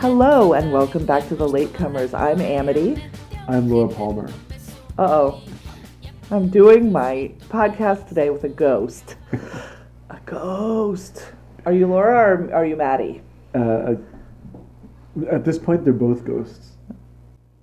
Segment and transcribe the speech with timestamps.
[0.00, 2.18] Hello and welcome back to the Latecomers.
[2.18, 3.04] I'm Amity.
[3.46, 4.32] I'm Laura Palmer.
[4.98, 5.42] Uh oh.
[6.30, 9.16] I'm doing my podcast today with a ghost.
[10.08, 11.26] a ghost.
[11.66, 13.20] Are you Laura or are you Maddie?
[13.54, 13.96] Uh,
[15.30, 16.78] at this point, they're both ghosts.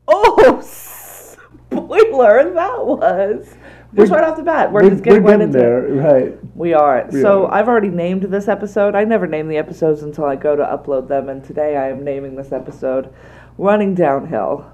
[0.07, 0.61] Oh,
[1.71, 2.53] spoiler!
[2.53, 3.55] That was
[3.97, 4.71] just right off the bat.
[4.71, 5.93] We're, just getting we're right into there, it.
[5.93, 6.55] right?
[6.55, 7.07] We are.
[7.11, 7.53] We so are.
[7.53, 8.95] I've already named this episode.
[8.95, 12.03] I never name the episodes until I go to upload them, and today I am
[12.03, 13.13] naming this episode
[13.57, 14.71] "Running Downhill."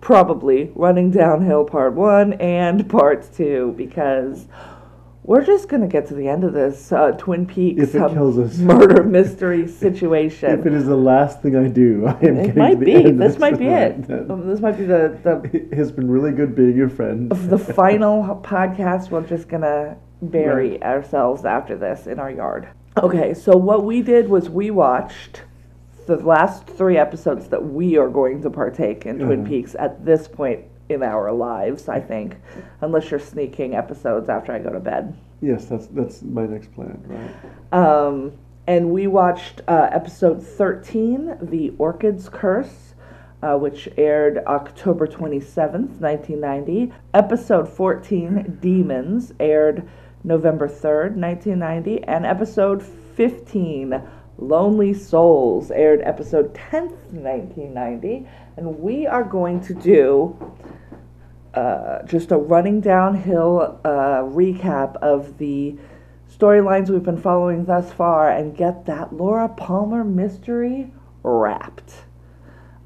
[0.00, 4.46] Probably running downhill part one and part two because
[5.30, 8.16] we're just gonna get to the end of this uh, Twin Peaks um,
[8.66, 10.58] murder mystery situation.
[10.58, 13.04] If it is the last thing I do, I am It might to the be.
[13.10, 14.10] of This might be it.
[14.10, 17.30] Um, This might be the, the It has been really good being your friend.
[17.30, 19.10] the final podcast.
[19.12, 22.68] We're just gonna bury ourselves after this in our yard.
[23.00, 25.42] Okay, so what we did was we watched
[26.06, 29.48] the last three episodes that we are going to partake in Twin Mhm.
[29.48, 31.88] Peaks at this point in our lives.
[31.88, 32.36] I think,
[32.80, 35.16] unless you're sneaking episodes after I go to bed.
[35.40, 37.72] Yes, that's that's my next plan, right?
[37.72, 38.32] Um,
[38.66, 42.94] and we watched uh, episode 13, The Orchid's Curse,
[43.42, 46.92] uh, which aired October 27th, 1990.
[47.14, 49.88] Episode 14, Demons, aired
[50.22, 52.04] November 3rd, 1990.
[52.04, 54.00] And episode 15,
[54.38, 58.28] Lonely Souls, aired episode 10th, 1990.
[58.56, 60.36] And we are going to do
[61.54, 65.76] uh, just a running downhill uh, recap of the
[66.32, 70.92] storylines we've been following thus far and get that Laura Palmer mystery
[71.22, 72.04] wrapped.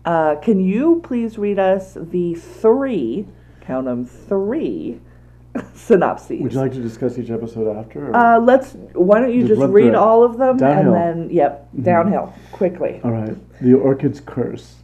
[0.05, 3.27] Uh, can you please read us the three,
[3.61, 5.01] count them three,
[5.75, 6.41] synopses?
[6.43, 8.15] Would you like to discuss each episode after?
[8.15, 8.73] uh, let's.
[8.93, 10.95] Why don't you Just just, read all of them Downhill.
[10.95, 13.01] and then, yep, downhill quickly.
[13.05, 13.37] All right.
[13.61, 14.77] The Orchid's Curse.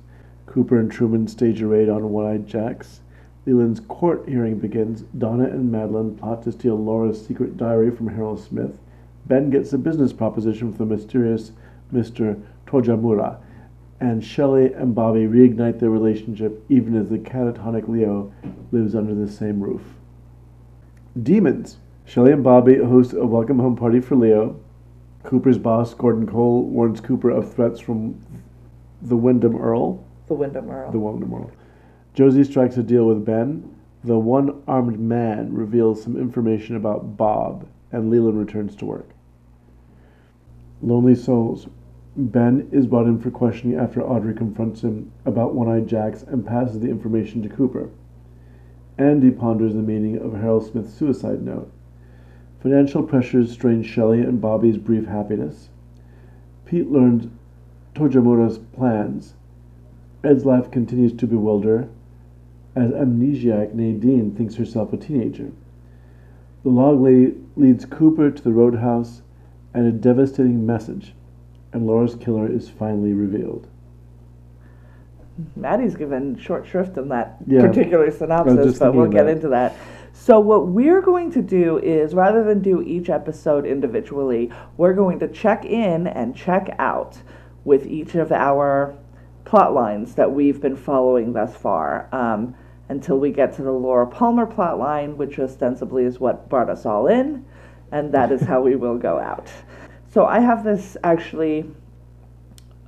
[0.46, 3.00] Cooper and Truman stage a raid on One-Eyed Jacks.
[3.46, 5.02] Leland's court hearing begins.
[5.16, 8.78] Donna and Madeline plot to steal Laura's secret diary from Harold Smith.
[9.26, 11.52] Ben gets a business proposition from the mysterious
[11.92, 12.40] Mr.
[12.66, 13.38] Tojamura.
[14.00, 18.32] And Shelley and Bobby reignite their relationship even as the catatonic Leo
[18.72, 19.82] lives under the same roof.
[21.22, 21.78] Demons.
[22.04, 24.58] Shelley and Bobby host a welcome home party for Leo.
[25.22, 28.18] Cooper's boss, Gordon Cole, warns Cooper of threats from
[29.02, 30.04] the Windom Earle.
[30.28, 30.92] The Windom Earle.
[30.92, 31.50] The Windom Earle.
[32.20, 33.74] Josie strikes a deal with Ben.
[34.04, 39.08] The one armed man reveals some information about Bob, and Leland returns to work.
[40.82, 41.66] Lonely Souls.
[42.14, 46.44] Ben is brought in for questioning after Audrey confronts him about One Eyed Jacks and
[46.44, 47.88] passes the information to Cooper.
[48.98, 51.72] Andy ponders the meaning of Harold Smith's suicide note.
[52.62, 55.70] Financial pressures strain Shelley and Bobby's brief happiness.
[56.66, 57.28] Pete learns
[57.94, 59.36] Tojamura's plans.
[60.22, 61.88] Ed's life continues to bewilder
[62.76, 65.50] as amnesiac Nadine thinks herself a teenager.
[66.62, 69.22] The log lady leads Cooper to the roadhouse
[69.74, 71.14] and a devastating message,
[71.72, 73.66] and Laura's killer is finally revealed.
[75.56, 77.66] Maddie's given short shrift in that Yeah.
[77.66, 79.74] particular synopsis, but we'll get into that.
[80.12, 85.18] So, what we're going to do is rather than do each episode individually, we're going
[85.20, 87.22] to check in and check out
[87.64, 88.94] with each of our
[89.50, 92.54] plot lines that we've been following thus far um,
[92.88, 96.86] until we get to the Laura Palmer plot line, which ostensibly is what brought us
[96.86, 97.44] all in,
[97.90, 99.50] and that is how we will go out.
[100.12, 101.68] So, I have this actually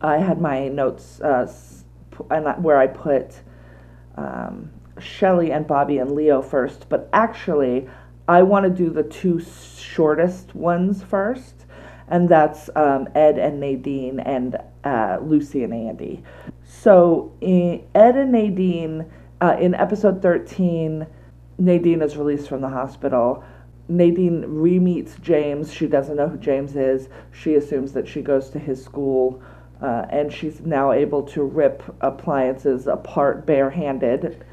[0.00, 1.52] I had my notes uh,
[2.30, 3.40] and where I put
[4.16, 4.70] um,
[5.00, 7.88] Shelly and Bobby and Leo first, but actually,
[8.28, 11.66] I want to do the two shortest ones first,
[12.06, 16.22] and that's um, Ed and Nadine and uh, Lucy and Andy.
[16.82, 19.06] So, in, Ed and Nadine,
[19.40, 21.06] uh, in episode 13,
[21.56, 23.44] Nadine is released from the hospital.
[23.86, 25.72] Nadine re meets James.
[25.72, 27.08] She doesn't know who James is.
[27.30, 29.40] She assumes that she goes to his school,
[29.80, 34.44] uh, and she's now able to rip appliances apart barehanded.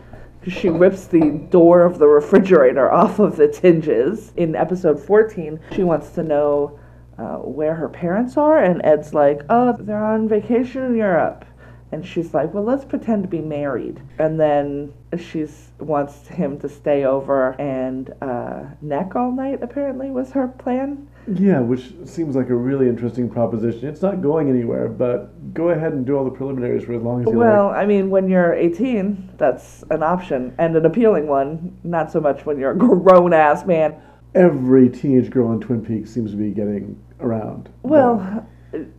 [0.47, 4.33] She rips the door of the refrigerator off of its hinges.
[4.37, 6.79] In episode 14, she wants to know
[7.17, 11.43] uh, where her parents are, and Ed's like, Oh, they're on vacation in Europe.
[11.91, 14.01] And she's like, Well, let's pretend to be married.
[14.19, 15.47] And then she
[15.79, 21.07] wants him to stay over and uh, neck all night, apparently, was her plan.
[21.27, 23.87] Yeah, which seems like a really interesting proposition.
[23.87, 27.21] It's not going anywhere, but go ahead and do all the preliminaries for as long
[27.21, 27.73] as you Well, like.
[27.73, 31.77] Well, I mean, when you're 18, that's an option and an appealing one.
[31.83, 33.95] Not so much when you're a grown ass man.
[34.35, 37.69] Every teenage girl in Twin Peaks seems to be getting around.
[37.83, 38.47] Well,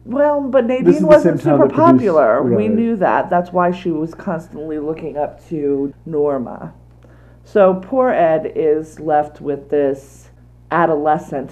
[0.04, 2.42] Well, but Nadine wasn't super that produced- popular.
[2.42, 2.74] We right.
[2.74, 3.30] knew that.
[3.30, 6.72] That's why she was constantly looking up to Norma.
[7.44, 10.30] So poor Ed is left with this
[10.70, 11.50] adolescent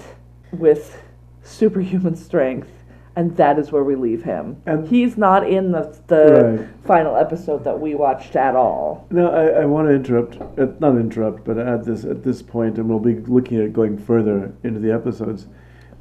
[0.51, 1.01] with
[1.43, 2.69] superhuman strength,
[3.15, 4.57] and that is where we leave him.
[4.65, 6.67] And- He's not in the the Right.
[6.85, 9.05] final episode that we watched at all.
[9.11, 12.77] No, I, I want to interrupt, uh, not interrupt, but at this at this point,
[12.77, 15.47] and we'll be looking at going further into the episodes.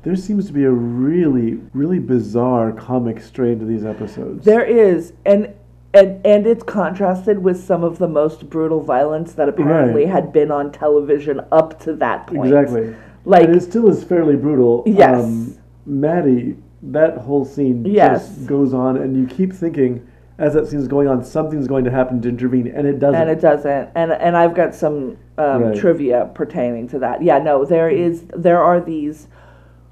[0.08, 4.42] There seems to be a really, really bizarre comic strain to these episodes.
[4.42, 5.52] There is, and
[5.92, 10.10] and and it's contrasted with some of the most brutal violence that apparently Right.
[10.14, 12.46] had been on television up to that point.
[12.46, 12.94] exactly.
[13.26, 14.82] Like and it still is fairly brutal.
[14.86, 15.22] Yes.
[15.22, 18.28] Um, Maddie, that whole scene Yes.
[18.34, 20.06] just goes on, and you keep thinking,
[20.38, 23.20] as that scene's going on, something's going to happen to intervene, and it doesn't.
[23.20, 25.76] and it doesn't and and i've got some um, Right.
[25.76, 29.26] trivia pertaining to that yeah no there is there are these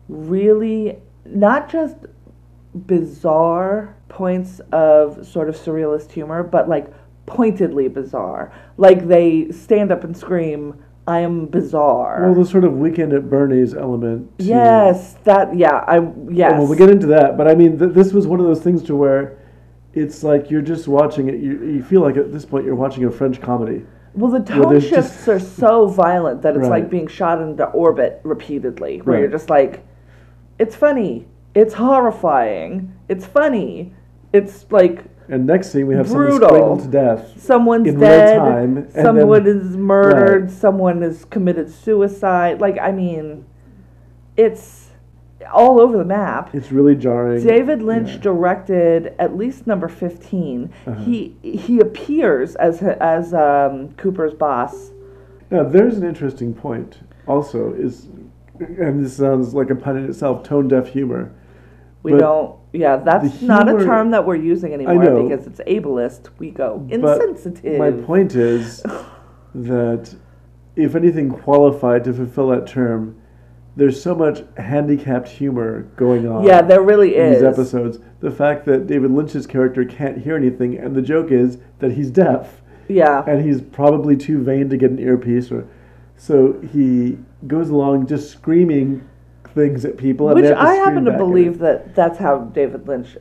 [0.09, 1.97] really not just
[2.87, 6.93] bizarre points of sort of surrealist humor but like
[7.27, 10.75] pointedly bizarre like they stand up and scream
[11.09, 14.31] i am bizarre well, the sort of weekend at Bernie's element.
[14.39, 15.97] yes that yeah i
[16.31, 18.61] yes Well, we'll get into that, but I mean, th- this was one of those
[18.61, 19.39] things to where
[19.95, 21.37] it's like you're just watching it.
[21.41, 23.85] You, you feel like at this point you're watching a French comedy.
[24.15, 26.83] Well, the tone shifts just- are so violent that it's Right.
[26.83, 29.85] like being shot into orbit repeatedly, where you're just like,
[30.59, 33.93] it's funny, it's horrifying, it's funny,
[34.33, 36.49] it's like And next scene, we have someone Brutal.
[36.49, 37.41] strangled to death.
[37.41, 40.51] someone's In real time, someone then- is murdered, Right.
[40.51, 42.61] someone has committed suicide.
[42.61, 43.45] Like, I mean,
[44.37, 44.91] it's
[45.53, 46.55] all over the map.
[46.55, 47.43] It's really jarring.
[47.45, 48.21] David Lynch Yeah.
[48.21, 50.71] directed at least number 15.
[50.87, 50.99] Uh-huh.
[51.01, 54.93] He he appears as as um, Cooper's boss.
[55.51, 57.01] Now, there's an interesting point.
[57.27, 58.09] Also, is
[58.61, 60.43] and this sounds like a pun in itself.
[60.43, 61.33] Tone deaf humor.
[62.03, 62.57] We But don't.
[62.73, 65.29] Yeah, that's the not a term that we're using anymore know.
[65.29, 66.29] because it's ableist.
[66.39, 67.79] We go insensitive.
[67.79, 68.83] My point is
[69.55, 70.15] that
[70.77, 73.21] if anything qualified to fulfill that term,
[73.77, 76.45] there's so much handicapped humor going on.
[76.45, 77.41] Yeah, there really in is.
[77.41, 77.99] these episodes.
[78.21, 82.11] The fact that David Lynch's character can't hear anything, and the joke is that he's
[82.11, 85.69] deaf, Yeah, and he's probably too vain to get an earpiece, or
[86.17, 89.07] so he goes along just screaming
[89.55, 90.27] things at people.
[90.35, 93.17] Which to I happen to believe that that's how David Lynch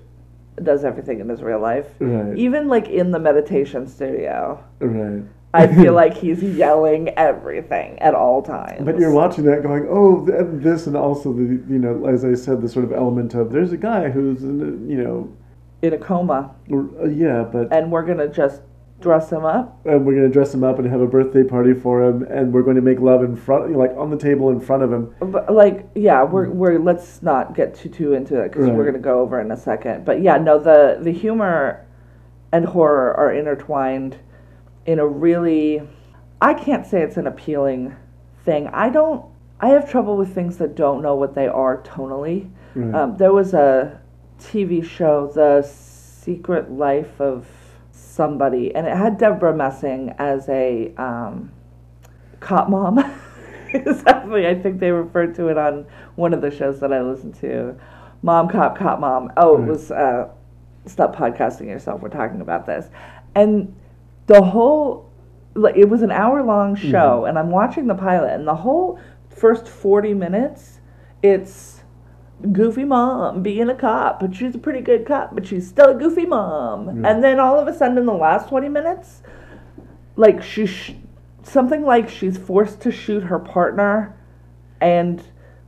[0.63, 1.88] does everything in his real life.
[2.00, 2.38] Right.
[2.38, 5.24] Even like in the meditation studio, Right.
[5.53, 8.83] I feel like he's yelling everything at all times.
[8.86, 12.33] But you're watching that going, oh, and this, and also the, you know, as I
[12.36, 15.33] said, the sort of element of there's a guy who's, in a- you know,
[15.81, 18.62] in a coma, or, uh, yeah, but and we're gonna just
[19.01, 19.86] dress him up.
[19.86, 22.63] and we're gonna dress him up and have a birthday party for him, and we're
[22.63, 25.13] going to make love in front, like on the table in front of him.
[25.19, 29.00] But like, yeah, we're we're let's not get too too into it because we're gonna
[29.00, 30.06] go over in a second.
[30.06, 31.86] But yeah, no, the the humor
[32.51, 34.18] and horror are intertwined
[34.86, 35.81] in a really,
[36.42, 37.95] I can't say it's an appealing
[38.44, 38.68] thing.
[38.68, 39.25] I don't.
[39.59, 42.50] I have trouble with things that don't know what they are tonally.
[42.75, 42.94] Right.
[42.94, 44.02] Um, there was a
[44.40, 47.47] TV show, The Secret Life of
[48.16, 51.52] Somebody, and it had Debra Messing as a um,
[52.40, 52.98] cop mom.
[53.74, 54.48] exactly.
[54.48, 57.76] I think they referred to it on one of the shows that I listened to.
[58.22, 59.34] Mom, cop, cop, mom.
[59.36, 60.30] Oh, it was uh,
[60.86, 62.02] Stop Podcasting Yourself.
[62.02, 62.90] We're talking about this.
[63.36, 63.76] And
[64.28, 65.12] the whole,
[65.54, 68.98] like, it was an hour long show, and I'm watching the pilot, and the whole
[69.30, 70.80] first 40 minutes,
[71.22, 71.75] it's
[72.51, 75.95] goofy mom being a cop, but she's a pretty good cop, but she's still a
[75.95, 77.04] goofy mom.
[77.04, 77.09] Yeah.
[77.11, 79.21] And then all of a sudden, in the last 20 minutes,
[80.15, 80.95] like she, sh-
[81.44, 84.15] something like she's forced to shoot her partner,
[84.81, 85.21] and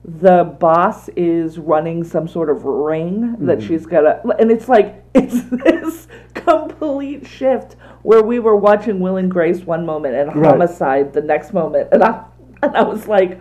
[0.03, 3.67] the boss is running some sort of ring that Mhm.
[3.67, 9.29] she's gotta, and it's like it's this complete shift where we were watching Will and
[9.29, 10.51] Grace one moment and Right.
[10.51, 12.23] Homicide the next moment, and I
[12.63, 13.39] and I was like,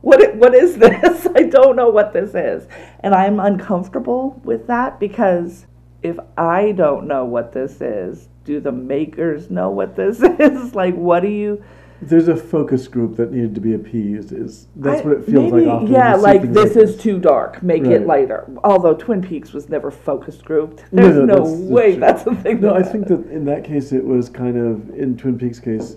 [0.00, 1.26] what what is this?
[1.34, 2.66] I don't know what this is,
[3.00, 5.66] and I'm uncomfortable with that because
[6.02, 10.74] if I don't know what this is, do the makers know what this is?
[10.74, 11.62] like, what do you?
[12.00, 14.30] There's a focus group that needed to be appeased.
[14.30, 15.92] Is that's I- what it feels maybe, like often.
[15.92, 17.60] Yeah, like this like is too dark.
[17.60, 18.48] Make it lighter.
[18.62, 20.84] Although Twin Peaks was never focus grouped.
[20.92, 22.00] No, There's no, no, that's- that's way true.
[22.00, 22.60] that's a thing.
[22.60, 25.96] No, I think that in that case it was kind of in Twin Peaks' case,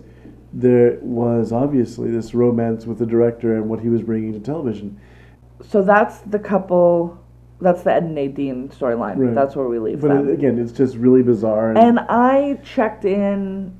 [0.53, 4.99] there was obviously this romance with the director and what he was bringing to television.
[5.67, 7.17] So that's the couple.
[7.59, 9.17] That's the Ed and Nadine storyline.
[9.17, 9.35] Right.
[9.35, 10.29] That's where we leave But them.
[10.29, 11.69] it, again, it's just really bizarre.
[11.69, 13.79] And, And I checked in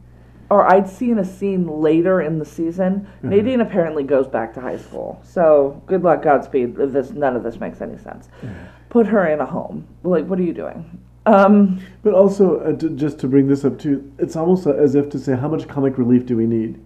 [0.51, 3.08] or I'd seen a scene later in the season.
[3.08, 3.30] Uh-huh.
[3.30, 5.20] Nadine apparently goes back to high school.
[5.24, 6.78] So good luck, Godspeed.
[6.78, 8.28] If this none of this makes any sense.
[8.44, 8.54] Uh-huh.
[8.90, 9.88] Put her in a home.
[10.04, 11.00] Like, what are you doing?
[11.25, 15.10] Um, But also, uh, to, just to bring this up too, it's almost as if
[15.12, 16.80] to say, how much comic relief do we need?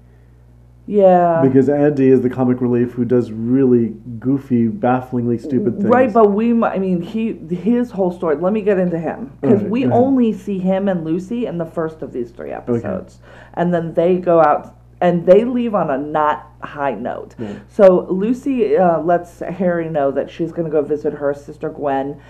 [0.87, 1.41] yeah.
[1.41, 5.85] Because Andy is the comic relief who does really goofy, bafflingly stupid things.
[5.85, 8.35] Right, but we, I mean, he, his whole story.
[8.35, 11.65] Let me get into him because Alright, we only see him and Lucy in the
[11.65, 13.19] first of these three episodes,
[13.55, 17.35] and then they go out and they leave on a not high note.
[17.37, 17.59] Yeah.
[17.67, 22.21] So Lucy uh, lets Harry know that she's going to go visit her sister Gwen,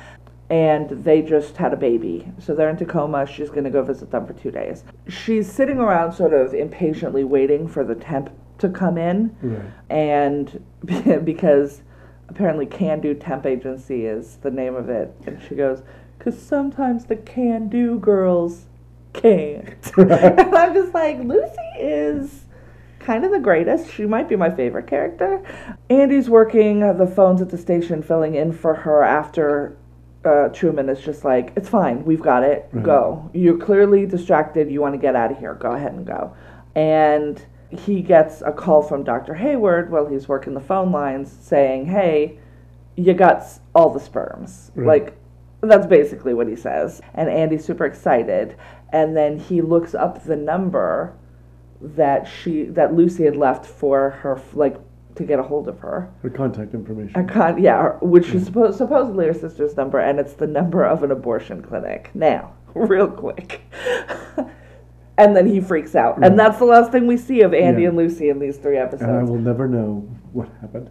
[0.50, 2.32] and they just had a baby.
[2.40, 3.26] So they're in Tacoma.
[3.26, 4.84] She's going to go visit them for two days.
[5.08, 9.62] She's sitting around, sort of impatiently waiting for the temp to come in Right.
[9.90, 10.64] and
[11.26, 11.82] because
[12.30, 15.84] apparently can do temp agency is the name of it and she goes
[16.18, 18.66] because sometimes the can do girls
[19.14, 22.46] can't and i'm just like lucy is
[23.00, 25.44] kind of the greatest she might be my favorite character
[25.90, 29.76] andy's working the phones at the station filling in for her after
[30.26, 32.84] uh, truman is just like it's fine we've got it Right.
[32.84, 36.36] go you're clearly distracted you want to get out of here go ahead and go
[36.76, 39.34] and he gets a call from Dr.
[39.34, 42.38] Hayward while he's working the phone lines saying, Hey,
[42.96, 44.72] you got all the sperms.
[44.76, 45.02] Right.
[45.04, 45.18] Like,
[45.62, 47.02] that's basically what he says.
[47.16, 48.56] And Andy's super excited.
[48.94, 51.16] And then he looks up the number
[51.82, 54.78] that she that Lucy had left for her like
[55.16, 56.10] to get a hold of her.
[56.22, 57.16] Her contact information.
[57.16, 60.84] I can't, yeah, her- which is supposed supposedly her sister's number, and it's the number
[60.84, 62.12] of an abortion clinic.
[62.14, 63.62] Now, real quick.
[65.18, 66.18] and then he freaks out.
[66.20, 66.28] Right.
[66.28, 66.38] And mm.
[66.38, 67.90] that's the last thing we see of Andy Yeah.
[67.90, 69.04] and Lucy in these three episodes.
[69.04, 70.90] and I will never know what happened.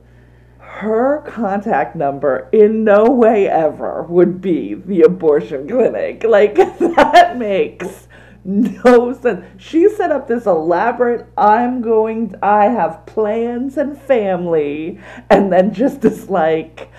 [0.58, 6.24] Her contact number in no way ever would be the abortion clinic.
[6.24, 8.08] Like, that makes
[8.44, 9.44] no sense.
[9.56, 16.04] She set up this elaborate, I'm going, I have plans and family, and then just
[16.04, 16.90] is like,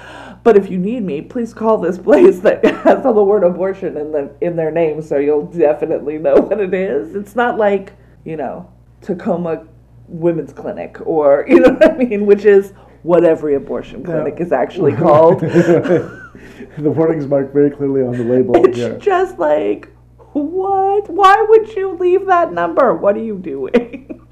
[0.43, 3.97] but if you need me, please call this place that has all the word abortion
[3.97, 7.15] in the in their name, so you'll definitely know what it is.
[7.15, 8.71] It's not like you know
[9.01, 9.67] Tacoma
[10.07, 12.73] Women's Clinic or you know what I mean, which is
[13.03, 15.39] what every abortion clinic is actually called.
[16.77, 18.55] the warning's marked very clearly on the label.
[18.65, 18.97] It's yeah.
[18.97, 19.94] just like,
[20.43, 21.09] what?
[21.09, 22.93] Why would you leave that number?
[22.93, 24.27] What are you doing?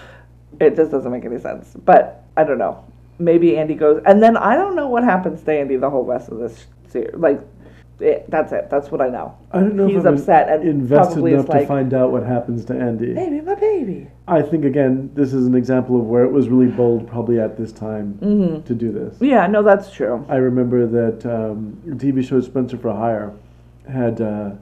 [0.60, 1.74] it just doesn't make any sense.
[1.84, 2.84] But I don't know.
[3.18, 6.28] Maybe Andy goes, and then I don't know what happens to Andy the whole rest
[6.28, 7.14] of this series.
[7.14, 7.40] Like,
[7.98, 8.70] it, that's it.
[8.70, 9.36] That's what I know.
[9.50, 12.64] I don't know He's upset and invested probably enough like, to find out what happens
[12.66, 13.12] to Andy.
[13.12, 14.06] baby, my baby.
[14.28, 17.56] I think again, this is an example of where it was really bold, probably at
[17.56, 18.62] this time, Mm-hmm.
[18.62, 19.16] to do this.
[19.20, 20.24] Yeah, no, that's true.
[20.28, 23.32] I remember that um, the TV show Spencer for Hire
[23.90, 24.52] had uh,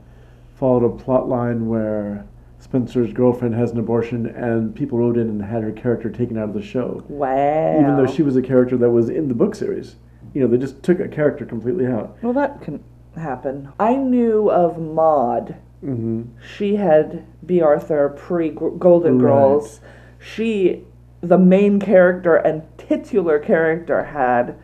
[0.57, 2.27] followed a plot line where
[2.59, 6.49] Spencer's girlfriend has an abortion, and people wrote in and had her character taken out
[6.49, 7.79] of the show, Wow.
[7.81, 9.97] even though she was a character that was in the book series.
[10.35, 12.17] You know, they just took a character completely out.
[12.23, 12.83] Well, that can
[13.17, 13.69] happen.
[13.79, 15.57] I knew of Maude.
[15.81, 16.23] hmm
[16.57, 19.21] She had Bea Arthur pre Golden Right.
[19.31, 19.81] Girls.
[20.19, 20.85] She,
[21.21, 24.57] the main character and titular character, had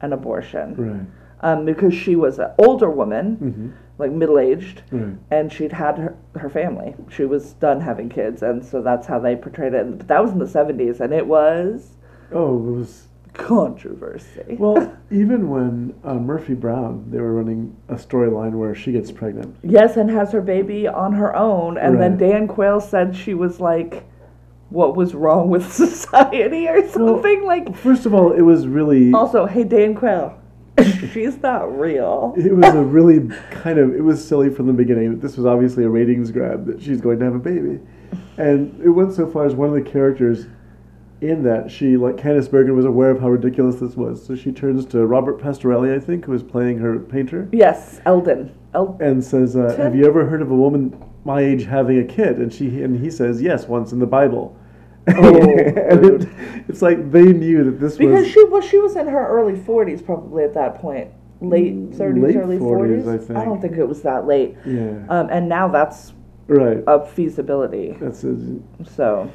[0.00, 1.06] an abortion Right.
[1.52, 3.68] um, because she was an older woman, hmm
[3.98, 5.14] like middle aged, Right.
[5.30, 6.94] and she'd had her, her family.
[7.10, 9.98] She was done having kids, and so that's how they portrayed it.
[9.98, 11.96] But that was in the 70s, and it was
[12.32, 13.08] Oh, it was.
[13.34, 14.56] controversy.
[14.58, 19.56] Well, even when uh, Murphy Brown, they were running a storyline where she gets pregnant.
[19.62, 21.76] Yes, and has her baby on her own.
[21.78, 24.04] And then Dan Quayle said she was like,
[24.70, 27.44] what was wrong with society or something?
[27.44, 29.12] like, First of all, it was really.
[29.12, 30.38] also, hey, Dan Quayle,
[31.12, 32.34] she's not real.
[32.36, 35.10] It was a really kind of it was silly from the beginning.
[35.10, 37.80] that This was obviously a ratings grab that she's going to have a baby,
[38.36, 40.46] and it went so far as one of the characters
[41.20, 44.52] in that she like Candice Bergen was aware of how ridiculous this was, so she
[44.52, 48.54] turns to Robert Pastorelli, I think, who was playing her painter, Yes, Eldon.
[48.74, 50.94] El- and says, uh, "Have you ever heard of a woman
[51.24, 54.54] my age having a kid?" And she and he says, "Yes, once in the Bible."
[55.18, 56.28] Oh, it,
[56.68, 59.26] it's like they knew that this because was because she was she was in her
[59.28, 61.10] early 40s probably at that point.
[61.40, 63.08] Late 30s, Late early 40s, 40s.
[63.14, 63.44] I think.
[63.44, 64.56] don't think it was that late.
[64.66, 66.12] yeah Um, and now that's
[66.48, 66.82] right.
[66.86, 67.96] a feasibility.
[68.00, 68.36] That's a,
[68.84, 69.30] So,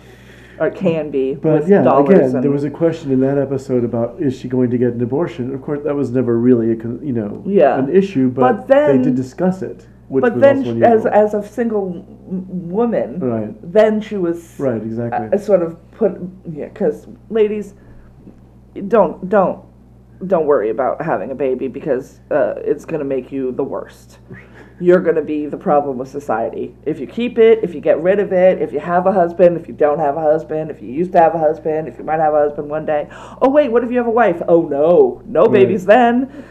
[0.60, 1.34] or it can be.
[1.36, 4.78] But yeah, again, there was a question in that episode about is she going to
[4.78, 5.54] get an abortion?
[5.56, 7.80] Of course, that was never really a you know Yeah.
[7.80, 11.42] an issue, but, But then- they did discuss it, which but then, as as a
[11.42, 15.30] single m- woman, right, then she was right, exactly.
[15.38, 16.14] uh, sort of put
[16.52, 16.68] yeah.
[16.68, 17.74] Because ladies,
[18.88, 19.64] don't don't
[20.28, 24.20] don't worry about having a baby because uh, it's going to make you the worst.
[24.80, 26.76] you're going to be the problem with society.
[26.86, 29.58] If you keep it, if you get rid of it, if you have a husband,
[29.58, 32.04] if you don't have a husband, if you used to have a husband, if you
[32.04, 33.08] might have a husband one day.
[33.42, 34.42] Oh, wait, what if you have a wife?
[34.48, 36.46] Oh, no, no babies then.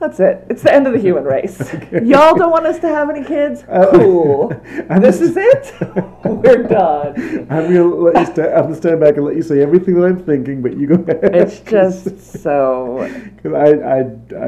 [0.00, 0.46] That's it.
[0.48, 1.58] It's the end of the human race.
[1.92, 3.64] Y'all don't want us to have any kids?
[3.68, 4.52] Uh, cool.
[4.88, 5.74] I'm this is it?
[6.24, 7.46] We're done.
[7.50, 10.04] I'm gonna let you sta- I'm gonna stand back and let you say everything that
[10.04, 11.34] I'm thinking, but you go ahead.
[11.34, 13.98] It's just so because I I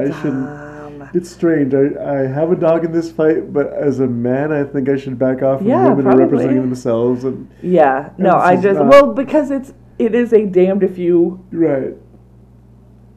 [0.05, 0.71] I shouldn't.
[1.13, 1.73] It's strange.
[1.73, 4.95] I, I have a dog in this fight, but as a man, I think I
[4.95, 7.25] should back off from Yeah, women are representing themselves.
[7.25, 8.11] And Yeah.
[8.17, 11.95] No, I just not- well because it's it is a damned if you right,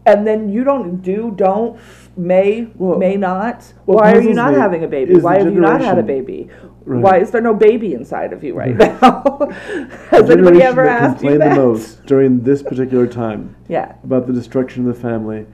[0.05, 1.79] and then you don't do don't
[2.17, 3.73] may Well- may not.
[3.85, 5.13] what Why are you puzzles not me having a baby?
[5.15, 6.07] is the Why have you not had a generation.
[6.27, 6.49] baby?
[6.87, 7.03] Right.
[7.03, 8.91] Why is there no baby inside of you right now?
[10.11, 11.55] Has the anybody generation ever that asked you complained that?
[11.55, 13.93] the most during this particular time Yeah.
[14.05, 15.47] about the destruction of the family?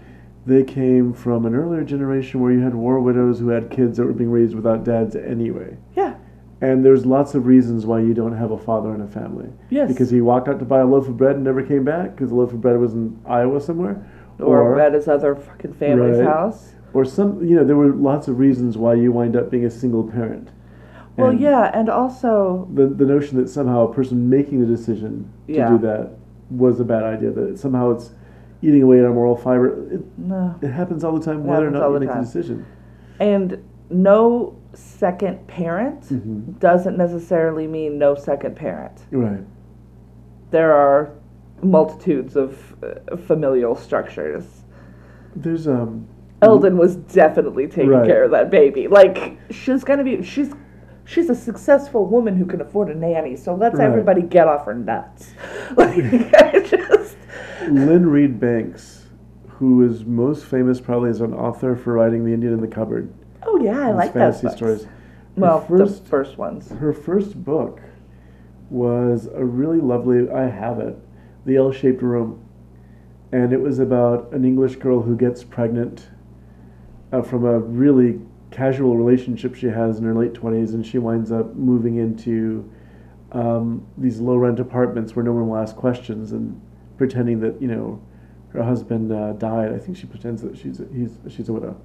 [0.47, 4.07] They came from an earlier generation where you had war widows who had kids that
[4.07, 5.77] were being raised without dads anyway.
[5.95, 6.15] Yeah.
[6.63, 9.51] And there's lots of reasons why you don't have a father in a family.
[9.71, 9.87] Yes.
[9.89, 12.31] Because he walked out to buy a loaf of bread and never came back because
[12.31, 14.05] the loaf of bread was in Iowa somewhere.
[14.43, 16.27] Or, at his other fucking family's Right.
[16.27, 16.75] house.
[16.93, 19.71] or some, you know, there were lots of reasons why you wind up being a
[19.71, 20.51] single parent.
[21.17, 25.29] Well, And yeah, and also The, the notion that somehow a person making the decision
[25.47, 25.69] to Yeah.
[25.71, 26.11] do that
[26.51, 28.13] was a bad idea, that somehow it's
[28.63, 29.69] eating away at our moral fiber.
[29.95, 30.55] It, no.
[30.61, 32.65] it happens all the time, whether or not you make the decision.
[33.21, 36.59] And no second parent Mhm.
[36.59, 39.05] doesn't necessarily mean no second parent.
[39.13, 39.45] Right.
[40.51, 41.11] There are
[41.63, 44.45] multitudes of uh, familial structures.
[45.37, 46.07] There's um.
[46.43, 48.07] Eldon was definitely taking Right.
[48.07, 48.89] care of that baby.
[48.89, 50.53] Like she's gonna be she's
[51.05, 53.37] she's a successful woman who can afford a nanny.
[53.37, 53.87] So let's Right.
[53.87, 55.35] everybody get off her nuts.
[55.77, 55.97] Like
[56.35, 57.17] I just
[57.69, 59.07] Lynne Reid Banks,
[59.49, 63.13] who is most famous probably as an author for writing The Indian in the Cupboard.
[63.47, 64.57] oh yeah, I like fantasy those books.
[64.57, 64.87] stories.
[65.37, 66.71] Well, first, the first ones.
[66.71, 67.81] her first book
[68.71, 70.31] was a really lovely.
[70.31, 70.97] I have it,
[71.51, 72.41] The L-shaped Room,
[73.33, 76.07] and it was about an English girl who gets pregnant
[77.13, 78.21] uh, from a really
[78.53, 82.71] casual relationship she has in her late twenties, and she winds up moving into
[83.33, 86.61] um, these low-rent apartments where no one will ask questions, and
[86.97, 88.01] pretending that you know
[88.53, 89.73] her husband uh, died.
[89.73, 91.77] I think she pretends that she's a, he's she's a widow.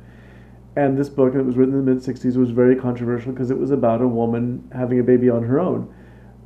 [0.76, 3.58] And this book, it was written in the mid 60s, was very controversial because it
[3.58, 5.92] was about a woman having a baby on her own.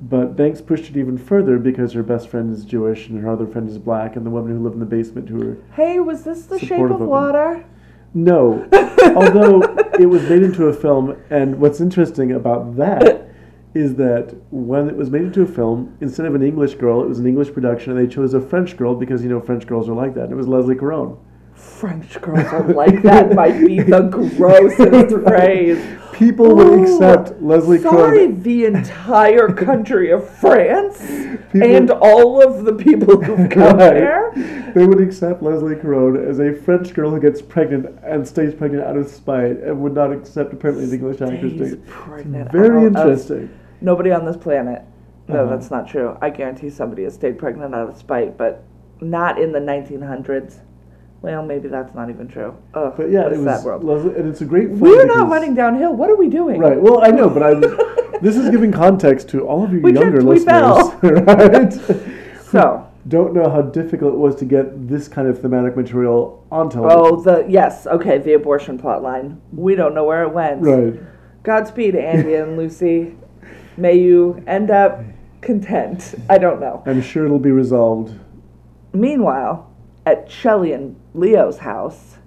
[0.01, 3.45] But Banks pushed it even further because her best friend is Jewish and her other
[3.45, 5.57] friend is black, and the woman who lived in the basement who were.
[5.73, 7.65] Hey, was this the shape of of water?
[8.13, 8.67] No,
[9.15, 9.61] although
[9.99, 13.29] it was made into a film, and what's interesting about that
[13.73, 17.07] is that when it was made into a film, instead of an English girl, it
[17.07, 19.87] was an English production, and they chose a French girl because, you know, French girls
[19.87, 20.23] are like that.
[20.23, 21.17] And it was Leslie Caron.
[21.79, 24.01] French girls are like that might be the
[24.37, 25.79] grossest phrase.
[26.11, 28.43] People would Ooh, accept Leslie Sorry, Caron.
[28.43, 30.99] the entire country of France
[31.53, 33.93] People- and all of the people who've come Right.
[33.93, 34.31] there.
[34.75, 38.83] They would accept Leslie Caron as a French girl who gets pregnant and stays pregnant
[38.83, 41.53] out of spite, and would not accept apparently the English actors.
[41.53, 41.77] Do.
[41.87, 43.49] pregnant Very interesting.
[43.79, 44.81] Nobody on this planet.
[45.29, 45.55] No, Uh-huh.
[45.55, 46.17] that's not true.
[46.21, 48.63] I guarantee somebody has stayed pregnant out of spite, but
[48.99, 50.59] not in the 1900s.
[51.21, 52.55] Well, maybe that's not even true.
[52.73, 53.83] Ugh, But yeah, it was that world?
[53.83, 54.69] Leslie, and it's a great.
[54.69, 55.93] We're not running downhill.
[55.93, 56.59] What are we doing?
[56.59, 56.79] Right.
[56.79, 57.53] Well, I know, but I.
[58.21, 60.99] This is giving context to all of you We younger tripped, we listeners, fell.
[61.03, 62.41] right?
[62.51, 66.69] So, Don't know how difficult it was to get this kind of thematic material on
[66.69, 66.99] television.
[66.99, 69.39] oh, the yes, okay, the abortion plot line.
[69.53, 70.61] We don't know where it went.
[70.63, 70.99] Right.
[71.43, 73.15] Godspeed, Andy and Lucy.
[73.77, 74.99] May you end up
[75.39, 76.15] content.
[76.29, 76.83] I don't know.
[76.85, 78.19] I'm sure it'll be resolved.
[78.93, 79.68] Meanwhile,
[80.09, 82.17] at Shelley and Leo's house,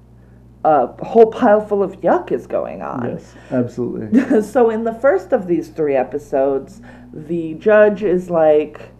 [0.64, 3.11] a whole pile full of yuck is going on.
[3.11, 4.42] Yes, absolutely.
[4.42, 6.81] so in the first of these three episodes,
[7.12, 8.90] the judge is like,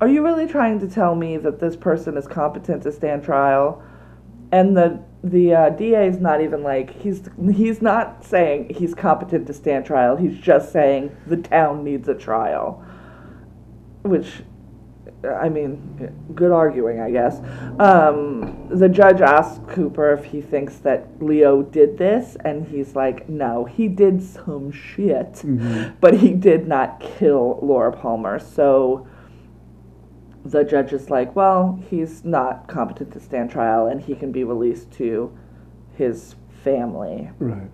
[0.00, 3.82] "Are you really trying to tell me that this person is competent to stand trial?"
[4.50, 9.46] And the the uh, DA is not even like he's he's not saying he's competent
[9.48, 10.16] to stand trial.
[10.16, 12.84] He's just saying the town needs a trial,
[14.02, 14.42] which.
[15.22, 17.40] I mean, good arguing, I guess.
[17.78, 23.28] Um, the judge asks Cooper if he thinks that Leo did this, and he's like,
[23.28, 25.92] no, he did some shit, Mhm.
[26.00, 28.38] but he did not kill Laura Palmer.
[28.38, 29.06] So
[30.42, 34.42] the judge is like, well, he's not competent to stand trial, and he can be
[34.42, 35.30] released to
[35.96, 37.30] his family.
[37.38, 37.70] Right.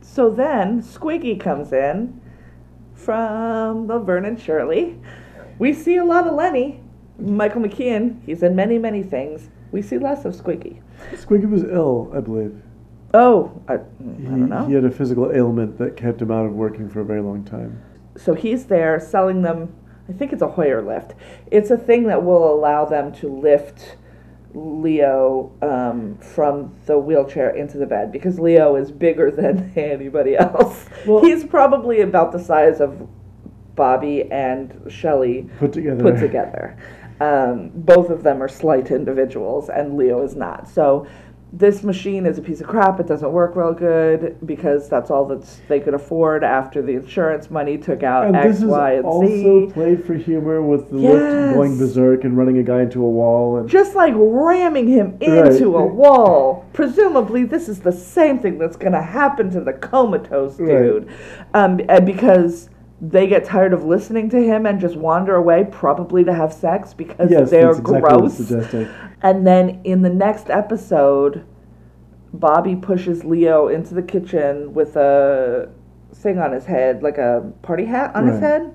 [0.00, 2.20] So then Squiggy comes in
[2.92, 4.98] from the Vernon Shirley.
[5.60, 6.80] We see a lot of Lenny.
[7.18, 9.50] Michael McKean, he's in many, many things.
[9.72, 10.80] We see less of Squiggy.
[11.12, 12.60] Squiggy was ill, I believe.
[13.12, 14.64] Oh, I, I don't know.
[14.66, 17.44] he had a physical ailment that kept him out of working for a very long
[17.44, 17.82] time.
[18.16, 19.74] so he's there selling them.
[20.08, 21.12] I think it's a Hoyer lift.
[21.50, 23.96] It's a thing that will allow them to lift
[24.54, 30.86] Leo um, from the wheelchair into the bed because Leo is bigger than anybody else.
[31.06, 33.06] Well- he's probably about the size of
[33.84, 36.02] Bobby and Shelley Put together.
[36.02, 36.76] put together.
[37.18, 40.68] Um, both of them are slight individuals, and Leo is not.
[40.68, 41.06] So
[41.52, 43.00] this machine is a piece of crap.
[43.00, 47.50] It doesn't work real good because that's all that they could afford after the insurance
[47.50, 49.72] money took out X, Y, And X, this is Y, and also Z.
[49.72, 51.12] played for humor with the Yes.
[51.34, 53.56] lift going berserk and running a guy into a wall.
[53.56, 55.46] And Just like ramming him Right.
[55.46, 56.64] into a wall.
[56.72, 60.68] Presumably, this is the same thing that's going to happen to the comatose Right.
[60.68, 61.08] dude.
[61.52, 62.69] Um, and because
[63.00, 66.92] they get tired of listening to him and just wander away, probably to have sex
[66.92, 68.38] because yes, they're that's exactly gross.
[69.22, 71.44] And then in the next episode,
[72.32, 75.70] Bobby pushes Leo into the kitchen with a
[76.14, 78.72] thing on his head, like a party hat on his head.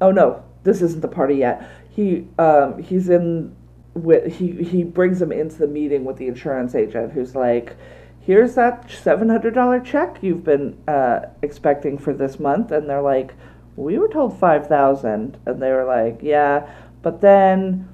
[0.00, 1.68] Oh no, this isn't the party yet.
[1.90, 3.56] He um, he's in
[3.94, 7.76] with he he brings him into the meeting with the insurance agent, who's like.
[8.24, 13.02] Here's that seven hundred dollar check you've been uh, expecting for this month, and they're
[13.02, 13.34] like,
[13.76, 16.68] "We were told five thousand, and they were like, "Yeah,
[17.02, 17.88] but then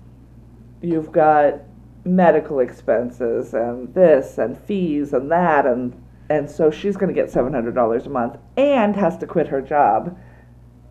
[0.80, 1.60] you've got
[2.04, 5.92] medical expenses and this and fees and that and
[6.30, 10.18] and so she's going to get $700 a month and has to quit her job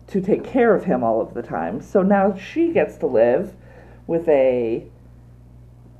[0.08, 1.80] to take care of him all of the time.
[1.80, 3.54] So now she gets to live
[4.06, 4.86] with a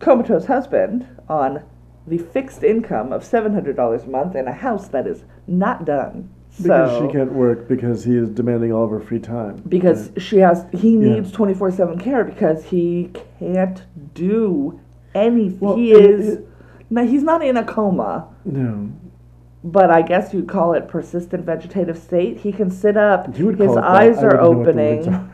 [0.01, 1.63] comatose husband on
[2.07, 6.31] the fixed income of $700 a month in a house that is not done.
[6.63, 9.63] Because so, she can't work because he is demanding all of her free time.
[9.69, 13.83] because she has he needs 24/7 care because he can't
[14.15, 14.79] do
[15.15, 15.61] anything.
[15.61, 16.29] Well, he is.
[16.35, 16.49] it-
[16.91, 18.89] no he's not in a coma, No.
[19.63, 22.39] but I guess you'd call it persistent vegetative state.
[22.39, 23.91] He can sit up, You would his call it that.
[23.91, 25.31] eyes are wouldn't know what the words opening are.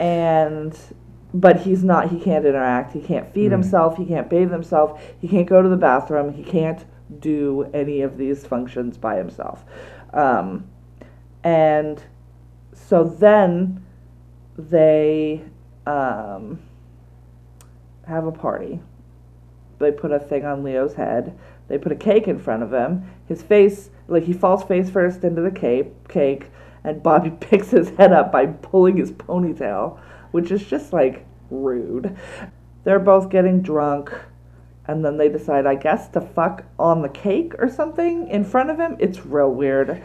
[0.00, 0.78] and
[1.34, 3.52] but he's not he can't interact, he can't feed Right.
[3.52, 6.84] himself, he can't bathe himself, he can't go to the bathroom, he can't
[7.20, 9.64] do any of these functions by himself.
[10.16, 10.68] Um,
[11.44, 12.02] and
[12.72, 13.84] so then
[14.58, 15.42] they
[15.86, 16.60] um,
[18.06, 18.80] have a party.
[19.78, 21.38] They put a thing on Leo's head.
[21.68, 23.10] They put a cake in front of him.
[23.28, 26.50] His face, like he falls face first into the cake, cake,
[26.82, 29.98] and Bobby picks his head up by pulling his ponytail,
[30.30, 32.16] which is just like rude.
[32.84, 34.12] They're both getting drunk,
[34.88, 38.70] and then they decide, I guess, to fuck on the cake or something in front
[38.70, 38.96] of him.
[38.98, 40.02] It's real weird.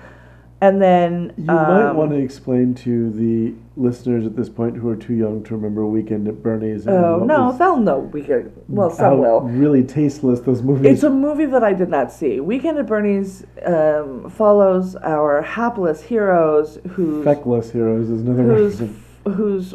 [0.63, 4.89] And then You might um, want to explain to the listeners at this point who
[4.89, 6.88] are too young to remember Weekend at Bernie's.
[6.88, 7.98] Oh no, they'll know.
[7.98, 8.54] We could.
[8.67, 9.41] Well, some will.
[9.41, 10.86] Really tasteless those movies.
[10.86, 12.39] It's a movie that I did not see.
[12.39, 18.84] Weekend at Bernie's um, follows our hapless heroes whose Feckless Heroes is another whose
[19.26, 19.74] whose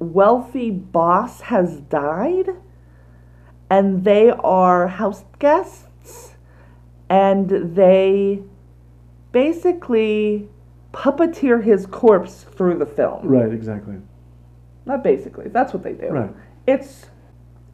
[0.00, 2.50] wealthy boss has died,
[3.70, 6.34] and they are house guests,
[7.08, 8.42] and they
[9.32, 10.48] basically
[10.92, 13.26] puppeteer his corpse through the film.
[13.26, 13.96] Right, exactly.
[14.86, 15.48] Not basically.
[15.48, 16.08] That's what they do.
[16.08, 16.30] Right.
[16.66, 17.06] It's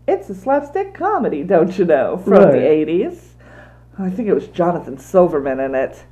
[0.06, 2.52] it's a slapstick comedy, don't you know, from Right.
[2.52, 3.34] the eighties.
[3.98, 6.04] I think it was Jonathan Silverman in it.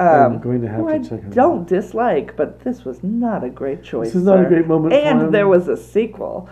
[0.00, 1.30] I'm Um, going to have to I check out.
[1.30, 4.08] don't dislike, but this was not a great choice.
[4.08, 6.48] This is not a great moment for And there was a sequel,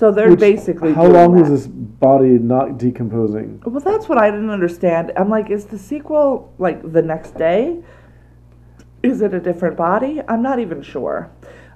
[0.00, 3.62] so they're Which- basically How doing long was this body not decomposing?
[3.66, 5.12] Well, that's what I didn't understand.
[5.14, 7.82] I'm like, is the sequel like the next day?
[9.02, 10.22] Is it a different body?
[10.26, 11.30] I'm not even sure.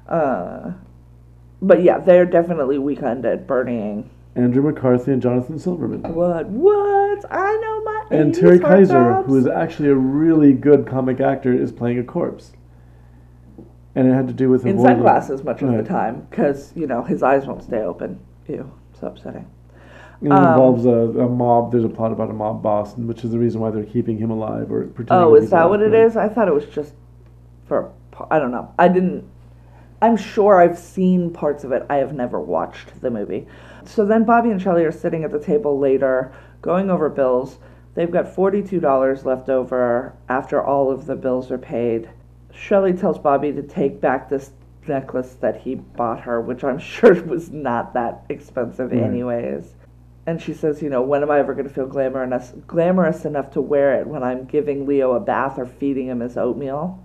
[0.08, 0.72] Uh,
[1.60, 4.08] but yeah, they're definitely weekend at Bernieing.
[4.36, 6.02] Andrew McCarthy and Jonathan Silverman.
[6.14, 6.46] What?
[6.46, 7.24] What?
[7.30, 8.06] I know my.
[8.10, 12.04] And 80s Terry Kiser, who is actually a really good comic actor, is playing a
[12.04, 12.52] corpse.
[13.96, 15.86] And it had to do with in avoiding- sunglasses much of the Right.
[15.86, 18.18] time because you know his eyes won't stay open.
[18.48, 19.46] Ew, so upsetting.
[20.20, 21.70] And it Um, involves a, a mob.
[21.72, 24.16] There's a plot about a mob boss, and which is the reason why they're keeping
[24.18, 25.26] him alive or pretending.
[25.26, 26.06] Oh, is he's that alive, what it right?
[26.06, 26.16] is?
[26.16, 26.94] I thought it was just
[27.66, 27.90] for.
[28.30, 28.68] I don't know.
[28.78, 29.24] I didn't.
[30.02, 31.84] I'm sure I've seen parts of it.
[31.88, 33.46] I have never watched the movie.
[33.84, 37.58] So then Bobby and Shelley are sitting at the table later, going over bills.
[37.94, 42.08] They've got $42 left over after all of the bills are paid.
[42.54, 44.52] Shelley tells Bobby to take back this
[44.86, 49.02] necklace that he bought her, which I'm sure was not that expensive, Right.
[49.02, 49.74] anyways.
[50.26, 53.50] And she says, you know, when am I ever going to feel glamorous, glamorous enough
[53.52, 56.98] to wear it when I'm giving Leo a bath or feeding him his oatmeal?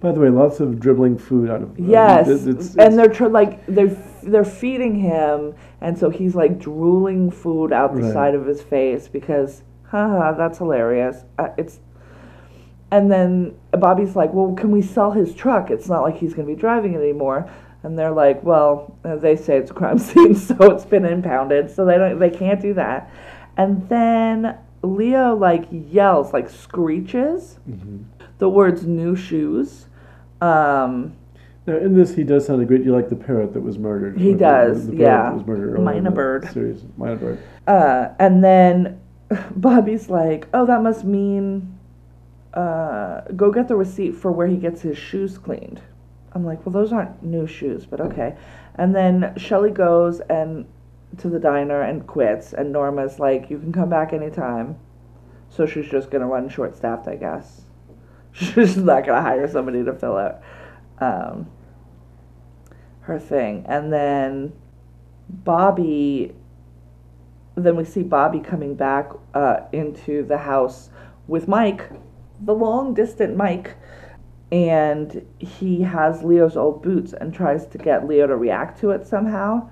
[0.00, 1.78] By the way, lots of dribbling food out of.
[1.78, 6.60] Yes, it's- it's- and they're tr- like they're they're feeding him, and so he's like
[6.60, 8.12] drooling food out the Right.
[8.12, 11.24] side of his face because haha, that's hilarious.
[11.36, 11.80] Uh, it's
[12.92, 15.70] and then Bobby's like, well, can we sell his truck?
[15.70, 17.50] It's not like he's going to be driving it anymore.
[17.82, 21.84] And they're like, well, they say it's a crime scene, so it's been impounded, so
[21.84, 23.10] they don't, they can't do that.
[23.56, 27.58] And then Leo like yells, like screeches,
[28.38, 29.86] the words "new shoes."
[30.40, 31.14] Um,
[31.66, 32.82] Now, in this, he does sound a great.
[32.84, 34.18] You like the parrot that was murdered.
[34.18, 35.22] He the- does, the parrot yeah.
[35.30, 36.52] That was murdered Myna bird.
[36.52, 36.82] Series.
[36.98, 37.38] Myna bird.
[37.66, 39.00] Uh, and then
[39.56, 41.71] Bobby's like, "Oh, that must mean
[42.54, 45.80] uh, go get the receipt for where he gets his shoes cleaned."
[46.32, 48.36] I'm like, "Well, those aren't new shoes, but okay."
[48.76, 50.66] And then Shelly goes and
[51.18, 54.76] to the diner and quits, and Norma's like, "You can come back anytime."
[55.48, 57.62] So she's just gonna run short staffed, I guess.
[58.32, 60.40] She's not gonna hire somebody to fill out
[60.98, 61.50] um,
[63.00, 64.54] her thing, and then
[65.28, 66.34] Bobby
[67.54, 70.90] then we see Bobby coming back uh, into the house
[71.26, 71.90] with Mike,
[72.44, 73.74] the long distant Mike,
[74.50, 79.06] and he has Leo's old boots and tries to get Leo to react to it
[79.06, 79.68] somehow.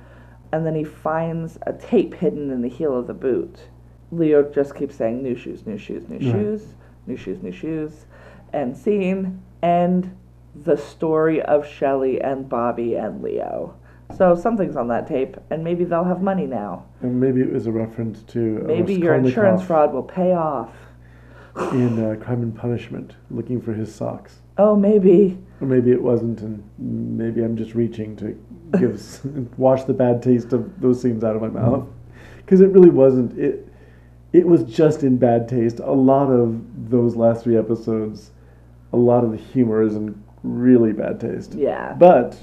[0.52, 3.68] And then he finds a tape hidden in the heel of the boot.
[4.11, 6.22] Leo just keeps saying, New shoes, new shoes, new Right.
[6.22, 6.74] shoes,
[7.06, 8.06] new shoes, new shoes.
[8.52, 10.16] And scene, and
[10.54, 13.74] the story of Shelley and Bobby and Leo.
[14.16, 16.87] So something's on that tape, and maybe they'll have money now.
[17.00, 20.74] And maybe it was a reference to uh, Maybe your insurance fraud will pay off.
[21.72, 24.40] In uh, Crime and Punishment, looking for his socks.
[24.58, 25.38] Oh, maybe.
[25.60, 28.38] Or maybe it wasn't, and maybe I'm just reaching to
[28.78, 31.86] give wash the bad taste of those scenes out of my mouth,
[32.38, 33.38] because it really wasn't.
[33.38, 33.66] It
[34.32, 35.80] it was just in bad taste.
[35.80, 36.60] A lot of
[36.90, 38.30] those last three episodes,
[38.92, 41.54] a lot of the humor is in really bad taste.
[41.54, 41.94] Yeah.
[41.94, 42.36] But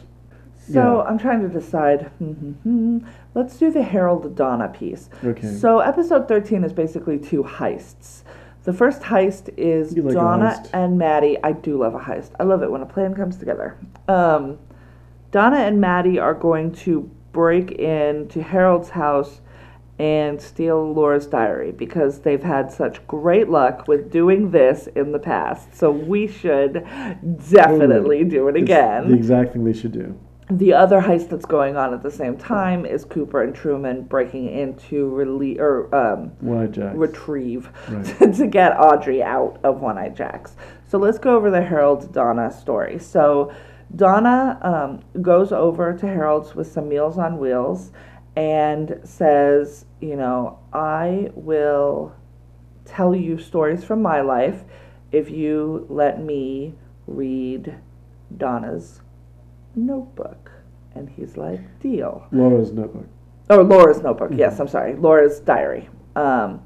[0.70, 1.02] So yeah.
[1.04, 2.12] I'm trying to decide.
[3.36, 5.10] Let's do the Harold Donna piece.
[5.24, 5.54] Okay.
[5.54, 8.24] So episode 13 is basically two heists.
[8.68, 10.72] The first heist is like Donna heist.
[10.74, 11.42] and Maddie.
[11.42, 12.32] I do love a heist.
[12.38, 13.78] I love it when a plan comes together.
[14.10, 14.60] Um,
[15.32, 19.40] Donna and Maddie are going to break into Harold's house
[20.00, 25.20] and steal Laura's diary because they've had such great luck with doing this in the
[25.20, 25.74] past.
[25.74, 26.86] So we should
[27.50, 29.08] definitely do it again.
[29.08, 30.20] the exact thing they should do.
[30.50, 34.48] The other heist that's going on at the same time is Cooper and Truman breaking
[34.48, 36.96] into rele- or um, One Eye Jacks.
[36.96, 38.34] retrieve Right.
[38.36, 40.56] to get Audrey out of One Eye Jacks.
[40.88, 42.98] So let's go over the Harold Donna story.
[42.98, 43.54] So
[43.94, 47.92] Donna um, goes over to Harold's with some Meals on Wheels
[48.38, 52.16] and says, you know, I will
[52.86, 54.64] tell you stories from my life
[55.12, 57.76] if you let me read
[58.38, 59.02] Donna's
[59.78, 60.52] notebook.
[60.96, 62.26] And he's like, deal.
[62.32, 63.06] Laura's notebook.
[63.50, 64.32] Oh, Laura's notebook.
[64.34, 64.96] Yes, I'm sorry.
[64.96, 65.88] Laura's diary.
[66.16, 66.62] Um,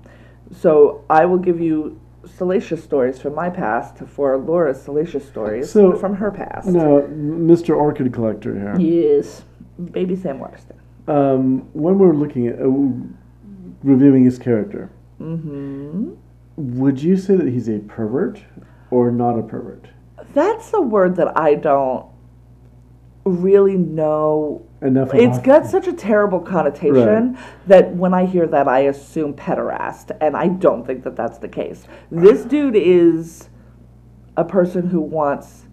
[0.52, 5.94] so I will give you salacious stories from my past for Laura's salacious stories So-
[5.96, 6.68] from her past.
[6.70, 7.76] Now, Mr.
[7.76, 8.80] Orchid Collector here.
[8.80, 9.44] Yes.
[9.92, 10.78] Baby Sam Waterston.
[11.08, 12.70] Um, when we're looking at uh,
[13.84, 16.14] reviewing his character, hmm
[16.58, 18.40] would you say that he's a pervert
[18.92, 19.88] or not a pervert?
[20.34, 22.06] That's a word that I don't
[23.26, 24.68] really know.
[24.82, 25.14] Enough.
[25.14, 30.36] It's got such a terrible connotation that when I hear that, I assume pederast, and
[30.36, 31.86] I don't think that that's the case.
[32.10, 33.50] This dude is
[34.38, 35.68] a person who wants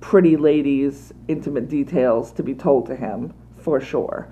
[0.00, 4.28] pretty ladies' intimate details to be told to him, for sure.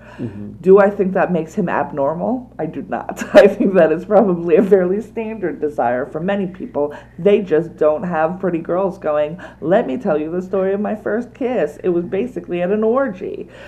[0.61, 2.53] Do I think that makes him abnormal?
[2.59, 3.23] I do not.
[3.35, 6.95] I think that is probably a fairly standard desire for many people.
[7.17, 10.95] They just don't have pretty girls going, let me tell you the story of my
[10.95, 11.77] first kiss.
[11.83, 13.49] It was basically at an orgy.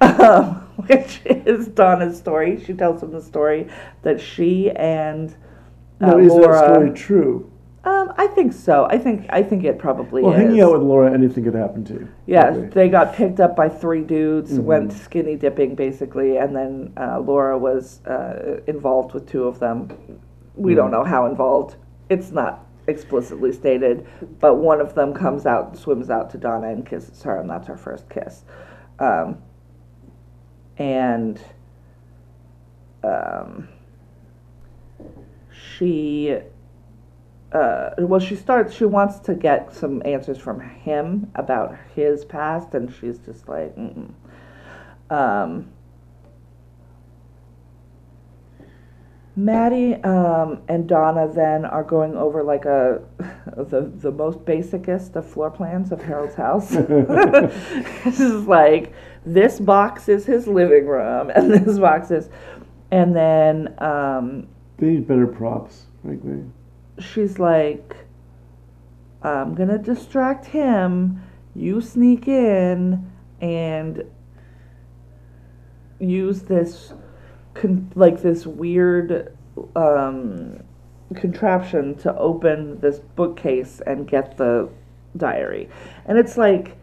[0.00, 0.54] Um,
[0.86, 2.62] which is Donna's story.
[2.64, 3.66] She tells him the story
[4.02, 5.34] that she and
[6.00, 6.52] uh, Now, is Laura.
[6.52, 7.50] that story true?
[7.84, 8.86] Um, I think so.
[8.90, 10.38] I think I think it probably Well, is.
[10.40, 12.08] hanging out with Laura, anything could happen to you.
[12.26, 12.66] Yeah, Probably.
[12.68, 14.64] they got picked up by three dudes, Mhm.
[14.64, 19.88] went skinny dipping basically, and then uh, Laura was uh, involved with two of them.
[20.56, 20.92] We don't Mhm.
[20.92, 21.76] know how involved.
[22.10, 24.04] It's not explicitly stated,
[24.40, 27.68] but one of them comes out, swims out to Donna and kisses her, and that's
[27.68, 28.44] her first kiss.
[28.98, 29.36] Um,
[30.78, 31.38] and
[33.04, 33.68] um,
[35.50, 36.36] she
[37.52, 38.74] uh, well, she starts.
[38.74, 43.74] She wants to get some answers from him about his past, and she's just like,
[43.76, 44.12] Mm-mm.
[45.10, 45.70] um.
[49.34, 53.00] Maddie um, and Donna then are going over like a
[53.56, 56.68] the the most basicest of floor plans of Harold's house.
[56.70, 58.92] this is like
[59.24, 62.28] this box is his living room, and this box is,
[62.90, 66.42] and then um, They need better props, frankly.
[67.00, 67.96] She's like,
[69.22, 71.22] I'm gonna distract him.
[71.54, 74.04] You sneak in and
[75.98, 76.92] use this,
[77.54, 79.36] con- like this weird
[79.74, 80.62] um,
[81.14, 84.68] contraption to open this bookcase and get the
[85.16, 85.68] diary.
[86.06, 86.76] And it's like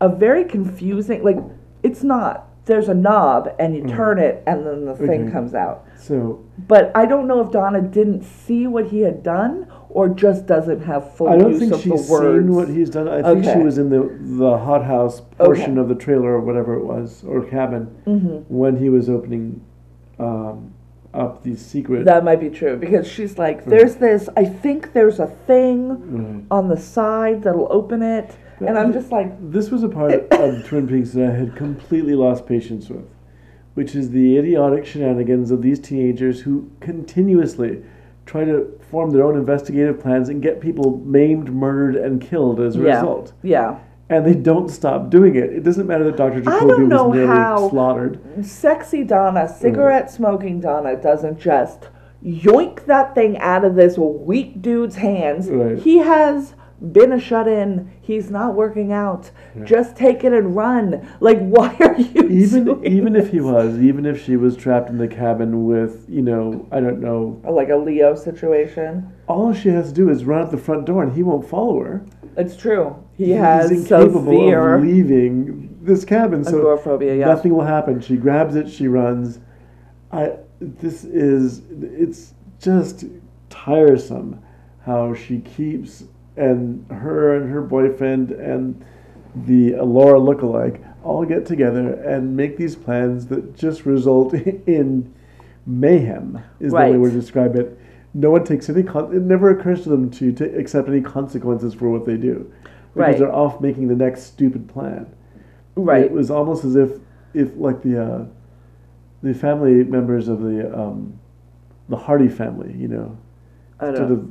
[0.00, 1.38] a very confusing, like,
[1.82, 2.49] it's not.
[2.66, 3.90] There's a knob and you Mhm.
[3.90, 5.30] turn it and then the thing Okay.
[5.32, 5.84] comes out.
[5.96, 10.46] So But I don't know if Donna didn't see what he had done or just
[10.46, 12.44] doesn't have full I don't use think of she's the words.
[12.46, 13.08] seen what he's done.
[13.08, 13.64] I think she Okay.
[13.64, 15.80] was in the the hothouse portion Okay.
[15.80, 18.42] of the trailer or whatever it was or cabin Mhm.
[18.48, 19.60] when he was opening
[20.18, 20.72] um,
[21.14, 22.04] up the secret.
[22.04, 24.28] That might be true because she's like, "There's this.
[24.36, 26.44] I think there's a thing Right.
[26.50, 30.64] on the side that'll open it," and I'm just like, This was a part of
[30.68, 33.06] Twin Peaks that I had completely lost patience with,
[33.74, 37.82] which is the idiotic shenanigans of these teenagers who continuously
[38.26, 42.76] try to form their own investigative plans and get people maimed, murdered, and killed as
[42.76, 43.32] a yeah, result.
[43.42, 43.78] yeah.
[44.08, 45.52] And they don't stop doing it.
[45.52, 46.40] It doesn't matter that Dr.
[46.40, 48.44] Jacoby was nearly slaughtered.
[48.44, 49.58] Sexy Donna, mm.
[49.58, 51.88] cigarette smoking Donna, doesn't just
[52.24, 55.48] yoink that thing out of this weak dude's hands.
[55.48, 55.78] Right.
[55.78, 57.90] He has been a shut in.
[58.00, 59.30] He's not working out.
[59.56, 59.64] Yeah.
[59.64, 61.08] Just take it and run.
[61.20, 64.98] Like, why are you Even even if he was, even if she was trapped in
[64.98, 69.12] the cabin with, you know, I don't know, oh, like a Leo situation?
[69.30, 71.80] all she has to do is run out the front door and he won't follow
[71.80, 72.04] her.
[72.36, 72.96] It's true.
[73.16, 77.16] He He's has incapable severe of leaving this cabin, so agoraphobia.
[77.16, 77.26] Yeah.
[77.26, 78.00] nothing will happen.
[78.00, 79.38] She grabs it, she runs.
[80.12, 83.04] I this is it's just
[83.48, 84.42] tiresome
[84.84, 86.04] how she keeps
[86.40, 88.84] and her and her boyfriend and
[89.46, 94.34] the Laura lookalike all get together and make these plans that just result
[94.66, 95.12] in
[95.66, 96.86] mayhem is the Right.
[96.88, 97.78] only way to describe it.
[98.14, 101.74] No one takes any con- it never occurs to them to, to accept any consequences
[101.74, 102.50] for what they do
[102.94, 103.18] because Right.
[103.18, 105.06] they're off making the next stupid plan.
[105.76, 106.04] right.
[106.04, 106.90] It was almost as if,
[107.34, 108.24] if like the uh,
[109.22, 111.18] the family members of the um,
[111.88, 113.16] the Hardy family, you know,
[113.78, 114.28] I sort of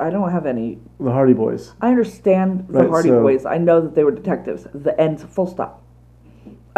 [0.00, 0.78] I don't have any.
[1.00, 1.72] the Hardy Boys.
[1.80, 3.44] I understand the Right, Hardy so- Boys.
[3.46, 4.66] I know that they were detectives.
[4.74, 5.20] The end.
[5.20, 5.82] Full stop.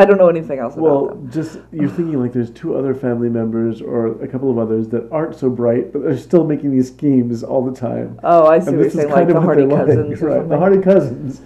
[0.01, 1.23] I don't know anything else about them.
[1.23, 4.87] Well, just you're thinking like there's two other family members or a couple of others
[4.91, 8.21] that aren't so bright, but they're still making these schemes all the time.
[8.23, 10.49] Oh, I see And what you're saying, kind like the Hardy they're like, cousins right?
[10.49, 11.41] The Hardy cousins.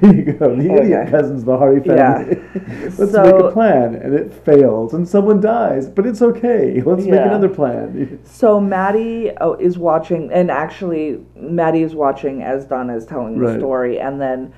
[0.00, 0.54] There you go.
[0.54, 1.10] The idiot Okay.
[1.10, 2.36] cousins, the Hardy family.
[2.98, 6.80] Let's make a plan, and it fails, and someone dies, but it's okay.
[6.86, 8.20] Let's make another plan.
[8.24, 13.46] So Maddy oh, is watching, and actually Maddy is watching as Donna is telling the
[13.46, 13.58] Right.
[13.58, 14.52] story, and then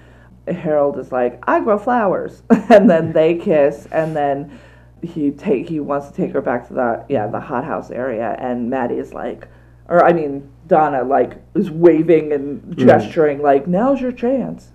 [0.49, 4.59] Harold is like, "I grow flowers," and then they kiss, and then
[5.03, 8.69] he take he wants to take her back to the yeah the hothouse area, and
[8.69, 9.49] Maddy is like,
[9.89, 14.73] or I mean Donna like is waving and gesturing like, "Now's your chance."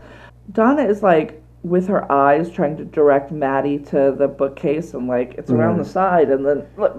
[0.52, 5.34] Donna is like with her eyes trying to direct Maddy to the bookcase, and like
[5.36, 5.84] it's around mm.
[5.84, 6.98] the side, and then look,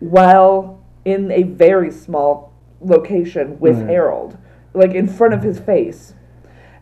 [0.00, 3.90] while in a very small location with Right.
[3.90, 4.38] Harold,
[4.74, 6.14] like in front of his face.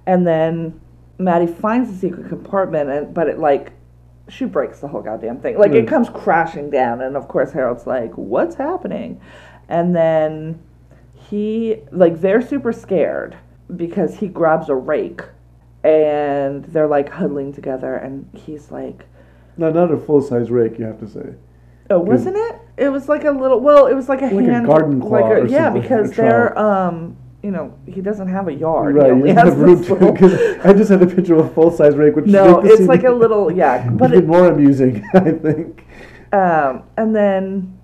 [0.06, 0.80] And then
[1.18, 3.72] Maddy finds the secret compartment, and but it like
[4.28, 5.58] she breaks the whole goddamn thing.
[5.58, 5.88] Like it mm.
[5.88, 9.20] comes crashing down, and of course Harold's like, "What's happening?"
[9.68, 10.60] And then
[11.14, 13.36] he like they're super scared
[13.74, 15.22] because he grabs a rake,
[15.86, 19.06] and they're like huddling together, and he's like.
[19.56, 21.34] No, not a full size rake, you have to say.
[21.88, 22.60] Oh, wasn't it?
[22.76, 23.60] It was like a little.
[23.60, 26.14] Well, it was like a Like a hand, garden claw like a, yeah, because a
[26.14, 28.96] they're um, you know, he doesn't have a yard.
[28.96, 30.60] Right, he has have room to.
[30.64, 33.12] I just had a picture of a full size rake, which No, it's like a
[33.12, 35.86] little yeah, but even it, more amusing, I think.
[36.32, 37.78] um, and then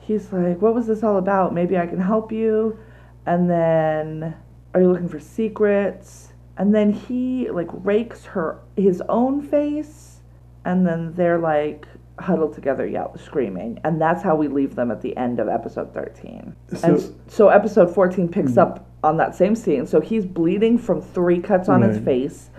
[0.00, 1.52] he's like, "What was this all about?
[1.52, 2.78] Maybe I can help you."
[3.26, 4.34] And then,
[4.72, 6.32] are you looking for secrets?
[6.58, 10.20] And then he like rakes her his own face,
[10.64, 11.86] and then they're like
[12.18, 15.92] huddled together, yell, screaming, and that's how we leave them at the end of episode
[15.92, 16.56] thirteen.
[16.74, 18.60] So, and so episode 14 picks hmm.
[18.60, 19.86] up on that same scene.
[19.86, 22.50] So he's bleeding from three cuts on his face.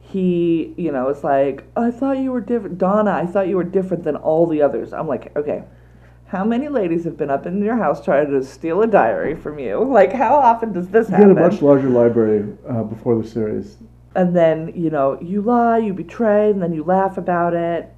[0.00, 2.78] He, you know, it's like, I thought you were different.
[2.78, 4.92] Donna, I thought you were different than all the others.
[4.92, 5.64] I'm like, okay,
[6.32, 9.58] how many ladies have been up in your house trying to steal a diary from
[9.58, 9.84] you?
[9.84, 11.28] Like, how often does this happen?
[11.28, 13.76] you had a much larger library uh, before the series.
[14.16, 17.94] and then, you know, you lie, you betray, and then you laugh about it.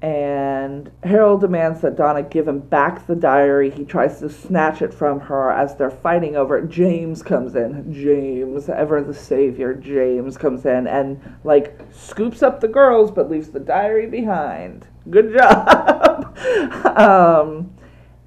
[0.00, 3.70] And Harold demands that Donna give him back the diary.
[3.70, 6.68] He tries to snatch it from her as they're fighting over it.
[6.68, 7.92] James comes in.
[7.92, 13.50] James, ever the savior, James comes in and, like, scoops up the girls but leaves
[13.50, 14.86] the diary behind.
[15.10, 16.36] Good job.
[16.98, 17.72] um,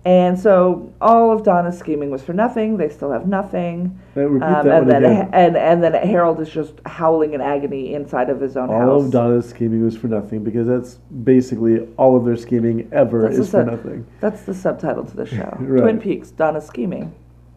[0.07, 2.77] And so all of Donna's scheming was for nothing.
[2.77, 3.99] They still have nothing.
[4.13, 5.29] Repeat Um, and one then again.
[5.33, 8.83] and and then Harold is just howling in agony inside of his own house.
[8.83, 9.05] all house.
[9.05, 13.37] of Donna's scheming was for nothing because that's basically all of their scheming ever That's
[13.39, 14.05] is the for nothing.
[14.19, 15.57] That's the subtitle to the show.
[15.59, 15.81] Right.
[15.81, 17.11] Twin Peaks, Donna's scheming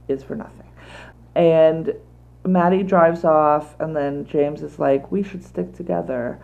[0.08, 0.70] is for nothing.
[1.34, 1.92] And
[2.46, 6.40] Maddy drives off, and then James is like, We should stick together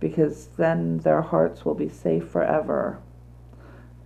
[0.00, 3.00] because then their hearts will be safe forever.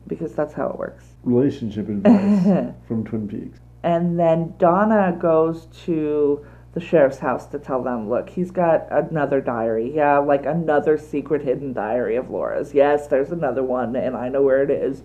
[0.07, 1.05] Because that's how it works.
[1.23, 3.61] Relationship advice from Twin Peaks.
[3.83, 9.41] And then Donna goes to the sheriff's house to tell them, look, he's got another
[9.41, 9.93] diary.
[9.95, 12.73] Yeah, like another secret hidden diary of Laura's.
[12.73, 15.03] Yes, there's another one, and I know where it is.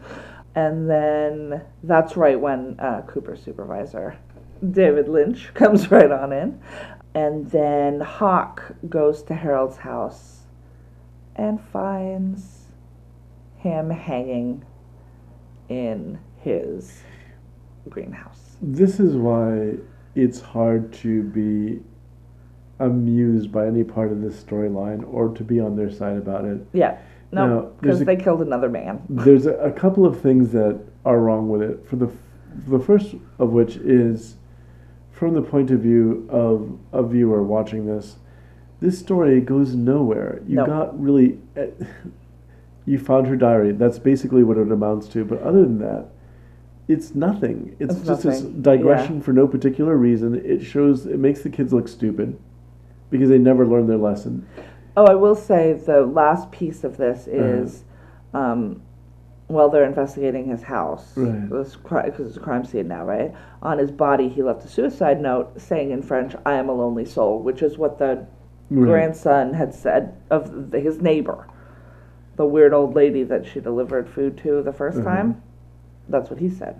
[0.55, 4.17] And then that's right when uh, Cooper's supervisor,
[4.71, 6.61] David Lynch, comes right on in.
[7.13, 10.36] And then Hawk goes to Harold's house
[11.37, 12.65] and finds
[13.57, 14.65] him hanging
[15.69, 17.01] in his
[17.89, 18.57] greenhouse.
[18.61, 19.75] This is why
[20.15, 21.81] it's hard to be
[22.79, 26.65] amused by any part of this storyline or to be on their side about it.
[26.73, 26.97] Yeah.
[27.31, 29.01] No, because they killed another man.
[29.09, 31.85] There's a, a couple of things that are wrong with it.
[31.87, 32.13] For the f-
[32.67, 34.37] the first of which is
[35.11, 38.15] from the point of view of a viewer watching this,
[38.79, 40.41] this story goes nowhere.
[40.47, 40.65] You No.
[40.65, 41.67] got really eh,
[42.85, 43.71] you found her diary.
[43.73, 45.25] That's basically what it amounts to.
[45.25, 46.05] But other than that,
[46.87, 47.75] it's nothing.
[47.79, 48.61] It's, It's just this nothing.
[48.61, 50.35] digression for no particular reason.
[50.35, 52.37] It shows it makes the kids look stupid
[53.09, 54.45] because they never learn their lesson.
[54.95, 57.37] Oh, I will say the last piece of this Uh-huh.
[57.37, 57.83] is,
[58.33, 58.81] um,
[59.47, 61.49] while they're investigating his house, Right.
[61.49, 63.33] because it's a crime scene now, right?
[63.61, 67.05] On his body, he left a suicide note saying in French, "I am a lonely
[67.05, 68.25] soul," which is what the
[68.69, 68.85] Right.
[68.89, 71.47] grandson had said of his neighbor,
[72.35, 75.03] the weird old lady that she delivered food to the 1st Uh-huh.
[75.09, 75.41] time.
[76.09, 76.75] That's what he said.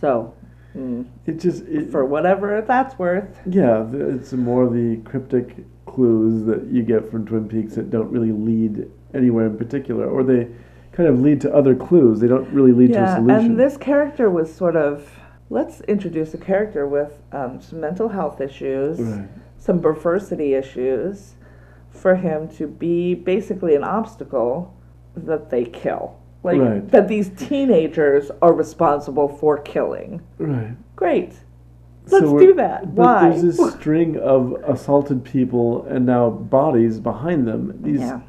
[0.00, 0.34] So,
[0.76, 3.40] mm, It just it, for whatever that's worth.
[3.46, 8.32] Yeah, it's more the cryptic clues that you get from Twin Peaks that don't really
[8.32, 10.48] lead anywhere in particular, or they
[10.92, 12.20] kind of lead to other clues.
[12.20, 13.50] They don't really lead to a solution.
[13.52, 15.08] and this character was sort of.
[15.50, 19.28] Let's introduce a character with um, some mental health issues, Right.
[19.62, 21.36] Some perversity issues,
[21.88, 24.74] for him to be basically an obstacle
[25.16, 26.16] that they kill.
[26.42, 26.88] Like, Right.
[26.90, 30.20] that these teenagers are responsible for killing.
[30.38, 30.72] Right.
[30.96, 31.34] Great.
[32.10, 32.96] Let's we're- do that.
[32.96, 33.28] But Why?
[33.30, 37.78] there's this string of assaulted people and now bodies behind them.
[37.82, 38.20] These Yeah.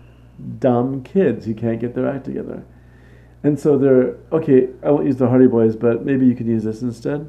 [0.59, 2.61] dumb kids who can't get their act together.
[3.43, 4.69] And so they're okay.
[4.83, 7.25] I won't use the Hardy Boys, but maybe you can use this instead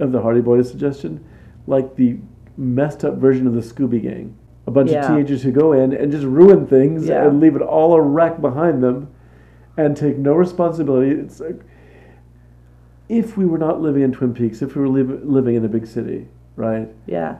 [0.00, 1.20] of the Hardy Boys suggestion,
[1.68, 2.16] like the
[2.56, 4.34] messed up version of the Scooby Gang.
[4.66, 5.00] A bunch Yeah.
[5.02, 7.26] of teenagers who go in and just ruin things Yeah.
[7.26, 9.08] and leave it all a wreck behind them,
[9.76, 11.10] and take no responsibility.
[11.10, 11.60] It's like
[13.08, 15.68] if we were not living in Twin Peaks, if we were liv- living in a
[15.68, 16.88] big city, right?
[17.06, 17.36] yeah.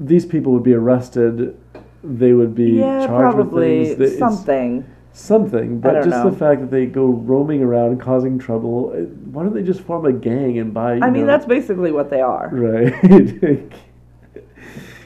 [0.00, 1.54] These people would be arrested.
[2.02, 4.18] They would be Yeah, charged probably with things.
[4.18, 4.84] something.
[5.12, 6.28] something, but just know.
[6.28, 8.92] the fact that they go roaming around causing trouble.
[8.92, 10.94] uh, Why don't they just form a gang and buy?
[10.94, 12.50] you I mean, know- that's basically what they are.
[12.52, 12.92] right.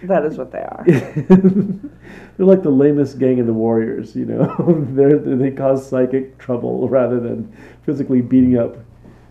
[0.03, 0.85] That is what they are.
[0.87, 4.87] They're like the lamest gang in the Warriors, you know.
[4.91, 8.77] They're, they cause psychic trouble rather than physically beating up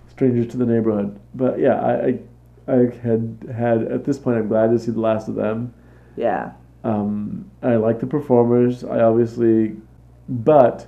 [0.09, 1.19] strangers to the neighborhood.
[1.35, 2.19] But yeah, I,
[2.67, 4.37] I, I had had at this point.
[4.37, 5.73] I'm glad to see the last of them.
[6.15, 6.51] Yeah.
[6.83, 8.83] Um, I like the performers.
[8.83, 9.75] I obviously,
[10.27, 10.87] but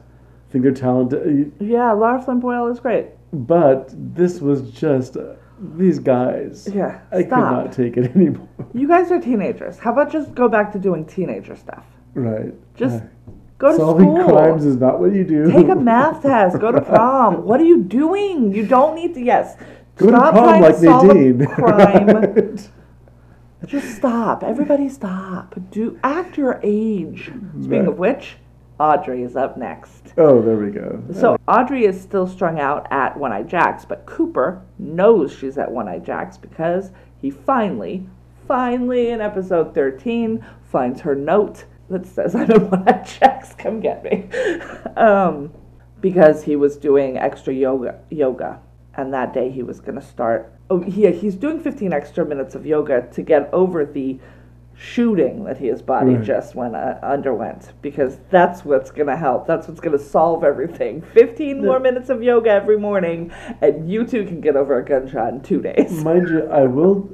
[0.49, 1.53] I think they're talented.
[1.59, 3.07] Yeah, Lara Flynn Boyle is great.
[3.31, 5.35] But this was just uh,
[5.77, 6.67] these guys.
[6.73, 7.01] Yeah.
[7.11, 7.65] I could Stop.
[7.65, 8.47] not take it anymore.
[8.73, 9.77] You guys are teenagers.
[9.77, 11.85] How about just go back to doing teenager stuff?
[12.13, 12.53] Right.
[12.75, 13.07] Just Uh,
[13.57, 14.29] go to solving school.
[14.29, 15.51] crimes is not what you do.
[15.51, 16.59] Take a math test.
[16.59, 17.43] Go to prom.
[17.43, 18.53] What are you doing?
[18.53, 19.21] You don't need to.
[19.21, 19.57] Yes.
[19.97, 21.45] Go stop to prom like Nadine.
[21.45, 22.57] crime.
[23.65, 24.43] Just stop.
[24.43, 25.55] Everybody stop.
[25.71, 27.25] Do act your age.
[27.59, 27.87] Speaking Right.
[27.87, 28.37] of which,
[28.79, 30.13] Audrey is up next.
[30.17, 31.03] oh, there we go.
[31.13, 35.71] So Audrey is still strung out at One Eye Jacks, but Cooper knows she's at
[35.71, 38.07] One Eye Jacks because he finally,
[38.47, 43.81] finally in episode 13 finds her note that says, I'm at One Eye Jacks, come
[43.81, 44.29] get me.
[44.95, 45.51] um,
[45.99, 48.61] because he was doing extra yoga, yoga,
[48.95, 50.53] and that day he was going to start.
[50.69, 54.19] Oh, yeah, he's doing 15 extra minutes of yoga to get over the
[54.81, 56.23] shooting that his body Right.
[56.23, 59.45] just went uh, underwent because that's what's going to help.
[59.45, 61.01] That's what's going to solve everything.
[61.01, 63.29] 15 more minutes of yoga every morning
[63.61, 65.91] and you two can get over a gunshot in 2 days.
[66.03, 67.13] Mind you, I will.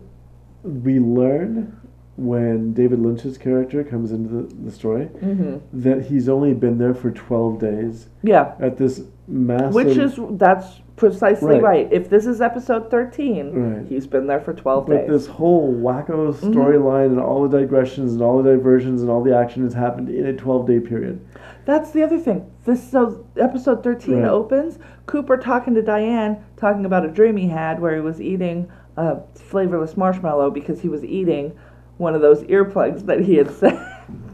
[0.64, 1.76] We learn
[2.18, 6.94] when David Lynch's character comes into the, the story hmm that he's only been there
[6.94, 8.54] for 12 days Yeah.
[8.60, 9.74] at this massive.
[9.74, 11.62] Which is that's precisely Right.
[11.64, 11.88] right.
[11.92, 13.86] If this is episode 13, Right.
[13.88, 15.10] he's been there for 12 But days.
[15.10, 16.52] this whole wacko Mm-hmm.
[16.54, 20.10] storyline and all the digressions and all the diversions and all the action has happened
[20.10, 21.20] in a 12 day period.
[21.66, 22.46] That's the other thing.
[22.66, 24.30] This so episode 13 Right.
[24.30, 28.68] opens Cooper talking to Diane, talking about a dream he had where he was eating
[28.98, 31.52] a flavorless marshmallow because he was eating
[31.98, 33.80] one of those earplugs that he had sent,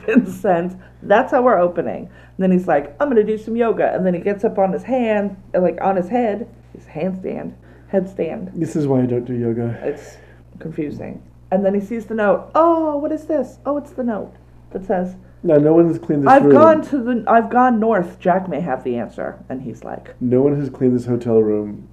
[0.06, 0.76] been sent.
[1.04, 2.04] That's how we're opening.
[2.06, 4.72] And then he's like, "I'm gonna do some yoga," and then he gets up on
[4.72, 7.54] his hand, like on his head, his handstand,
[7.92, 8.52] headstand.
[8.54, 9.80] This is why I don't do yoga.
[9.84, 10.18] It's
[10.60, 11.22] confusing.
[11.52, 12.50] And then he sees the note.
[12.56, 13.58] Oh, what is this?
[13.66, 14.34] Oh, it's the note
[14.72, 16.54] that says, Now, no one has cleaned this I've room.
[16.54, 18.20] gone to the I've gone north.
[18.20, 19.44] Jack may have the answer.
[19.50, 21.90] And he's like, No one has cleaned this hotel room.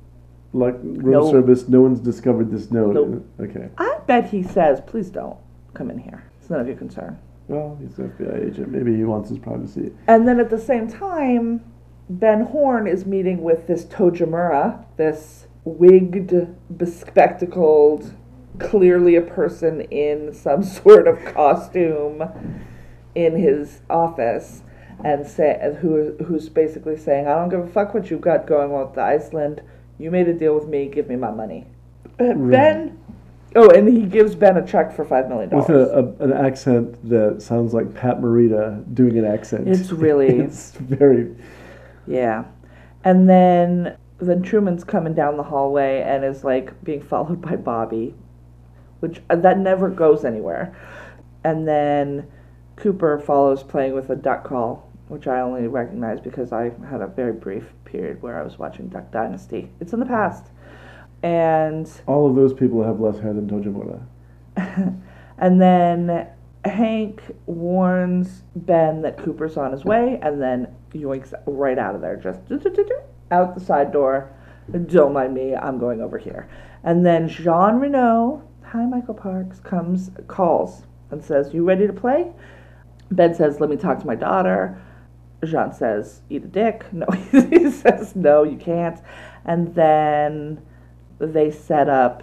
[0.53, 2.95] Like room service, no one's discovered this note.
[2.95, 3.27] Nope.
[3.41, 3.69] Okay.
[3.77, 5.37] I bet he says, please don't
[5.75, 6.25] come in here.
[6.41, 7.19] It's none of your concern.
[7.49, 8.71] Well, he's an FBI agent.
[8.71, 9.93] Maybe he wants his privacy.
[10.07, 11.65] And then at the same time,
[12.11, 18.15] Ben Horne is meeting with this Tojamura, this wigged, bespectacled,
[18.59, 22.23] clearly a person in some sort of costume
[23.15, 24.63] in his office,
[25.05, 28.73] and say who who's basically saying, "I don't give a fuck what you've got going
[28.73, 29.63] on with Iceland.
[29.99, 30.89] You made a deal with me.
[30.89, 31.67] Give me my money."
[32.51, 32.99] Ben.
[33.57, 35.89] Oh, and he gives Ben a check for five million With dollars.
[35.91, 39.69] a, a, an accent that sounds like Pat Morita doing an accent.
[39.69, 41.35] It's really- it's very.
[42.07, 42.45] Yeah.
[43.05, 48.15] And then then Truman's coming down the hallway and is like being followed by Bobby,
[49.01, 50.77] which uh, that never goes anywhere.
[51.45, 52.27] And then
[52.77, 57.07] Cooper follows playing with a duck call, which I only recognize because I had a
[57.07, 59.71] very brief period where I was watching Duck Dynasty.
[59.81, 60.47] It's in the past.
[61.23, 64.01] And All of those people have less hair than Tojamura.
[65.39, 66.29] and then
[66.65, 72.17] Hank warns Ben that Cooper's on his way, and then yoinks right out of there,
[72.17, 72.41] just
[73.31, 74.33] out the side door.
[74.87, 76.49] Don't mind me, I'm going over here.
[76.85, 82.33] And then Jean Renault, hi Michael Parks, comes, calls, and says, You ready to play?
[83.11, 84.81] Ben says, Let me talk to my daughter.
[85.45, 86.85] Jean says, Eat a dick.
[86.93, 89.01] No, he says, No, you can't.
[89.45, 90.61] And then
[91.19, 92.23] they set up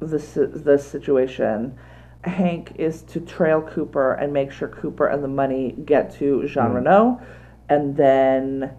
[0.00, 0.18] the,
[0.64, 1.78] the situation.
[2.24, 6.70] Hank is to trail Cooper and make sure Cooper and the money get to Jean
[6.70, 6.74] Mm.
[6.74, 7.20] Renault,
[7.68, 8.72] and then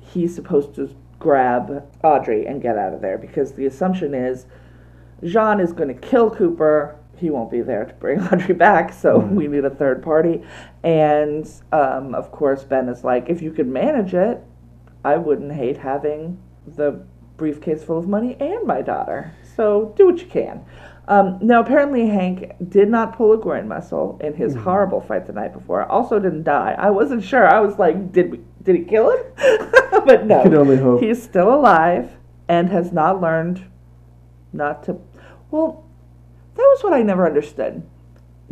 [0.00, 4.46] he's supposed to grab Audrey and get out of there because the assumption is
[5.24, 6.96] Jean is going to kill Cooper.
[7.16, 9.30] He won't be there to bring Audrey back, so Mm.
[9.30, 10.42] we need a third party.
[10.82, 14.42] And um, of course, Ben is like, if you could manage it,
[15.04, 17.04] I wouldn't hate having the
[17.36, 19.32] briefcase full of money and my daughter.
[19.56, 20.64] So do what you can.
[21.08, 25.32] Um, now, apparently, Hank did not pull a groin muscle in his horrible fight the
[25.32, 25.84] night before.
[25.84, 26.74] Also, didn't die.
[26.76, 27.46] I wasn't sure.
[27.46, 28.40] I was like, did we?
[28.62, 29.24] Did he kill him?
[30.04, 31.00] but no, You can only hope.
[31.00, 32.10] he's still alive
[32.48, 33.64] and has not learned
[34.52, 34.98] not to.
[35.52, 35.84] Well,
[36.56, 37.86] that was what I never understood.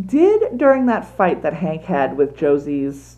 [0.07, 3.17] Did during that fight that Hank had with Josie's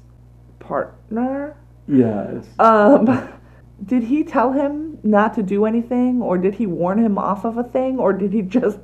[0.59, 1.57] partner,
[1.89, 2.47] Yes.
[2.59, 3.29] Um,
[3.85, 7.57] did he tell him not to do anything, or did he warn him off of
[7.59, 8.79] a thing, or did he just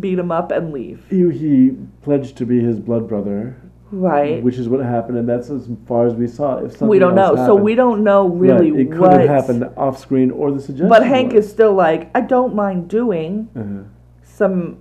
[0.00, 1.04] beat him up and leave?
[1.10, 1.70] he, he
[2.02, 3.56] pledged to be his blood brother,
[3.92, 4.42] Right.
[4.42, 6.56] which is what happened, and that's as far as we saw.
[6.58, 9.20] If something we don't know, else so we don't know really Right, It could what.
[9.20, 10.88] have happened off screen, or the suggestion.
[10.88, 11.44] But Hank was.
[11.46, 13.84] is still like, I don't mind doing Uh-huh.
[14.24, 14.78] some,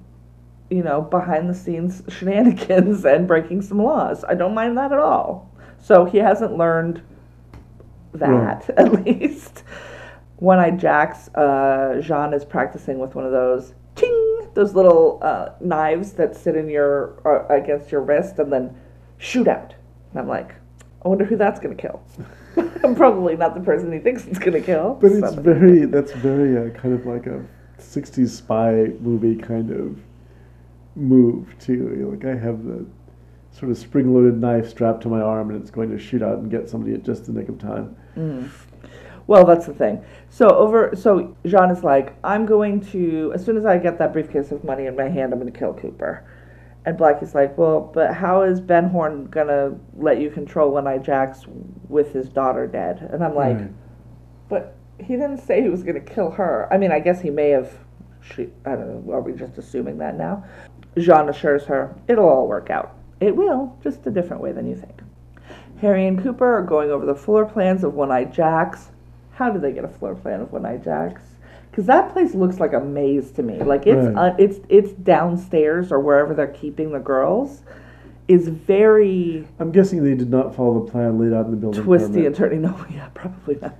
[0.71, 4.23] you know, behind the scenes shenanigans and breaking some laws.
[4.23, 5.51] I don't mind that at all.
[5.79, 7.01] So he hasn't learned
[8.13, 9.63] that, at least.
[10.37, 15.49] One Eye Jack's, uh, Jean is practicing with one of those, ting, those little uh,
[15.61, 18.75] knives that sit in your, uh, against your wrist and then
[19.17, 19.73] shoot out.
[20.11, 20.55] And I'm like,
[21.03, 22.01] I wonder who that's going to kill.
[22.83, 24.95] I'm probably not the person he thinks it's going to kill.
[24.95, 25.59] But it's Somebody.
[25.59, 27.45] very, that's very uh, kind of like a
[27.79, 29.99] 60s spy movie kind of
[30.95, 32.09] move, too.
[32.11, 32.85] Like, I have the
[33.51, 36.39] sort of spring loaded knife strapped to my arm and it's going to shoot out
[36.39, 37.95] and get somebody at just the nick of time.
[39.27, 40.03] Well, that's the thing.
[40.29, 44.13] So over, so Jean is like, I'm going to, as soon as I get that
[44.13, 46.23] briefcase of money in my hand, I'm going to kill Cooper.
[46.85, 50.99] And Blackie's like, well, but how is Ben Horne gonna let you control One Eye
[50.99, 51.43] Jacks
[51.89, 53.09] with his daughter dead?
[53.11, 53.71] And I'm like, Right.
[54.49, 56.67] but he didn't say he was gonna kill her.
[56.71, 57.73] I mean, I guess he may have.
[58.21, 59.13] She, I don't know.
[59.13, 60.45] Are we just assuming that now?
[60.97, 62.95] Jean assures her it'll all work out.
[63.19, 65.01] It will, just a different way than you think.
[65.81, 68.91] Harry and Cooper are going over the floor plans of One Eye Jacks.
[69.35, 71.21] How did they get a floor plan of One Eye Jacks?
[71.69, 73.61] Because that place looks like a maze to me.
[73.61, 74.31] Like it's Right.
[74.31, 77.63] uh, it's it's downstairs or wherever they're keeping the girls,
[78.27, 81.83] is very I'm guessing they did not follow the plan laid out in the building
[81.83, 82.39] twisty permit.
[82.39, 82.59] and turny.
[82.61, 83.75] No, yeah, probably not.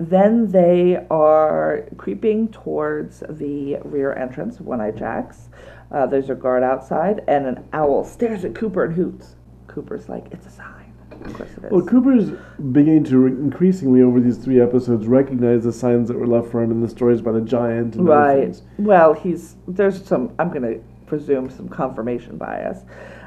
[0.00, 5.48] Then they are creeping towards the rear entrance of One Eye Jack's.
[5.90, 9.36] Uh, there's a guard outside, and an owl stares at Cooper and hoots.
[9.66, 10.77] Cooper's like, it's a sign.
[11.24, 11.70] Of course it is.
[11.70, 12.30] Well, Cooper's
[12.72, 16.70] beginning to increasingly over these three episodes recognize the signs that were left for him
[16.70, 18.60] in the stories by the giant and Right.
[18.78, 20.34] Well, he's there's some.
[20.38, 22.84] I'm gonna presume some confirmation bias.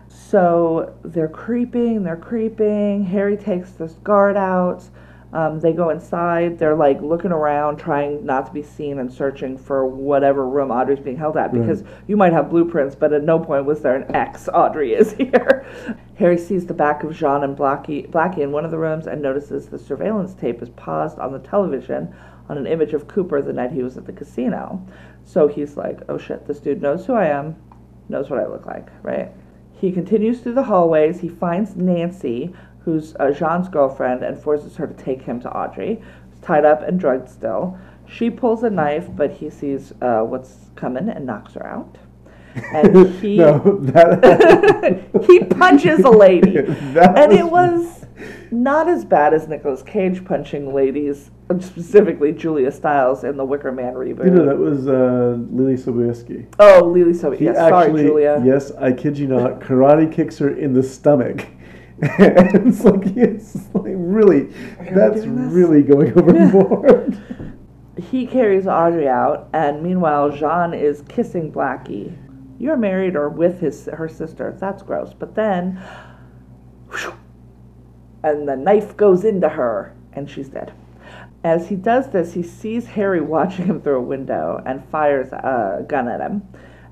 [0.08, 2.04] So they're creeping.
[2.04, 3.06] They're creeping.
[3.06, 4.84] Harry takes this guard out.
[5.34, 6.60] Um, they go inside.
[6.60, 11.00] They're like looking around, trying not to be seen and searching for whatever room Audrey's
[11.00, 14.14] being held at because you might have blueprints, but at no point was there an
[14.14, 14.50] X.
[14.54, 15.66] Audrey is here.
[16.16, 19.22] Harry sees the back of Jean and Blackie, Blackie in one of the rooms and
[19.22, 22.14] notices the surveillance tape is paused on the television
[22.50, 24.86] on an image of Cooper the night he was at the casino.
[25.24, 27.56] So he's like, oh shit, this dude knows who I am,
[28.10, 29.32] knows what I look like, right?
[29.82, 31.22] He continues through the hallways.
[31.22, 32.54] He finds Nancy,
[32.84, 36.82] who's uh, Jean's girlfriend, and forces her to take him to Audrey, who's tied up
[36.82, 37.78] and drugged still.
[38.08, 41.98] She pulls a knife, but he sees uh, what's coming and knocks her out.
[42.74, 48.02] And he no, that, he punches a lady, and it was- was
[48.52, 53.94] not as bad as Nicolas Cage punching ladies, specifically Julia Stiles in the Wicker Man
[53.94, 54.26] reboot.
[54.26, 56.46] you know, that was uh, Leelee Sobieski.
[56.60, 57.42] oh, Leelee Sobieski.
[57.42, 58.42] Yes, sorry, Julia.
[58.46, 61.48] yes, I kid you not, karate kicks her in the stomach.
[62.20, 64.46] it's like, it's like really,
[64.92, 67.22] that's really going overboard.
[68.10, 72.18] He carries Audrey out, and meanwhile, Jean is kissing Blackie.
[72.58, 74.56] You're married or with his her sister.
[74.60, 75.14] That's gross.
[75.14, 75.80] But then,
[78.24, 80.74] and the knife goes into her, and she's dead.
[81.44, 85.86] As he does this, he sees Harry watching him through a window and fires a
[85.88, 86.48] gun at him.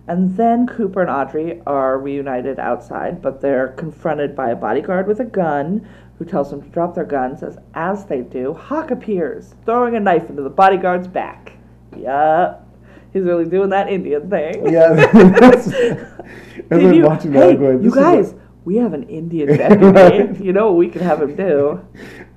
[0.09, 5.19] And then Cooper and Audrey are reunited outside, but they're confronted by a bodyguard with
[5.19, 5.87] a gun
[6.17, 7.43] who tells them to drop their guns.
[7.43, 11.53] As, as they do, Hawk appears, throwing a knife into the bodyguard's back.
[11.95, 12.67] Yup.
[13.13, 14.71] He's really doing that Indian thing.
[14.71, 15.11] yeah,
[15.43, 15.65] as
[16.69, 18.33] Did you, watching that, hey, going, you guys,
[18.65, 20.43] we have an Indian deputy.
[20.43, 21.85] you know what we can have him do?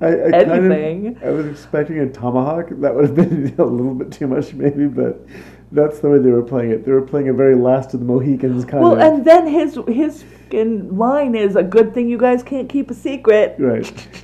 [0.03, 1.16] I, I kind anything.
[1.16, 2.68] of, I was expecting a tomahawk.
[2.68, 5.27] That would have been a little bit too much, maybe, but
[5.73, 6.85] that's the way they were playing it.
[6.85, 8.99] They were playing a very Last of the Mohicans kind Well, of.
[8.99, 12.95] Well, and then his his line is a good thing you guys can't keep a
[12.95, 13.57] secret.
[13.59, 14.09] right.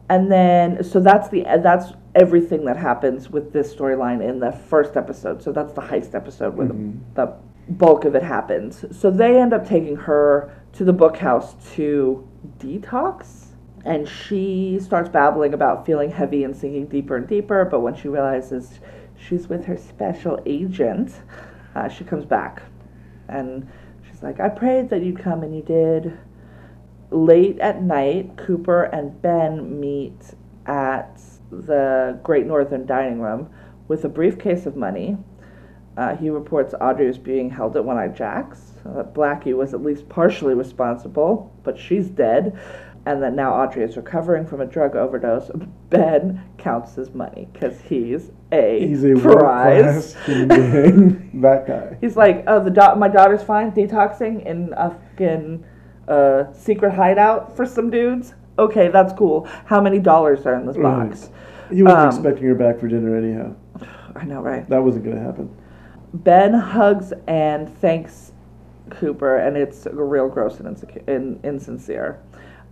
[0.10, 4.98] And then, so that's the that's everything that happens with this storyline in the first
[4.98, 5.42] episode.
[5.42, 7.14] So that's the heist episode where Mm-hmm.
[7.16, 7.34] the, the
[7.74, 8.84] bulk of it happens.
[8.92, 13.46] So they end up taking her to the bookhouse to detox.
[13.86, 17.64] And she starts babbling about feeling heavy and sinking deeper and deeper.
[17.64, 18.80] But when she realizes
[19.16, 21.14] she's with her special agent,
[21.76, 22.64] uh, she comes back.
[23.30, 23.70] And
[24.10, 26.18] she's like, I prayed that you'd come, and you did.
[27.12, 30.34] Late at night, Cooper and Ben meet
[30.66, 31.22] at
[31.52, 33.50] the Great Northern Dining Room
[33.88, 35.18] with a briefcase of money.
[35.98, 38.74] Uh, he reports Audrey is being held at One Eye Jack's.
[38.86, 42.58] Uh, that Blackie was at least partially responsible, but she's dead.
[43.06, 45.50] And that now Audrey is recovering from a drug overdose.
[45.90, 50.14] Ben counts his money because he's a He's a prize.
[50.26, 51.98] that guy.
[52.02, 55.64] He's like, oh, the da- my daughter's fine, detoxing in a fucking
[56.08, 58.34] uh, secret hideout for some dudes.
[58.60, 59.48] Okay, that's cool.
[59.66, 61.10] How many dollars are in this Right.
[61.10, 61.30] box?
[61.72, 63.54] He wasn't Um, expecting her back for dinner anyhow.
[64.16, 64.68] I know, right?
[64.70, 65.50] That wasn't going to happen.
[66.14, 68.34] Ben hugs and thanks
[68.90, 72.18] Cooper, and it's real gross and, and insincere.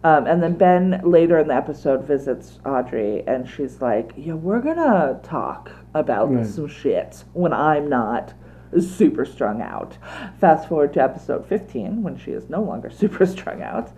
[0.04, 4.60] Um, and then Ben later in the episode visits Audrey, and she's like, "Yeah, we're
[4.62, 6.46] gonna talk about Right.
[6.46, 8.34] some shit when I'm not
[8.80, 9.98] super strung out.
[10.40, 13.92] Fast forward to episode 15 when she is no longer super strung out.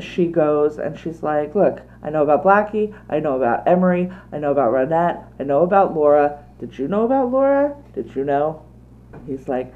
[0.00, 4.38] She goes and she's like, Look, I know about Blackie, I know about Emory, I
[4.38, 6.44] know about Ronette, I know about Laura.
[6.58, 7.76] Did you know about Laura?
[7.94, 8.62] Did you know?
[9.26, 9.72] He's like,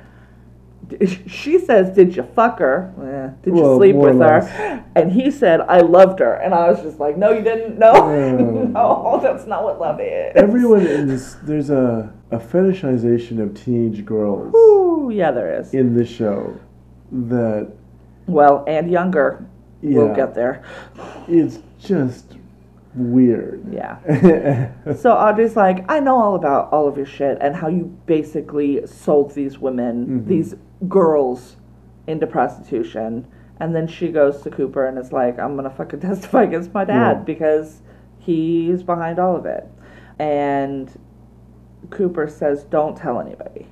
[1.26, 2.92] she says, "Did you fuck her?
[2.98, 6.70] Eh, did you Well, sleep with her?" And he said, "I loved her." And I
[6.70, 7.78] was just like, "No, you didn't.
[7.78, 8.70] No, Mm.
[8.72, 14.04] no, that's not what love is." Everyone in this, there's a, a fetishization of teenage
[14.06, 15.74] girls Ooh, yeah, there is.
[15.74, 16.58] in this show
[17.12, 17.70] that
[18.26, 19.46] Well, and younger.
[19.82, 20.62] Yeah, We'll get there.
[21.28, 22.36] it's just
[22.94, 23.64] weird.
[23.72, 24.70] Yeah.
[24.96, 28.86] So Audrey's like, I know all about all of your shit and how you basically
[28.86, 30.26] sold these women, Mhm.
[30.26, 30.54] these
[30.88, 31.56] girls,
[32.06, 33.26] into prostitution.
[33.60, 36.84] And then she goes to Cooper and is like, I'm gonna fucking testify against my
[36.84, 37.22] dad Yeah.
[37.24, 37.82] because
[38.18, 39.66] he's behind all of it.
[40.18, 40.90] And
[41.90, 43.66] Cooper says, Don't tell anybody.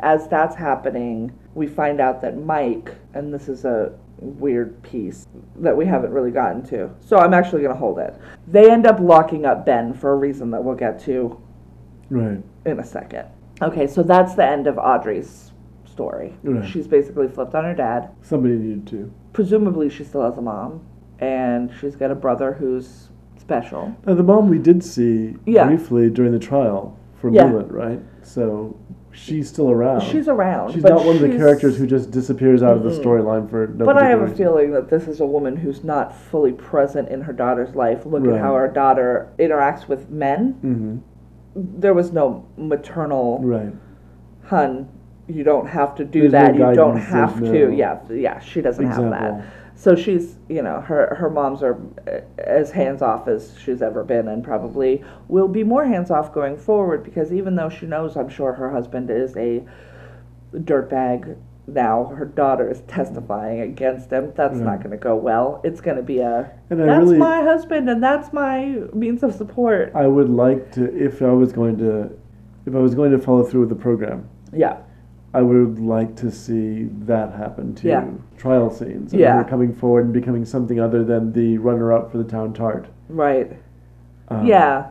[0.00, 5.76] As that's happening, we find out that Mike, and this is a weird piece that
[5.76, 6.90] we haven't really gotten to.
[7.00, 8.16] So I'm actually going to hold it.
[8.46, 11.40] They end up locking up Ben for a reason that we'll get to
[12.10, 12.42] right.
[12.66, 13.26] in a second.
[13.62, 15.52] Okay, so that's the end of Audrey's
[15.84, 16.34] story.
[16.44, 16.68] Right.
[16.68, 18.10] She's basically flipped on her dad.
[18.22, 19.12] Somebody needed to.
[19.32, 20.86] Presumably, she still has a mom,
[21.18, 23.08] and she's got a brother who's
[23.38, 23.96] special.
[24.06, 25.66] Now, the mom we did see Yeah.
[25.66, 27.46] briefly during the trial for Yeah.
[27.46, 28.00] Leland, right?
[28.22, 28.76] So
[29.18, 30.00] she's still around.
[30.02, 30.72] She's around.
[30.72, 33.66] She's not one of the she's- characters who just disappears out of the storyline for
[33.66, 34.36] no But I have a reason.
[34.38, 38.06] feeling that this is a woman who's not fully present in her daughter's life.
[38.06, 38.36] Look Right.
[38.36, 40.54] at how her daughter interacts with men.
[41.54, 41.70] Mhm.
[41.80, 43.72] There was no maternal Right.
[44.44, 44.88] hun.
[45.26, 46.54] You don't have to do There's no that.
[46.54, 47.66] you don't guidance, have there's to.
[47.68, 48.38] no Yeah, yeah.
[48.38, 49.42] She doesn't have Example.
[49.78, 54.02] So she's, you know, her her moms are uh, as hands off as she's ever
[54.02, 58.16] been, and probably will be more hands off going forward because even though she knows,
[58.16, 59.64] I'm sure her husband is a
[60.52, 61.36] dirtbag.
[61.68, 64.32] Now her daughter is testifying against him.
[64.34, 65.60] That's not going to go well.
[65.62, 69.34] It's going to be a And that's really- my husband and that's my means of
[69.34, 69.92] support.
[69.94, 72.10] I would like to, if I was going to,
[72.66, 74.78] if I was going to follow through with the program, Yeah,
[75.34, 77.88] I would like to see that happen too.
[77.88, 78.06] Yeah.
[78.38, 79.12] Trial scenes.
[79.12, 79.42] and Yeah.
[79.44, 82.86] coming forward and becoming something other than the runner-up for the town tart.
[83.08, 83.52] right.
[84.28, 84.88] Um, Yeah.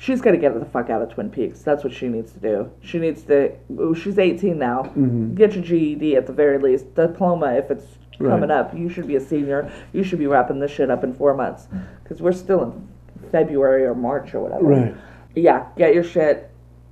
[0.00, 1.62] She's got to get the fuck out of Twin Peaks.
[1.62, 2.70] That's what she needs to do.
[2.80, 3.50] She needs to.
[3.96, 4.84] She's 18 now.
[4.96, 5.34] Mhm.
[5.34, 6.94] Get your GED at the very least.
[6.94, 8.30] Diploma if it's Right.
[8.30, 8.72] coming up.
[8.78, 9.68] You should be a senior.
[9.92, 11.66] You should be wrapping this shit up in four months.
[12.04, 12.72] Because we're still in
[13.32, 14.64] February or March or whatever.
[14.64, 14.94] Right.
[15.34, 15.64] Yeah.
[15.76, 16.48] Get your shit.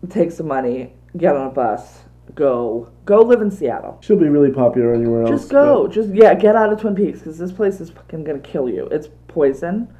[0.09, 0.93] Take some money.
[1.17, 2.03] Get on a bus.
[2.37, 2.91] Go.
[3.05, 3.99] Go live in Seattle.
[4.03, 5.31] She'll be really popular anywhere else.
[5.31, 5.89] Just go.
[5.89, 6.35] Just yeah.
[6.35, 8.87] Get out of Twin Peaks because this place is fucking gonna kill you.
[8.87, 9.93] It's poison.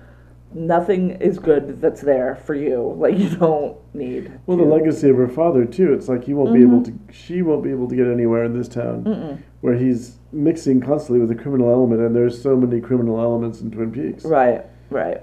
[0.53, 2.95] Nothing is good that's there for you.
[2.97, 4.39] Like you don't need.
[4.47, 5.93] Well, the legacy of her father too.
[5.93, 7.07] It's like he won't be able mm-hmm.
[7.09, 7.13] to.
[7.13, 11.29] She won't be able to get anywhere in this town where he's mixing constantly with
[11.29, 14.65] the criminal element, and there's so many criminal elements in Twin Peaks, Right.
[14.91, 15.23] Right.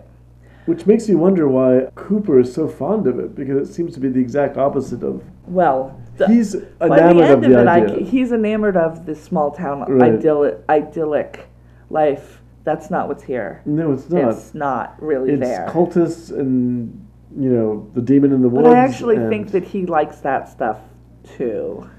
[0.65, 4.01] which makes you wonder why Cooper is so fond of it because it seems to
[4.01, 5.23] be the exact opposite of.
[5.45, 9.21] Well, the, he's by the enamored end of the it, I, he's enamored of this
[9.23, 10.13] small town Right.
[10.13, 11.47] idyllic, idyllic
[11.89, 12.41] life.
[12.63, 13.61] That's not what's here.
[13.65, 14.29] no, it's not.
[14.33, 15.67] It's not really It's there.
[15.69, 17.07] cultists and
[17.37, 18.67] you know the demon in the woods.
[18.67, 18.75] but.
[18.75, 20.79] I actually think that he likes that stuff
[21.37, 21.89] too.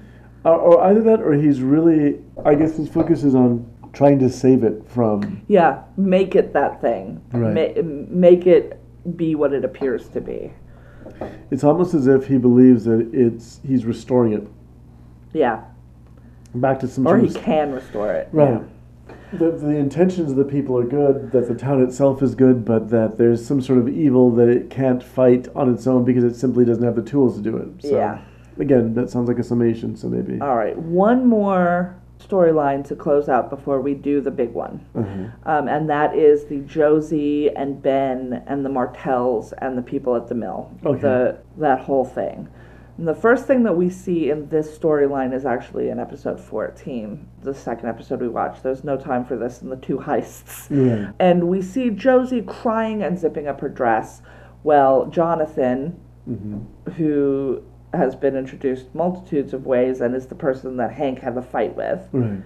[0.43, 2.21] or, or either that, or he's really.
[2.45, 5.43] I guess his focus is on trying to save it from.
[5.47, 7.21] Yeah, make it that thing.
[7.31, 7.75] Right.
[7.75, 8.79] Ma- make it
[9.17, 10.51] be what it appears to be.
[11.51, 14.47] It's almost as if he believes that it's he's restoring it
[15.33, 15.63] Yeah,
[16.53, 18.29] back to some or he of can restore it.
[18.31, 18.61] Right.
[19.33, 22.89] The, the intentions of the people are good, that the town itself is good, but
[22.91, 26.35] that there's some sort of evil that it can't fight on its own because it
[26.35, 27.67] simply doesn't have the tools to do it.
[27.81, 28.21] So, Yeah.
[28.57, 30.39] Again, that sounds like a summation, so maybe.
[30.39, 31.95] All right, one more
[32.27, 34.85] storyline to close out before we do the big one.
[34.95, 35.51] Uh-huh.
[35.51, 40.27] Um, and that is the Josie and Ben and the Martells and the people at
[40.27, 40.71] the mill.
[40.85, 41.01] Okay.
[41.01, 42.49] The that whole thing.
[42.97, 47.27] And the first thing that we see in this storyline is actually in episode 14,
[47.43, 48.63] the second episode we watched.
[48.63, 50.67] There's no time for this in the two heists.
[50.69, 51.13] Right.
[51.19, 54.21] And we see Josie crying and zipping up her dress.
[54.63, 56.59] Well, Jonathan, hmm
[56.97, 57.63] who
[57.95, 61.75] has been introduced multitudes of ways and is the person that Hank had the fight
[61.75, 62.39] with, Right.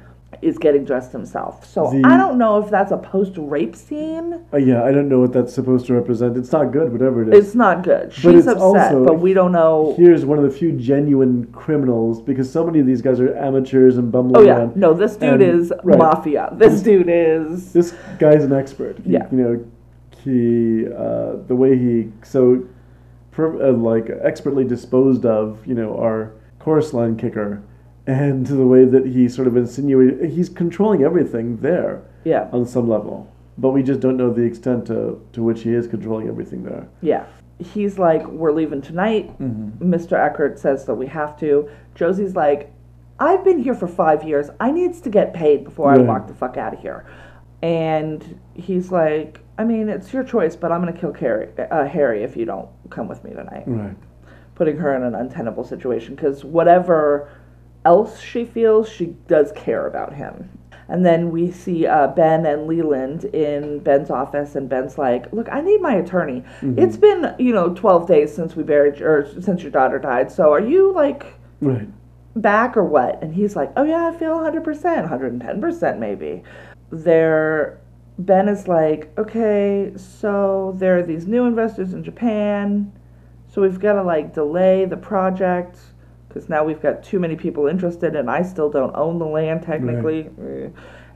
[0.43, 1.65] is getting dressed himself.
[1.65, 4.35] So The- I don't know if that's a post rape scene.
[4.53, 6.37] Uh, yeah, I don't know what that's supposed to represent.
[6.37, 7.45] It's not good, whatever it is.
[7.47, 8.13] It's not good.
[8.13, 8.61] She's it's upset,
[8.93, 9.95] also- but we don't know.
[9.97, 13.97] Here's one of the few genuine criminals because so many of these guys are amateurs
[13.97, 14.75] and bumbling Oh yeah, around.
[14.77, 15.97] no, this dude And- is right.
[15.97, 16.53] mafia.
[16.55, 18.97] This dude is This guy's an expert.
[19.03, 19.25] He, Yeah.
[19.31, 19.59] You know,
[20.23, 22.61] he uh, the way he so
[23.39, 27.61] per, uh, like expertly disposed of you know our chorus line kicker,
[28.05, 32.49] and the way that he sort of insinuated he's controlling everything there Yeah.
[32.51, 33.31] on some level.
[33.57, 36.87] But we just don't know the extent to, to which he is controlling everything there.
[37.01, 37.25] Yeah.
[37.59, 39.37] He's like, we're leaving tonight.
[39.37, 39.93] Mm-hmm.
[39.93, 40.13] Mr.
[40.17, 41.69] Eckhardt says that we have to.
[41.93, 42.71] Josie's like,
[43.19, 44.49] I've been here for five years.
[44.61, 47.05] I needs to get paid before I walk the fuck out of here.
[47.61, 52.23] And he's like, I mean, it's your choice, but I'm gonna kill Carrie, uh, Harry
[52.23, 53.63] if you don't come with me tonight.
[53.65, 53.95] Right.
[54.55, 57.29] Putting her in an untenable situation because whatever
[57.85, 60.49] else she feels, she does care about him.
[60.89, 65.47] And then we see uh, Ben and Leland in Ben's office, and Ben's like, "Look,
[65.51, 66.43] I need my attorney.
[66.63, 70.31] It's been, you know, twelve days since we buried, or since your daughter died.
[70.31, 71.27] So are you like
[71.61, 71.87] Right.
[72.35, 75.61] back or what?" And he's like, "Oh yeah, I feel hundred percent, hundred and ten
[75.61, 76.41] percent, maybe."
[76.91, 77.79] There,
[78.19, 82.91] Ben is like, "Okay, so there are these new investors in Japan,
[83.47, 85.79] so we've got to like delay the project."
[86.27, 89.63] Because now we've got too many people interested, and I still don't own the land
[89.63, 90.29] technically.
[90.45, 90.67] Eh.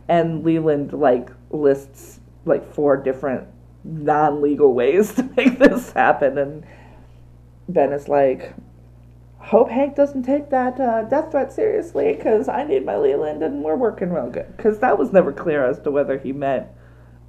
[0.07, 3.47] And Leland like lists like four different
[3.83, 6.65] non-legal ways to make this happen, and
[7.67, 8.53] Ben is like,
[9.39, 13.61] "Hope Hank doesn't take that uh, death threat seriously, because I need my Leland, and
[13.61, 16.67] we're working real good." Because that was never clear as to whether he meant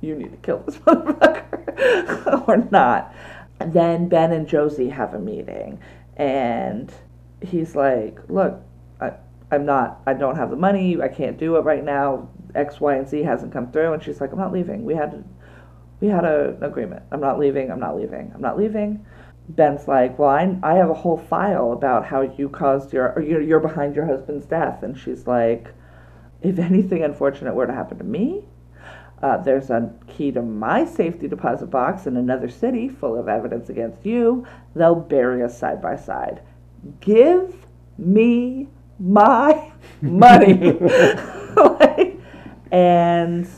[0.04, 3.14] you need to kill this motherfucker or not.
[3.58, 5.78] Then Ben and Josie have a meeting,
[6.16, 6.92] and
[7.40, 8.60] he's like, "Look,
[9.00, 9.12] I,
[9.50, 10.00] I'm not.
[10.06, 11.00] I don't have the money.
[11.00, 12.28] I can't do it right now.
[12.54, 14.84] X, Y, and Z hasn't come through." And she's like, "I'm not leaving.
[14.84, 15.24] We had,
[16.00, 17.02] we had a, an agreement.
[17.10, 17.70] I'm not leaving.
[17.70, 18.32] I'm not leaving.
[18.34, 19.04] I'm not leaving."
[19.48, 23.22] Ben's like, "Well, I, I have a whole file about how you caused your, or
[23.22, 25.68] you're, you're behind your husband's death." And she's like,
[26.42, 28.44] "If anything unfortunate were to happen to me."
[29.24, 33.70] Uh, there's a key to my safety deposit box in another city full of evidence
[33.70, 34.46] against you.
[34.76, 36.42] They'll bury us side by side.
[37.00, 37.66] Give
[37.96, 38.68] me
[39.00, 39.72] my
[40.02, 40.72] money.
[41.56, 42.20] Like,
[42.70, 43.48] and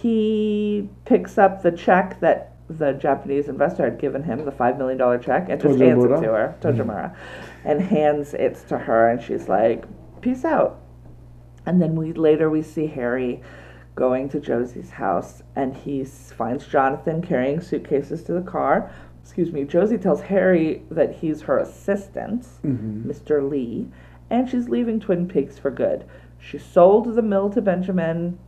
[0.00, 4.98] he picks up the check that the Japanese investor had given him, the $5 million
[5.20, 7.14] check, and just hands it to her, Tojamura,
[7.66, 9.84] and hands it to her, and she's like,
[10.22, 10.80] peace out.
[11.66, 13.42] And then we later we see Harry
[14.00, 18.90] going to Josie's house and he finds Jonathan carrying suitcases to the car.
[19.22, 19.64] Excuse me.
[19.64, 22.46] Josie tells Harry that he's her assistant,
[23.06, 23.46] Mr.
[23.48, 23.88] Lee,
[24.30, 26.06] and she's leaving Twin Peaks for good.
[26.38, 28.38] She sold the mill to Benjamin.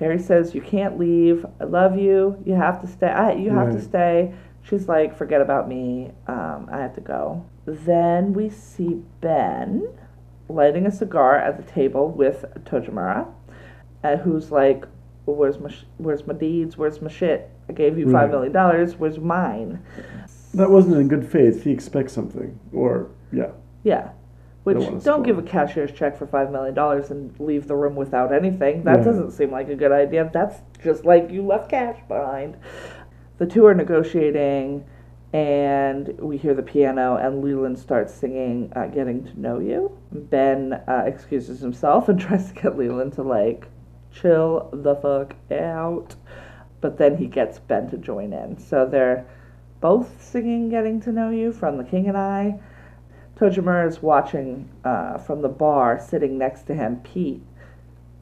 [0.00, 1.46] Harry says, "You can't leave.
[1.60, 2.42] I love you.
[2.44, 3.06] You have to stay.
[3.06, 6.10] I, you have to stay." She's like, "Forget about me.
[6.26, 9.86] Um, I have to go." Then we see Ben
[10.48, 13.32] lighting a cigar at the table with Tojamura,
[14.04, 14.84] uh, who's like,
[15.26, 16.76] "Where's my sh- Where's my deeds?
[16.78, 17.50] Where's my shit?
[17.68, 18.96] I gave you five million dollars.
[18.96, 19.82] Where's mine?"
[20.54, 21.62] That wasn't in good faith.
[21.62, 22.58] He expects something.
[22.72, 23.50] Or, yeah.
[23.84, 24.10] Yeah.
[24.64, 27.94] Which Don't don't, give a cashier's check for five million dollars and leave the room
[27.96, 28.82] without anything.
[28.84, 29.04] That Right.
[29.04, 30.28] doesn't seem like a good idea.
[30.32, 32.56] That's just like you left cash behind.
[33.38, 34.84] The two are negotiating,
[35.32, 40.74] and we hear the piano, and Leland starts singing uh, "Getting to Know You." Ben
[40.86, 43.66] uh, excuses himself and tries to get Leland to like
[44.12, 46.14] chill the fuck out,
[46.80, 48.58] but then he gets Ben to join in.
[48.58, 49.26] So they're
[49.80, 52.60] both singing "Getting to Know You" from The King and I.
[53.36, 57.00] Tojamura is watching uh, from the bar, sitting next to him.
[57.02, 57.42] Pete,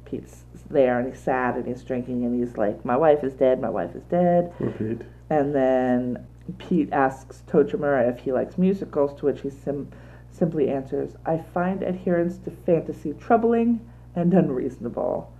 [0.05, 3.61] Pete's there, and he's sad, and he's drinking, and he's like, "My wife is dead.
[3.61, 5.03] My wife is dead." Repeat.
[5.30, 6.26] And then
[6.59, 9.91] Pete asks Tojamura if he likes musicals, to which he sim-
[10.30, 13.80] simply answers, "I find adherence to fantasy troubling
[14.14, 15.32] and unreasonable."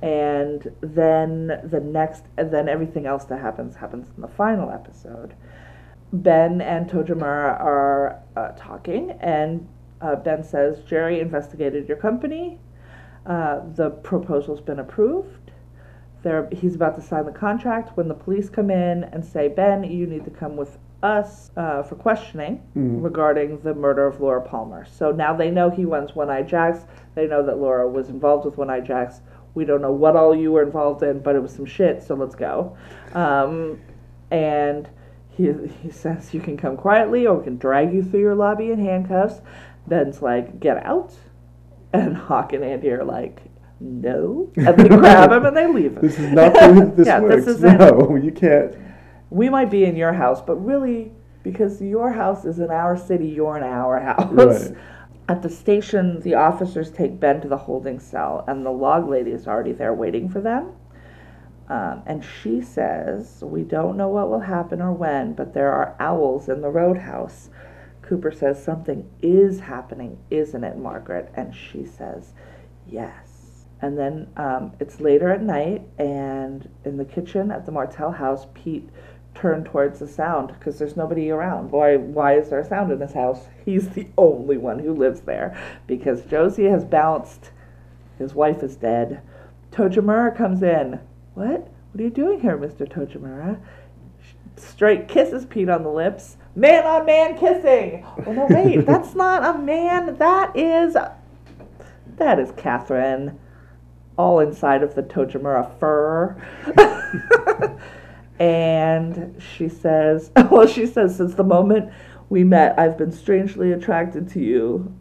[0.00, 5.34] And then the next, and then everything else that happens happens in the final episode.
[6.12, 9.66] Ben and Tojamura are uh, talking, and
[10.00, 12.60] uh, Ben says, Jerry investigated your company.
[13.26, 15.50] Uh, the proposal's been approved.
[16.22, 19.84] They're, he's about to sign the contract when the police come in and say, Ben,
[19.84, 23.02] you need to come with us uh, for questioning Mhm.
[23.04, 24.84] regarding the murder of Laura Palmer.
[24.84, 26.86] So now they know he runs One Eye Jacks.
[27.14, 29.20] They know that Laura was involved with One Eye Jacks.
[29.58, 32.14] We don't know what all you were involved in, but it was some shit, so
[32.14, 32.76] let's go.
[33.12, 33.80] Um,
[34.30, 34.88] and
[35.30, 35.52] he,
[35.82, 38.78] he says, You can come quietly, or we can drag you through your lobby in
[38.78, 39.40] handcuffs.
[39.88, 41.12] Ben's like, Get out.
[41.92, 43.42] And Hawk and Andy are like,
[43.80, 44.52] No.
[44.56, 46.02] And they grab him and they leave him.
[46.02, 47.44] This is not the way this Yeah, works.
[47.46, 48.76] this no, you can't.
[49.30, 51.10] we might be in your house, but really,
[51.42, 54.30] because your house is in our city, you're in our house.
[54.32, 54.76] Right.
[55.28, 59.32] At the station, the officers take Ben to the holding cell, and the log lady
[59.32, 60.72] is already there waiting for them.
[61.68, 65.94] Um, and she says, We don't know what will happen or when, but there are
[66.00, 67.50] owls in the roadhouse.
[68.00, 71.30] Cooper says, Something is happening, isn't it, Margaret?
[71.34, 72.32] And she says,
[72.86, 73.66] Yes.
[73.82, 78.46] And then um, it's later at night, and in the kitchen at the Martell house,
[78.54, 78.88] Pete
[79.38, 81.70] turned towards the sound because there's nobody around.
[81.70, 83.46] Why, why is there a sound in this house?
[83.64, 87.50] He's the only one who lives there because Josie has bounced.
[88.18, 89.22] His wife is dead.
[89.70, 91.00] Tojamura comes in.
[91.34, 91.68] What?
[91.92, 92.90] What are you doing here, Mr.
[92.90, 93.60] Tojamura?
[94.56, 96.36] Straight kisses Pete on the lips.
[96.56, 98.04] Man on man kissing.
[98.26, 100.16] Oh no, wait, that's not a man.
[100.16, 100.96] That is
[102.16, 103.38] that is Catherine.
[104.16, 106.36] All inside of the Tojamura fur.
[108.38, 111.92] and she says, well, she says, since the moment
[112.28, 114.94] we met, I've been strangely attracted to you.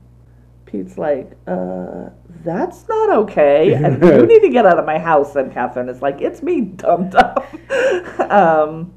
[0.66, 2.10] Pete's like, uh,
[2.44, 3.74] that's not okay.
[3.74, 5.36] And you need to get out of my house.
[5.36, 7.36] And Catherine is like, it's me, dum dum.
[8.30, 8.94] um,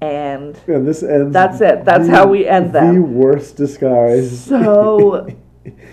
[0.00, 1.32] and And this ends.
[1.32, 1.84] That's it.
[1.84, 2.92] That's the- how we end that.
[2.92, 4.44] The worst disguise.
[4.44, 5.26] so,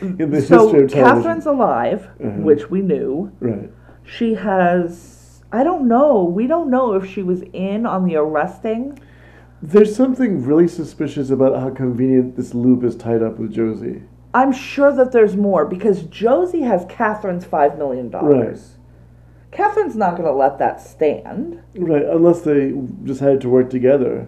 [0.01, 0.91] in the so history of television.
[0.91, 2.43] Catherine's alive, Mhm.
[2.43, 3.31] which we knew.
[3.39, 3.71] Right.
[4.03, 5.12] She has,
[5.53, 8.97] I don't know, we don't know if she was in on the arresting.
[9.61, 14.01] There's something really suspicious about how convenient this loop is tied up with Josie.
[14.33, 18.09] I'm sure that there's more because Josie has Catherine's $5 million.
[18.09, 18.57] Right.
[19.51, 21.61] Catherine's not going to let that stand.
[21.75, 22.73] Right, unless they
[23.03, 24.27] decided to work together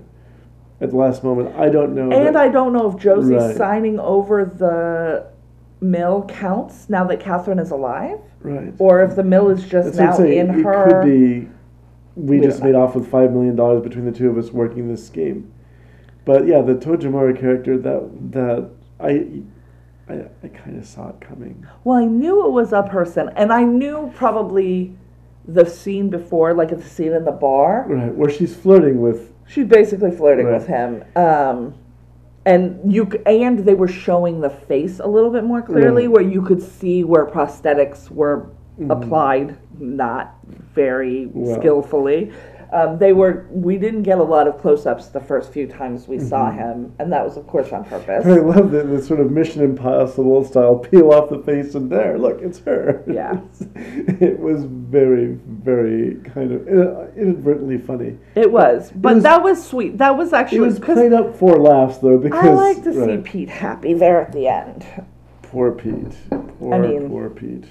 [0.80, 1.56] at the last moment.
[1.56, 2.12] I don't know.
[2.12, 3.56] And but- I don't know if Josie's Right.
[3.58, 5.26] signing over the
[5.82, 8.74] mill counts now that Catherine is alive, right.
[8.80, 10.38] or if the mill is just That's what I'm now saying.
[10.38, 11.02] in it her.
[11.02, 11.50] could be
[12.16, 14.52] we We just don't made off with five million dollars between the two of us
[14.52, 15.52] working this scheme.
[16.24, 18.70] But yeah, the Tojamura character that that
[19.00, 19.42] I
[20.08, 21.66] I, I kind of saw it coming.
[21.84, 24.96] Well, I knew it was a person, and I knew probably
[25.48, 27.86] the scene before, like the scene in the bar.
[27.88, 31.04] Right, where she's flirting with She's basically flirting with him.
[31.16, 31.76] Um,
[32.46, 36.12] and you and they were showing the face a little bit more clearly, Right.
[36.12, 38.48] where you could see where prosthetics were
[38.80, 38.92] Mhm.
[38.92, 40.36] applied, not
[40.76, 41.56] very Well.
[41.60, 42.32] skillfully.
[42.72, 43.46] Um, they were.
[43.52, 46.56] We didn't get a lot of close-ups the first few times we saw Mhm.
[46.56, 48.26] him, and that was, of course, on purpose.
[48.26, 52.18] I love the, the sort of Mission Impossible style peel off the face and there,
[52.18, 53.04] look, it's her.
[53.08, 53.38] Yeah.
[53.76, 58.18] it was very, very kind of uh, inadvertently funny.
[58.36, 59.98] It was, but was- that was sweet.
[59.98, 63.18] That was actually It was played up for laughs though because I like to see
[63.18, 64.86] Pete happy there at the end.
[65.44, 66.16] poor Pete,
[66.60, 67.66] poor I mean- poor Pete.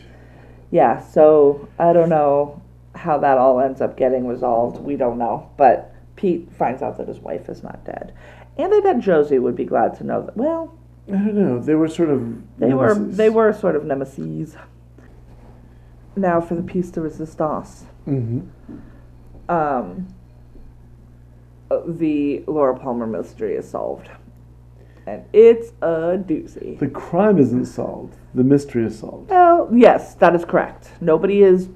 [0.70, 2.60] Yeah, so I don't know
[3.04, 4.80] how that all ends up getting resolved.
[4.80, 5.50] We don't know.
[5.58, 8.14] But Pete finds out that his wife is not dead.
[8.56, 10.76] And I bet Josie would be glad to know that well,
[11.08, 11.60] I don't know.
[11.60, 14.56] They were sort of they were they were sort of nemesis.
[16.16, 17.84] Now for the piece de resistance.
[18.06, 18.48] Mhm.
[19.48, 20.08] Um
[21.86, 24.08] the Laura Palmer mystery is solved.
[25.06, 26.78] And it's a doozy.
[26.78, 28.16] The crime isn't solved.
[28.34, 29.28] The mystery is solved.
[29.30, 30.92] Well, yes, that is correct.
[31.00, 31.68] Nobody is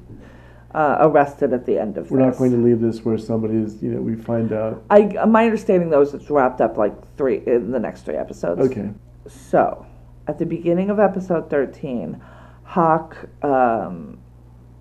[0.74, 2.34] uh, arrested at the end of We're this.
[2.34, 4.84] not going to leave this where somebody is, you know, we find out.
[4.90, 8.60] I my understanding though is it's wrapped up like three in the next three episodes.
[8.60, 8.90] Okay.
[9.26, 9.86] So,
[10.26, 12.20] at the beginning of episode thirteen,
[12.64, 14.18] Hawk um,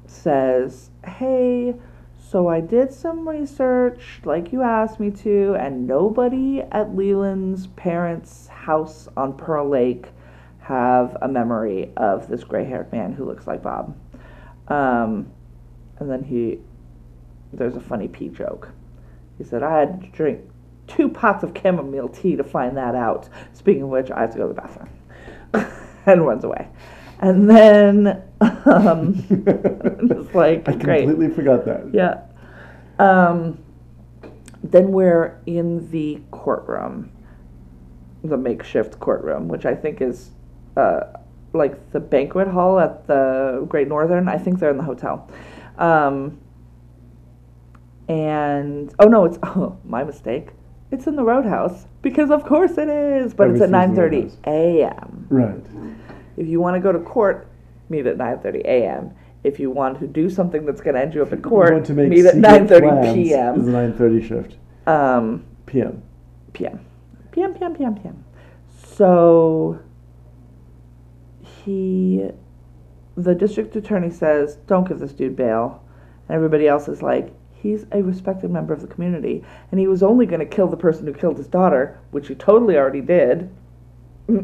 [0.05, 1.75] says, "Hey,
[2.17, 8.47] so I did some research, like you asked me to, and nobody at Leland's parents'
[8.47, 10.07] house on Pearl Lake
[10.59, 13.95] have a memory of this gray-haired man who looks like Bob."
[14.67, 15.31] Um,
[15.99, 16.59] and then he,
[17.53, 18.69] there's a funny Pete joke.
[19.37, 20.41] He said, I had to drink
[20.87, 23.29] two pots of chamomile tea to find that out.
[23.53, 24.89] Speaking of which, I have to go to the bathroom.
[26.05, 26.67] and runs away.
[27.19, 31.05] And then, um, it's like, I great.
[31.05, 31.89] completely forgot that.
[31.93, 32.21] Yeah.
[32.99, 33.59] Um,
[34.63, 37.11] then we're in the courtroom,
[38.23, 40.31] the makeshift courtroom, which I think is
[40.75, 41.01] uh,
[41.53, 44.27] like the banquet hall at the Great Northern.
[44.27, 45.29] I think they're in the hotel.
[45.77, 46.39] Um,
[48.07, 50.49] and oh no, it's oh my mistake.
[50.91, 54.45] It's in the Roadhouse because of course it is, but it's at nine Everything's in
[54.49, 55.27] the thirty a.m.
[55.29, 55.97] Right.
[56.37, 57.47] If you want to go to court,
[57.89, 59.11] meet at 9:30 a.m.
[59.43, 61.85] If you want to do something that's going to end you up in court, want
[61.87, 63.65] to make meet at 9:30 plans Is p.m.
[63.65, 64.57] the nine thirty shift.
[64.85, 66.01] Um, PM.
[66.53, 66.85] p.m.
[67.31, 67.53] p.m.
[67.53, 67.75] p.m.
[67.75, 67.95] p.m.
[67.95, 68.23] p.m.
[68.95, 69.79] So
[71.41, 72.29] he,
[73.17, 75.81] the district attorney says, "Don't give this dude bail,"
[76.29, 80.03] and everybody else is like, "He's a respected member of the community, and he was
[80.03, 83.49] only going to kill the person who killed his daughter, which he totally already did."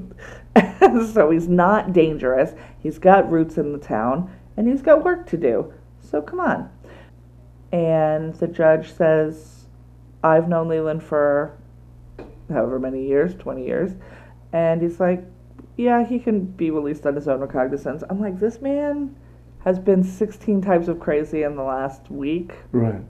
[1.14, 2.54] so he's not dangerous.
[2.80, 5.72] He's got roots in the town, and he's got work to do.
[6.02, 6.70] So come on.
[7.72, 9.66] And the judge says,
[10.24, 11.58] I've known Leland for
[12.50, 13.92] however many years, 20 years.
[14.52, 15.24] And he's like,
[15.78, 18.04] yeah, he can be released on his own recognizance.
[18.10, 19.16] I'm like, this man
[19.64, 22.54] has been 16 types of crazy in the last week.
[22.72, 23.02] Right.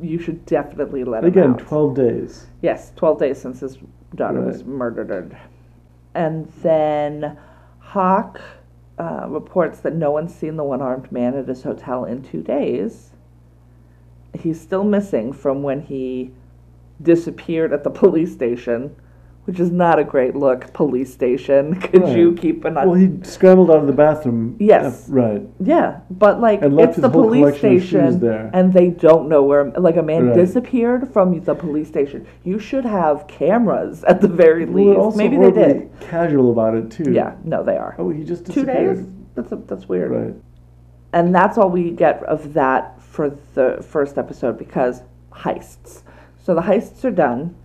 [0.00, 1.36] You should definitely let him out.
[1.36, 2.46] Again, 12 days.
[2.62, 3.78] Yes, 12 days since his
[4.14, 5.36] daughter was murdered.
[6.14, 7.38] And then
[7.78, 8.40] Hawk
[8.98, 12.42] uh, reports that no one's seen the one armed man at his hotel in two
[12.42, 13.10] days.
[14.38, 16.32] He's still missing from when he
[17.02, 18.94] disappeared at the police station,
[19.46, 21.80] which is not a great look, police station.
[21.80, 22.16] Could Right.
[22.16, 22.84] you keep an eye?
[22.86, 24.56] Well, he scrambled out of the bathroom.
[24.60, 25.08] Yes.
[25.08, 25.42] right.
[25.58, 29.64] Yeah, but like it's the police collection of shoes station, and they don't know where.
[29.70, 30.36] Like a man Right.
[30.36, 32.26] disappeared from the police station.
[32.44, 35.16] You should have cameras at the very Well, least.
[35.16, 35.90] Maybe they did.
[36.00, 37.12] casual about it, too.
[37.12, 37.94] Yeah, no, they are.
[37.98, 38.96] Oh, he just disappeared.
[38.96, 39.12] Two days.
[39.34, 40.10] That's a, that's weird.
[40.10, 40.34] Right.
[41.12, 46.02] And that's all we get of that for the first episode because heists.
[46.42, 47.56] So the heists are done.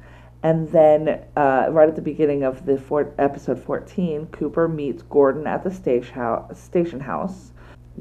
[0.46, 5.48] And then, uh, right at the beginning of the four, episode 14, Cooper meets Gordon
[5.48, 7.52] at the station house, station house.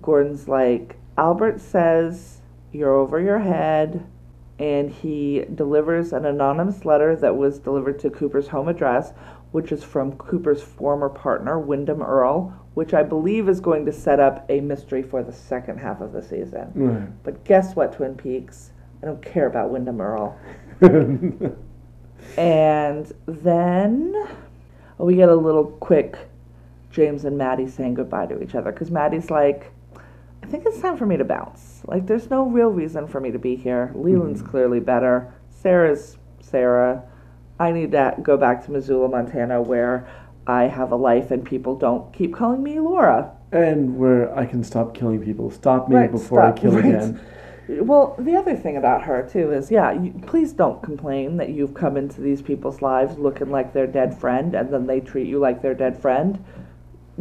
[0.03, 4.07] Gordon's like, Albert says you're over your head.
[4.59, 9.14] And he delivers an anonymous letter that was delivered to Cooper's home address,
[9.53, 14.20] which is from Cooper's former partner, Windom Earle, which I believe is going to set
[14.20, 16.70] up a mystery for the second half of the season.
[16.74, 17.22] Right.
[17.24, 18.72] But guess what, Twin Peaks?
[19.03, 20.38] I don't care about Windom Earle.
[22.37, 24.29] And then
[24.99, 26.16] we get a little quick
[26.91, 29.72] James and Maddy saying goodbye to each other because Maddy's like,
[30.43, 31.83] I think it's time for me to bounce.
[31.87, 33.93] Like, there's no real reason for me to be here.
[33.95, 34.51] Leland's mm-hmm.
[34.51, 35.33] clearly better.
[35.51, 37.03] Sarah's Sarah.
[37.59, 40.09] I need to go back to Missoula, Montana, where
[40.47, 43.33] I have a life and people don't keep calling me Laura.
[43.53, 45.51] and where I can stop killing people.
[45.51, 46.85] Stop me Right, before stop, I kill right.
[46.85, 47.20] again.
[47.69, 51.75] Well, the other thing about her too is, yeah, you, please don't complain that you've
[51.75, 55.39] come into these people's lives looking like their dead friend, and then they treat you
[55.39, 56.45] like their dead friend.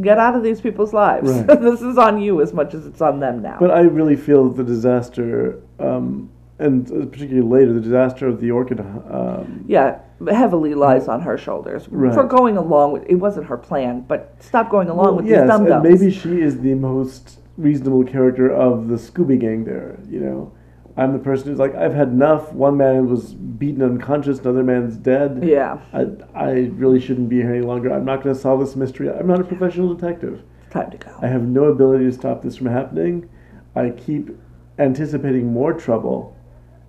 [0.00, 1.30] Get out of these people's lives.
[1.30, 1.46] Right.
[1.60, 3.56] this is on you as much as it's on them now.
[3.60, 8.50] But I really feel that the disaster, um, and particularly later, the disaster of the
[8.50, 8.80] orchid.
[8.80, 12.12] Um, yeah, heavily lies on her shoulders Right.
[12.12, 13.04] for going along with.
[13.08, 15.88] It wasn't her plan, but stop going along well, with yes, these dum dums.
[16.00, 19.64] maybe she is the most reasonable character of the Scooby Gang.
[19.64, 20.52] There, you know,
[20.96, 22.52] I'm the person who's like, I've had enough.
[22.52, 25.42] One man was beaten unconscious, another man's dead.
[25.44, 27.92] Yeah, I, I really shouldn't be here any longer.
[27.92, 29.10] I'm not going to solve this mystery.
[29.10, 30.42] I'm not a professional detective.
[30.64, 31.16] it's time to go.
[31.22, 33.28] I have no ability to stop this from happening.
[33.76, 34.30] I keep
[34.78, 36.36] anticipating more trouble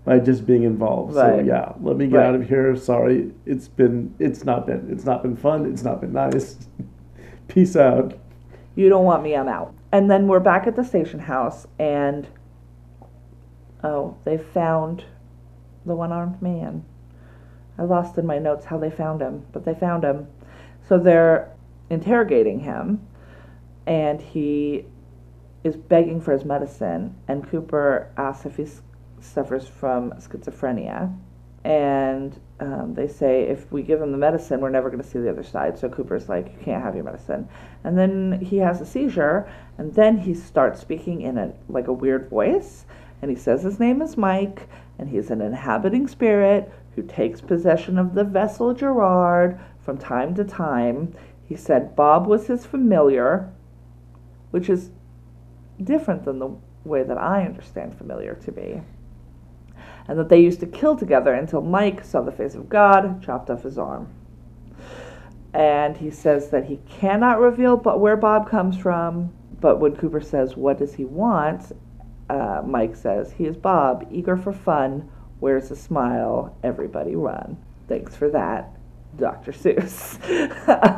[0.06, 1.16] by just being involved.
[1.16, 1.40] Right.
[1.40, 2.28] So yeah, let me get Right.
[2.28, 2.76] out of here.
[2.76, 5.66] Sorry, it's been it's not been it's not been fun.
[5.66, 6.58] It's not been nice.
[7.48, 8.14] Peace out.
[8.76, 9.74] You don't want me, I'm out.
[9.96, 12.28] And then we're back at the station house, and
[13.82, 15.06] oh, they found
[15.86, 16.84] the one armed man.
[17.78, 20.28] I lost in my notes how they found him, but they found him.
[20.86, 21.50] So they're
[21.90, 23.08] interrogating him,
[23.88, 24.84] and he
[25.64, 27.16] is begging for his medicine.
[27.30, 28.68] And Cooper asks if he
[29.22, 31.18] suffers from schizophrenia.
[31.66, 35.18] And um, they say if we give him the medicine, we're never going to see
[35.18, 35.80] the other side.
[35.80, 37.50] So Cooper's like, you can't have your medicine.
[37.84, 41.94] And then he has a seizure, and then he starts speaking in a like a
[41.94, 42.86] weird voice,
[43.20, 47.98] and he says his name is Mike, and he's an inhabiting spirit who takes possession
[47.98, 51.16] of the vessel Gerard from time to time.
[51.50, 53.52] He said Bob was his familiar,
[54.52, 54.92] which is
[55.84, 58.82] different than the way that I understand familiar to be
[60.08, 63.50] and that they used to kill together until Mike saw the face of God, chopped
[63.50, 64.14] off his arm.
[65.54, 69.34] And he says that he cannot reveal but where Bob comes from.
[69.62, 71.72] But when Cooper says, "What does he want?"
[72.30, 75.10] Uh, Mike says, "He is Bob, eager for fun.
[75.40, 76.56] Where's the smile?
[76.62, 77.58] Everybody run."
[77.88, 78.76] Thanks for that,
[79.18, 79.54] Dr.
[79.54, 80.20] Seuss.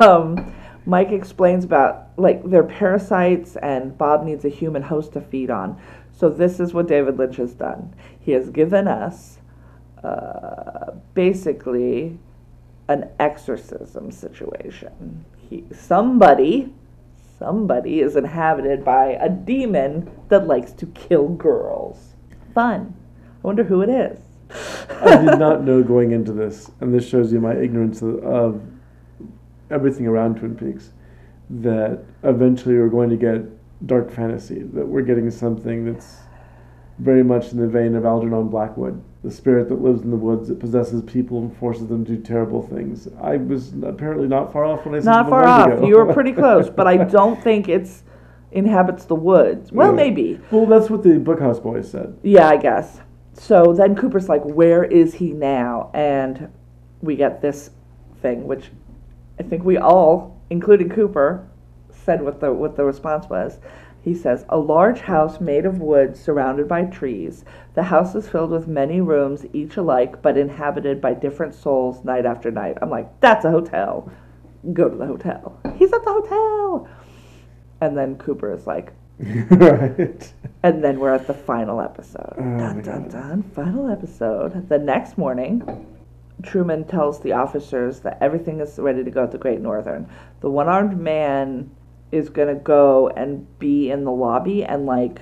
[0.02, 0.52] um,
[0.86, 5.80] Mike explains about like they're parasites, and Bob needs a human host to feed on.
[6.10, 7.94] So this is what David Lynch has done.
[8.28, 9.38] He has given us
[10.04, 12.18] uh, basically
[12.86, 15.24] an exorcism situation.
[15.48, 16.74] He, somebody,
[17.38, 22.12] somebody is inhabited by a demon that likes to kill girls.
[22.52, 22.94] Fun.
[23.42, 24.18] I wonder who it is.
[24.90, 28.60] I did not know going into this, and this shows you my ignorance of, of
[29.70, 30.90] everything around Twin Peaks,
[31.48, 33.40] that eventually we're going to get
[33.86, 36.27] dark fantasy, that we're getting something that's
[36.98, 40.48] very much in the vein of Algernon Blackwood, the spirit that lives in the woods
[40.48, 43.08] that possesses people and forces them to do terrible things.
[43.20, 45.66] I was apparently not far off when I said Not far off.
[45.68, 45.86] ago.
[45.86, 48.02] You were pretty close, but I don't think it's
[48.50, 49.70] inhabits the woods.
[49.70, 49.94] Well, Yeah.
[49.96, 50.40] maybe.
[50.50, 52.16] Well, that's what the Bookhouse Boys said.
[52.22, 53.00] Yeah, I guess.
[53.34, 55.90] So then Cooper's like, Where is he now?
[55.94, 56.50] And
[57.00, 57.70] we get this
[58.22, 58.70] thing, which
[59.38, 61.46] I think we all, including Cooper,
[61.90, 63.58] said what the what the response was.
[64.02, 67.44] He says, A large house made of wood surrounded by trees.
[67.74, 72.24] The house is filled with many rooms, each alike, but inhabited by different souls night
[72.26, 72.78] after night.
[72.80, 74.10] I'm like, That's a hotel.
[74.72, 75.58] Go to the hotel.
[75.76, 76.88] He's at the hotel.
[77.80, 80.32] And then Cooper is like, right.
[80.62, 82.34] and then we're at the final episode.
[82.38, 83.42] Oh dun dun dun.
[83.42, 84.68] Final episode.
[84.68, 85.86] The next morning,
[86.42, 90.08] Truman tells the officers that everything is ready to go at the Great Northern.
[90.40, 91.70] The one armed man
[92.12, 95.20] is gonna go and be in the lobby and like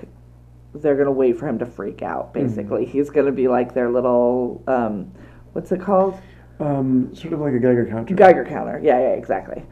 [0.75, 2.47] they're gonna wait for him to freak out, Mm-hmm.
[2.47, 2.85] basically.
[2.85, 5.11] He's gonna be like their little um
[5.53, 6.19] what's it called?
[6.61, 8.15] Um, sort of like a Geiger counter.
[8.15, 8.81] Geiger counter.
[8.83, 9.63] Yeah, yeah, exactly.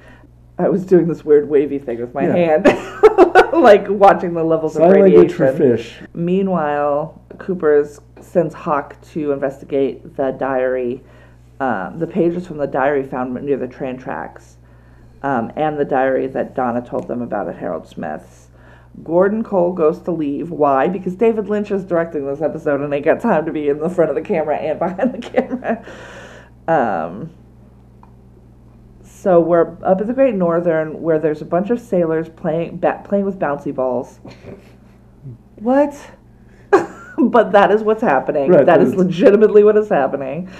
[0.58, 2.34] I was doing this weird wavy thing with my Yeah.
[2.62, 2.64] hand,
[3.54, 5.16] like watching the levels Sign of radiation.
[5.16, 6.00] language for fish.
[6.14, 11.02] Meanwhile, Cooper's sends Hawk to investigate the diary,
[11.60, 14.56] um, the pages from the diary found near the train tracks,
[15.24, 18.48] um, and the diary that Donna told them about at Harold Smith's.
[19.02, 20.50] Gordon Cole goes to leave.
[20.50, 20.86] Why?
[20.86, 23.88] Because David Lynch is directing this episode and they got time to be in the
[23.88, 25.84] front of the camera and behind the camera.
[26.68, 27.30] Um,
[29.02, 33.00] so we're up at the Great Northern, where there's a bunch of sailors playing ba-
[33.02, 34.20] playing with bouncy balls.
[35.56, 35.98] What?
[37.18, 38.50] but that is what's happening.
[38.50, 40.50] Right, that is legitimately what is happening.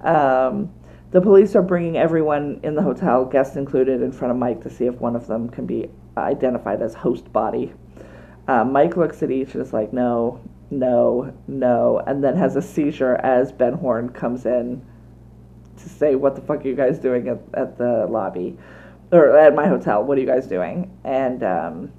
[0.00, 0.72] Um,
[1.12, 4.70] the police are bringing everyone in the hotel, guests included, in front of Mike to
[4.70, 7.72] see if one of them can be identified as host body.
[8.48, 10.40] Uh, Mike looks at each and is like, no,
[10.70, 14.84] no, no, and then has a seizure as Ben Horne comes in
[15.76, 18.56] to say, "What the fuck are you guys doing at, at the lobby,
[19.10, 20.02] or at my hotel?
[20.02, 21.92] What are you guys doing?" And um,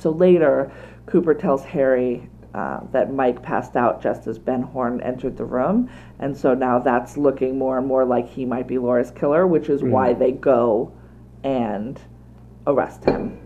[0.00, 0.72] so later,
[1.06, 5.90] Cooper tells Harry uh, that Mike passed out just as Ben Horne entered the room,
[6.18, 9.68] and so now that's looking more and more like he might be Laura's killer, which
[9.68, 10.90] is why they go
[11.44, 12.00] and
[12.66, 13.38] arrest him.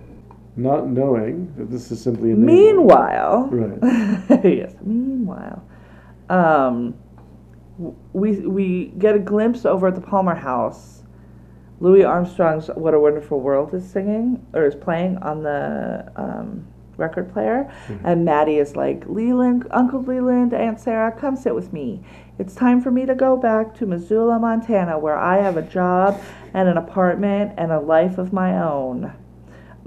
[0.57, 2.37] Not knowing that this is simply a.
[2.37, 4.45] Meanwhile, Right.
[4.45, 4.75] yes.
[4.83, 5.63] Meanwhile,
[6.29, 6.95] um,
[8.13, 11.03] we we get a glimpse over at the Palmer House.
[11.81, 16.67] Louis Armstrong's "What a Wonderful World" is singing or is playing on the um,
[17.01, 18.07] record player, mm-hmm.
[18.07, 22.03] and Maddy is like, "Leland, Uncle Leland, Aunt Sarah, come sit with me.
[22.39, 26.21] It's time for me to go back to Missoula, Montana, where I have a job
[26.55, 29.13] and an apartment and a life of my own."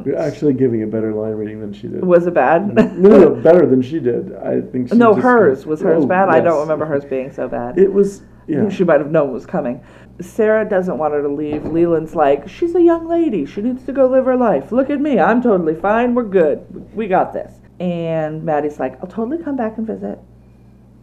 [0.03, 2.03] You're actually giving a better line reading than she did.
[2.03, 2.73] Was it bad?
[2.75, 4.35] no, no, better than she did.
[4.35, 4.89] I think.
[4.89, 6.29] She No, hers was hers Oh, bad.
[6.29, 7.77] I don't remember hers being so bad.
[7.77, 8.23] It was.
[8.45, 8.67] Yeah.
[8.67, 9.81] she might have known was coming.
[10.21, 11.65] Sarah doesn't want her to leave.
[11.65, 13.45] Leland's like, she's a young lady.
[13.45, 14.71] She needs to go live her life.
[14.71, 15.19] Look at me.
[15.19, 16.13] I'm totally fine.
[16.13, 16.65] We're good.
[16.93, 17.53] We got this.
[17.79, 20.19] And Maddy's like, I'll totally come back and visit.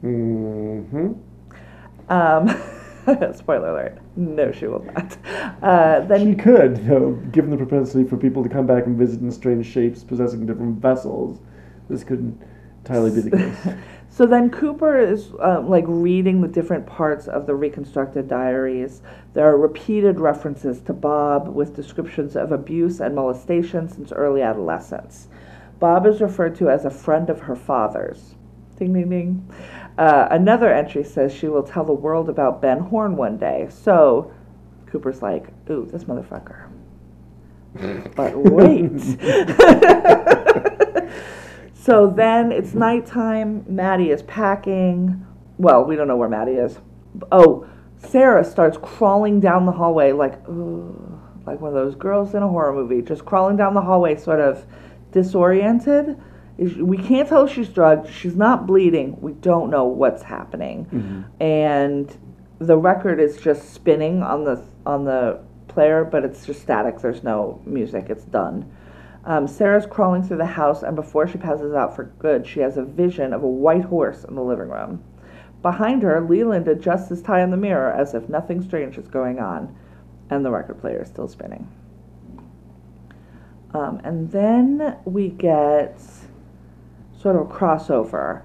[0.02, 1.12] Mm-hmm.
[2.10, 2.48] Um,
[3.34, 3.98] spoiler alert.
[4.16, 5.16] No, she will not.
[5.62, 9.20] Uh, then She could, though, given the propensity for people to come back and visit
[9.20, 11.40] in strange shapes possessing different vessels.
[11.88, 12.40] This couldn't
[12.78, 13.74] entirely be the case.
[14.20, 19.00] So then Cooper is um, like reading the different parts of the reconstructed diaries.
[19.32, 25.28] There are repeated references to Bob with descriptions of abuse and molestation since early adolescence.
[25.78, 28.34] Bob is referred to as a friend of her father's.
[28.76, 29.50] Ding, ding, ding.
[29.96, 33.68] Uh, another entry says she will tell the world about Ben Horne one day.
[33.70, 34.34] So
[34.84, 36.68] Cooper's like, ooh, this motherfucker.
[38.14, 39.00] But wait.
[41.80, 43.64] so then it's nighttime.
[43.68, 45.26] Maddy is packing.
[45.58, 46.78] Well, we don't know where Maddy is.
[47.32, 47.66] Oh,
[47.98, 52.48] Sarah starts crawling down the hallway like, ugh, like one of those girls in a
[52.48, 54.64] horror movie, just crawling down the hallway, sort of
[55.12, 56.20] disoriented.
[56.58, 58.12] We can't tell if she's drugged.
[58.12, 59.18] She's not bleeding.
[59.20, 61.42] We don't know what's happening, mm-hmm.
[61.42, 62.16] and
[62.58, 66.98] the record is just spinning on the on the player, but it's just static.
[67.00, 68.10] There's no music.
[68.10, 68.70] It's done.
[69.24, 72.76] Um, Sarah's crawling through the house, and before she passes out for good, she has
[72.76, 75.04] a vision of a white horse in the living room.
[75.62, 79.38] Behind her, Leland adjusts his tie in the mirror as if nothing strange is going
[79.38, 79.76] on,
[80.30, 81.68] and the record player is still spinning.
[83.74, 86.00] Um, and then we get
[87.20, 88.42] sort of a crossover.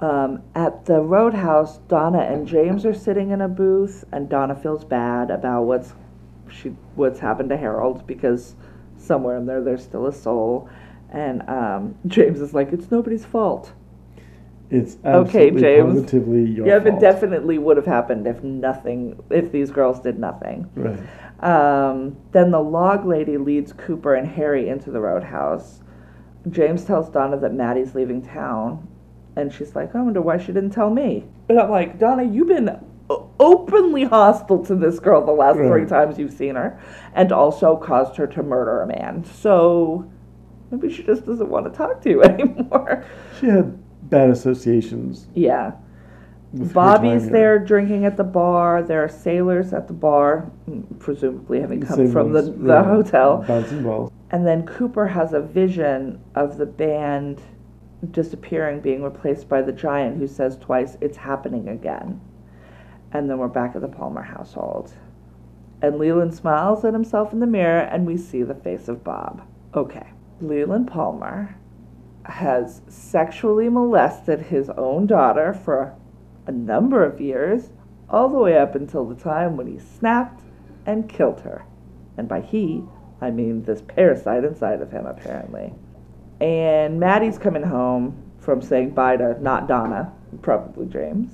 [0.00, 4.84] Um, at the Roadhouse, Donna and James are sitting in a booth, and Donna feels
[4.84, 5.92] bad about what's
[6.48, 8.54] she what's happened to Harold because
[9.04, 10.68] somewhere in there there's still a soul,
[11.10, 13.72] and um, James is like, "It's nobody's fault."
[14.70, 15.94] It's Okay, James.
[16.00, 16.94] positively your yeah, fault.
[16.96, 20.68] it definitely would have happened if nothing, if these girls did nothing.
[20.74, 20.98] Right.
[21.40, 25.82] Um, then the log lady leads Cooper and Harry into the roadhouse.
[26.50, 28.88] James tells Donna that Maddy's leaving town,
[29.36, 32.48] and she's like, "I wonder why she didn't tell me." And I'm like, "Donna, you've
[32.48, 36.80] been openly hostile to this girl the last three times you've seen her,
[37.14, 39.24] and also caused her to murder a man.
[39.24, 40.10] So
[40.70, 43.04] maybe she just doesn't want to talk to you anymore.
[43.40, 43.78] She had
[44.08, 45.28] bad associations.
[45.34, 45.72] Yeah.
[46.54, 47.66] Bobby's there here.
[47.66, 48.82] drinking at the bar.
[48.82, 52.84] There are sailors at the bar, mm, presumably having come same from the, the yeah,
[52.84, 53.44] hotel.
[53.46, 54.12] Bouncing balls.
[54.30, 57.42] And then Cooper has a vision of the band
[58.12, 62.20] disappearing, being replaced by the giant who says twice, It's happening again.
[63.14, 64.92] And then we're back at the Palmer household.
[65.80, 69.46] And Leland smiles at himself in the mirror, and we see the face of Bob.
[69.72, 70.08] Okay.
[70.40, 71.56] Leland Palmer
[72.24, 75.94] has sexually molested his own daughter for
[76.46, 77.70] a number of years,
[78.10, 80.42] all the way up until the time when he snapped
[80.84, 81.64] and killed her.
[82.16, 82.82] And by he,
[83.20, 85.72] I mean this parasite inside of him, apparently.
[86.40, 90.12] And Maddy's coming home from saying bye to not Donna,
[90.42, 91.30] probably James.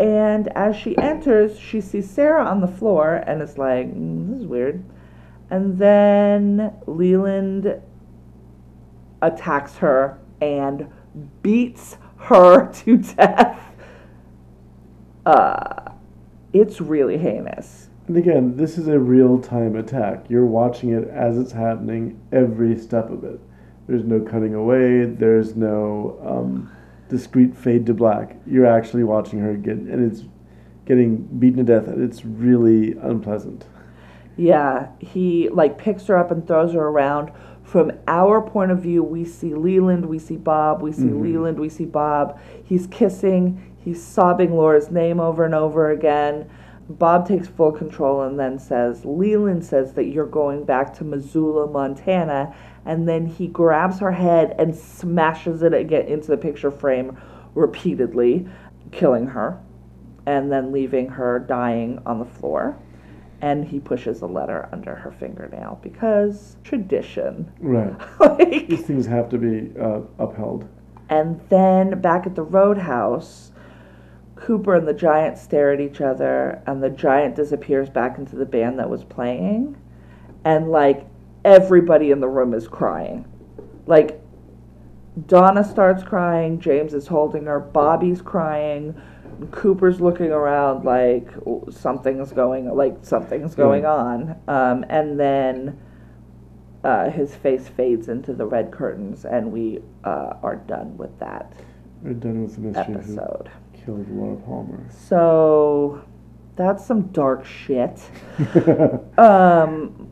[0.00, 4.40] And as she enters, she sees Sarah on the floor and is like, mm, this
[4.40, 4.82] is weird.
[5.50, 7.82] And then Leland
[9.20, 10.90] attacks her and
[11.42, 13.60] beats her to death.
[15.26, 15.92] Uh,
[16.54, 17.90] it's really heinous.
[18.08, 20.24] And again, this is a real time attack.
[20.30, 23.38] You're watching it as it's happening, every step of it.
[23.86, 25.04] There's no cutting away.
[25.04, 26.70] There's no um,
[27.10, 28.36] discrete fade to black.
[28.46, 30.24] You're actually watching her get, and it's
[30.86, 33.66] getting beaten to death, and it's really unpleasant.
[34.36, 37.30] Yeah, he like picks her up and throws her around.
[37.62, 41.20] From our point of view, we see Leland, we see Bob, we see Mhm.
[41.22, 42.38] Leland, we see Bob.
[42.64, 46.46] He's kissing, he's sobbing Laura's name over and over again.
[46.88, 51.68] Bob takes full control and then says, Leland says that you're going back to Missoula,
[51.68, 52.52] Montana.
[52.90, 57.16] And then he grabs her head and smashes it again into the picture frame
[57.54, 58.48] repeatedly,
[58.90, 59.60] killing her
[60.26, 62.76] and then leaving her dying on the floor.
[63.42, 67.50] And he pushes a letter under her fingernail because tradition.
[67.60, 67.94] Right.
[68.20, 70.68] like, These things have to be uh, upheld.
[71.08, 73.52] and then back at the roadhouse,
[74.34, 78.46] Cooper and the giant stare at each other, and the giant disappears back into the
[78.46, 79.76] band that was playing.
[80.44, 81.06] And like
[81.44, 83.26] everybody in the room is crying.
[83.86, 84.20] Like
[85.26, 89.00] Donna starts crying, James is holding her, Bobby's crying,
[89.50, 91.28] Cooper's looking around like
[91.70, 94.36] something's going like something's going on.
[94.48, 95.78] Um, and then
[96.84, 101.52] uh, his face fades into the red curtains, and we uh, are done with that
[102.02, 103.50] We're done with the mystery episode.
[103.84, 104.84] killed Laura Palmer.
[104.90, 106.02] So
[106.56, 108.00] that's some dark shit.
[109.18, 110.09] Um,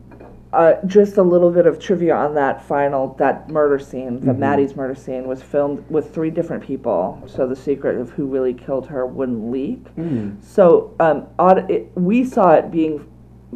[0.51, 4.39] uh, just a little bit of trivia on that final that murder scene, the Mhm.
[4.39, 8.53] Maddy's murder scene, was filmed with three different people, so the secret of who really
[8.53, 9.85] killed her wouldn't leak.
[9.95, 10.37] Mm.
[10.41, 13.01] So um, odd, it, we saw it being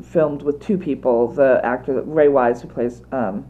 [0.02, 3.46] filmed with two people: the actor Ray Wise, who plays um,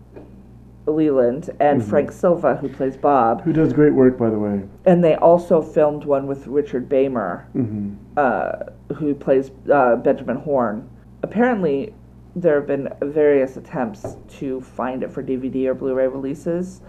[0.86, 1.86] Leland, and Mhm.
[1.86, 3.42] Frank Silva, who plays Bob.
[3.44, 4.64] Who does great work, by the way.
[4.86, 8.52] And they also filmed one with Richard Beymer, hmm uh,
[8.96, 10.84] who plays uh, Benjamin Horne.
[11.24, 11.94] Apparently,
[12.36, 16.82] there have been various attempts to find it for DVD or Blu-ray releases,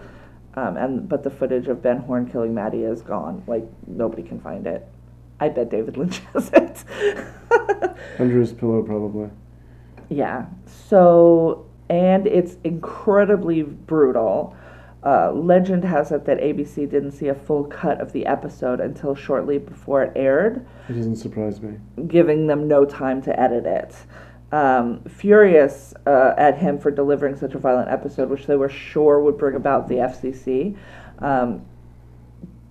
[0.55, 3.43] um, and but the footage of Ben Horne killing Maddy is gone.
[3.47, 4.87] Like nobody can find it.
[5.39, 6.83] I bet David Lynch has it.
[8.19, 9.29] Under his pillow, probably.
[10.09, 10.45] yeah.
[10.87, 14.55] So, and it's incredibly brutal.
[15.03, 19.13] Uh, legend has it that ABC didn't see a full cut of the episode until
[19.13, 20.65] shortly before it aired.
[20.89, 21.77] It doesn't surprise me.
[22.07, 23.93] giving them no time to edit it.
[24.55, 29.19] Um, furious uh, at him for delivering such a violent episode, which they were sure
[29.19, 30.77] would bring about the FCC,
[31.19, 31.65] um,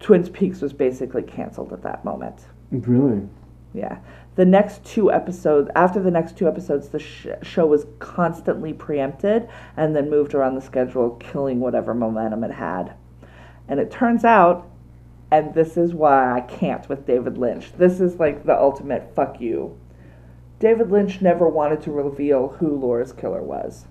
[0.00, 2.46] Twin Peaks was basically canceled at that moment.
[2.70, 3.28] Really?
[3.74, 3.98] Yeah.
[4.36, 9.46] The next two episodes, after the next two episodes, the sh- show was constantly preempted
[9.76, 12.94] and then moved around the schedule, killing whatever momentum it had.
[13.68, 14.70] And it turns out,
[15.30, 19.38] and this is why I can't with David Lynch, this is like the ultimate fuck
[19.38, 19.78] you.
[20.64, 23.84] David Lynch never wanted to reveal who Laura's killer was.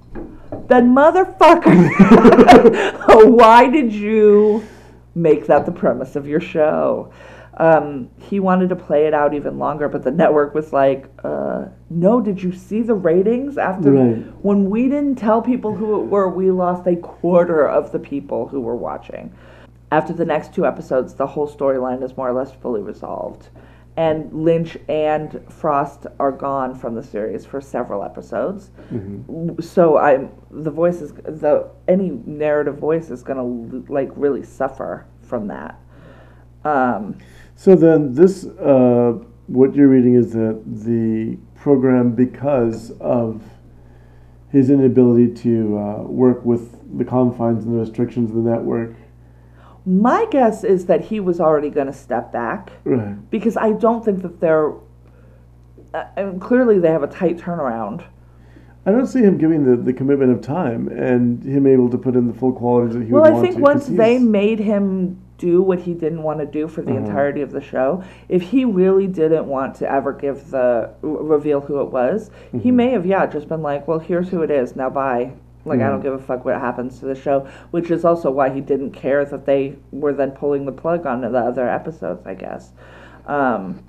[0.68, 1.76] Then, motherfucker,
[3.38, 4.66] why did you
[5.14, 7.14] make that the premise of your show?
[7.58, 11.66] Um, he wanted to play it out even longer, but the network was like, uh,
[11.92, 14.26] "No, did you see the ratings after Right.
[14.42, 16.28] when we didn't tell people who it were?
[16.28, 19.32] We lost a quarter of the people who were watching."
[19.92, 23.50] After the next two episodes, the whole storyline is more or less fully resolved,
[23.96, 28.72] and Lynch and Frost are gone from the series for several episodes.
[28.90, 33.46] hmm So I'm the voice is the any narrative voice is gonna
[33.92, 35.80] like really suffer from that.
[36.64, 37.18] Um,
[37.56, 39.14] So then, this uh,
[39.48, 43.44] what you're reading is that the program, because of
[44.50, 48.96] his inability to uh, work with the confines and the restrictions of the network.
[49.86, 53.30] My guess is that he was already going to step back Right.
[53.30, 54.72] because I don't think that they're.
[55.94, 58.04] Uh, and clearly, they have a tight turnaround.
[58.86, 62.16] I don't see him giving the, the commitment of time and him able to put
[62.16, 63.62] in the full qualities that he Well, I think to.
[63.62, 67.06] once they made him do what he didn't want to do for the Mhm.
[67.06, 71.80] entirety of the show, if he really didn't want to ever give the reveal who
[71.82, 72.76] it was, he Mhm.
[72.76, 74.76] may have yeah just been like, well, here's who it is.
[74.76, 75.32] Now bye.
[75.66, 75.90] Like I Mhm.
[75.90, 78.92] don't give a fuck what happens to the show, which is also why he didn't
[78.92, 82.26] care that they were then pulling the plug on the other episodes.
[82.26, 82.74] I guess.
[83.28, 83.80] Um,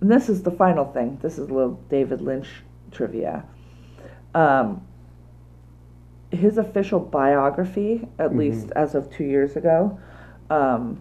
[0.00, 1.18] and this is the final thing.
[1.22, 3.44] This is a little David Lynch trivia.
[4.34, 4.82] Um,
[6.30, 8.36] his official biography, at Mhm.
[8.36, 9.98] least as of two years ago,
[10.50, 10.98] um,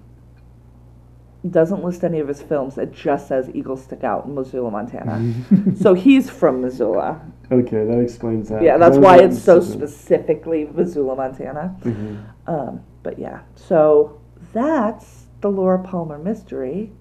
[1.49, 2.77] doesn't list any of his films.
[2.77, 5.33] It just says Eagle Scout in Missoula, Montana.
[5.79, 7.21] so he's from Missoula.
[7.51, 8.61] okay, that explains that.
[8.61, 11.75] Yeah, that's why it's so specifically Missoula, Montana.
[11.83, 12.23] Mhm.
[12.47, 14.19] Um, but yeah, so
[14.53, 16.91] that's the Laura Palmer mystery.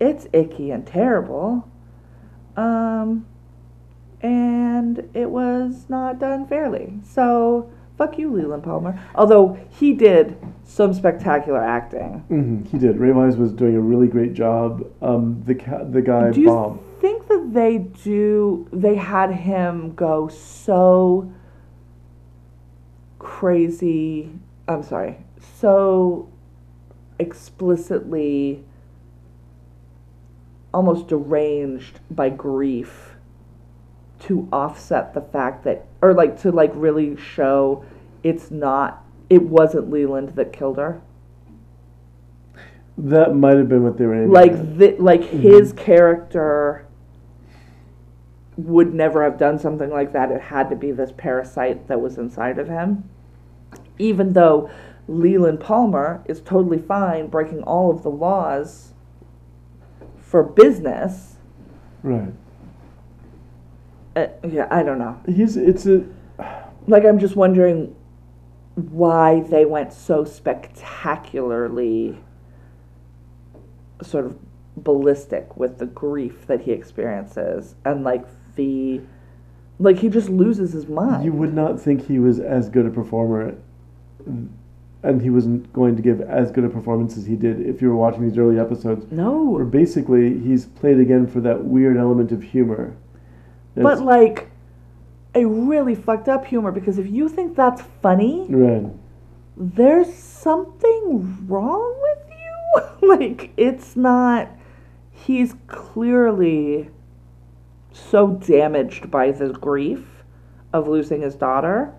[0.00, 1.68] It's icky and terrible.
[2.56, 3.26] Um,
[4.20, 6.94] and it was not done fairly.
[7.04, 9.00] So fuck you, Leland Palmer.
[9.14, 12.24] Although he did some spectacular acting.
[12.30, 12.98] Mhm, He did.
[12.98, 14.84] Ray Wise was doing a really great job.
[15.02, 16.80] Um, the ca- the guy Do you Bob.
[17.00, 18.66] think that they do?
[18.72, 21.30] They had him go so
[23.18, 24.30] crazy.
[24.66, 25.18] I'm sorry,
[25.58, 26.28] so
[27.18, 28.64] explicitly,
[30.72, 33.13] almost deranged by grief,
[34.26, 37.84] to offset the fact that, or like to like really show,
[38.22, 39.04] it's not.
[39.30, 41.00] It wasn't Leland that killed her.
[42.96, 44.78] That might have been what they were aiming like at.
[44.78, 45.40] the, like mm-hmm.
[45.40, 46.86] his character
[48.56, 52.18] would never have done something like that it had to be this parasite that was
[52.18, 53.02] inside of him
[53.98, 54.70] even though
[55.08, 58.92] leland palmer is totally fine breaking all of the laws
[60.20, 61.34] for business
[62.04, 62.34] Right.
[64.16, 65.20] Uh, yeah i don't know.
[65.26, 66.04] He's it's a
[66.86, 67.94] like i'm just wondering
[68.74, 72.18] why they went so spectacularly
[74.02, 74.38] sort of
[74.76, 78.26] ballistic with the grief that he experiences and like
[78.56, 79.00] the
[79.78, 81.24] like he just loses his mind.
[81.24, 83.56] You would not think he was as good a performer
[85.02, 87.88] and he wasn't going to give as good a performance as he did if you
[87.88, 89.04] were watching these early episodes.
[89.06, 92.96] Where no basically he's played again for that weird element of humor
[93.82, 94.50] but like
[95.34, 98.86] a really fucked up humor because if you think that's funny right.
[99.56, 102.38] there's something wrong with you?
[103.08, 104.48] Like it's not
[105.10, 106.90] he's clearly
[107.92, 110.24] so damaged by the grief
[110.72, 111.94] of losing his daughter.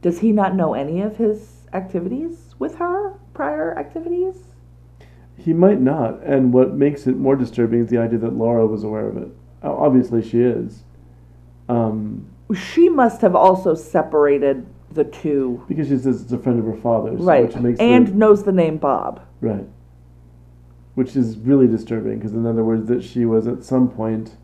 [0.00, 4.36] Does he not know any of his activities with her prior activities?
[5.36, 8.84] He might not and what makes it more disturbing is the idea that laura was
[8.84, 9.28] aware of it
[9.62, 10.84] obviously she is.
[11.68, 15.64] Um, she must have also separated the two.
[15.68, 17.46] Because she says it's a friend of her father's right.
[17.46, 19.20] which makes and the, knows the name bob.
[19.40, 19.66] Right.
[20.94, 24.36] Which is really disturbing because in other words that she was at some point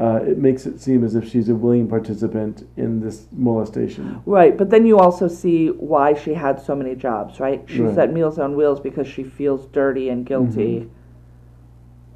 [0.00, 4.20] uh, it makes it seem as if she's a willing participant in this molestation.
[4.26, 7.62] Right, but then you also see why she had so many jobs, right?
[7.66, 7.98] She's Right.
[7.98, 10.90] at Meals on Wheels because she feels dirty and guilty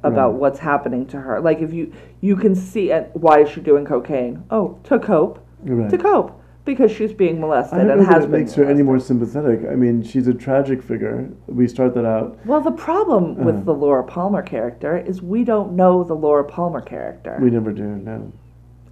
[0.03, 0.39] about Right.
[0.41, 1.39] what's happening to her.
[1.41, 4.43] Like if you you can see it, why is she doing cocaine?
[4.49, 6.31] Oh, to cope, right to cope
[6.65, 8.41] because she's being molested I don't and know that has it been.
[8.41, 9.61] makes her any more sympathetic.
[9.71, 11.27] I mean, she's a tragic figure.
[11.47, 12.37] We start that out.
[12.45, 13.45] Well, the problem Uh.
[13.45, 17.71] with the Laura Palmer character is we don't know the Laura Palmer character We never
[17.71, 18.21] do now.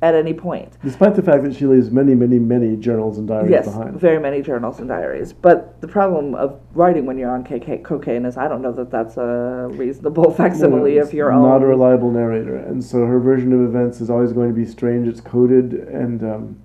[0.01, 0.77] At any point.
[0.83, 3.99] Despite the fact that she leaves many, many, many journals and diaries yes, behind.
[3.99, 5.33] very many journals and diaries.
[5.33, 8.91] But the problem of writing when you're on KK, cocaine is I don't know that
[8.91, 11.63] that's a reasonable facsimile No, of your Not own.
[11.63, 15.07] a reliable narrator, and so her version of events is always going to be strange.
[15.07, 16.59] It's coded, and um,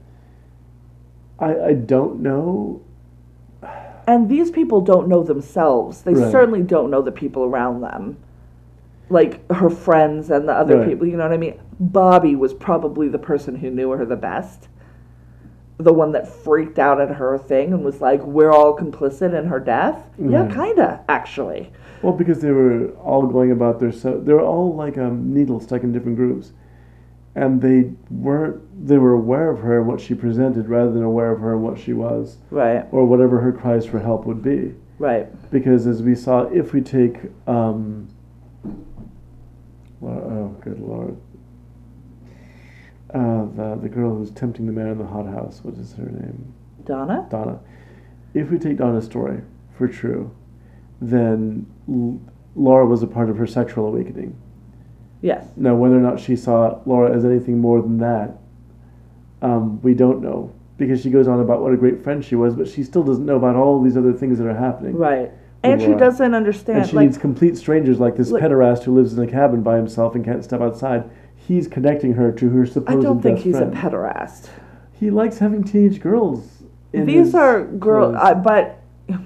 [1.39, 2.83] I, I don't know.
[4.07, 6.03] and these people don't know themselves.
[6.03, 6.31] They Right.
[6.31, 8.17] certainly don't know the people around them,
[9.12, 10.89] like her friends and the other Right.
[10.89, 11.06] people.
[11.06, 11.55] You know what I mean?
[11.78, 14.68] Bobby was probably the person who knew her the best.
[15.78, 19.47] The one that freaked out at her thing and was like, "We're all complicit in
[19.47, 20.55] her death." Yeah, Mhm.
[20.55, 21.70] kinda actually.
[22.02, 25.64] Well, because they were all going about their so they were all like um, needles
[25.64, 26.52] stuck in different grooves,
[27.34, 28.56] and they weren't.
[28.86, 31.62] They were aware of her and what she presented, rather than aware of her and
[31.62, 34.74] what she was, Right, or whatever her cries for help would be.
[34.98, 35.26] right.
[35.51, 37.18] because as we saw, if we take
[37.48, 38.06] um,
[40.11, 41.16] oh, good lord.
[43.15, 45.61] Uh, the the girl who's tempting the man in the hothouse.
[45.62, 46.55] What is her name?
[46.85, 47.27] Donna?
[47.31, 47.61] Donna.
[48.35, 49.43] If we take Donna's story
[49.77, 50.35] for true,
[51.01, 52.20] then L-
[52.57, 54.37] Laura was a part of her sexual awakening.
[55.20, 55.47] Yes.
[55.57, 58.39] Now, whether or not she saw Laura as anything more than that,
[59.43, 62.55] um, we don't know because she goes on about what a great friend she was,
[62.55, 64.97] but she still doesn't know about all these other things that are happening.
[64.97, 65.31] Right.
[65.64, 66.78] And she doesn't understand.
[66.80, 69.62] And she like, needs complete strangers like this Look- pederast who lives in a cabin
[69.62, 71.09] by himself and can't step outside.
[71.36, 72.98] He's connecting her to her supposed.
[72.98, 73.72] I don't think best he's friend.
[73.72, 74.48] a pederast.
[74.93, 76.62] He likes having teenage girls.
[76.93, 78.14] in These are girls.
[78.16, 78.80] I, but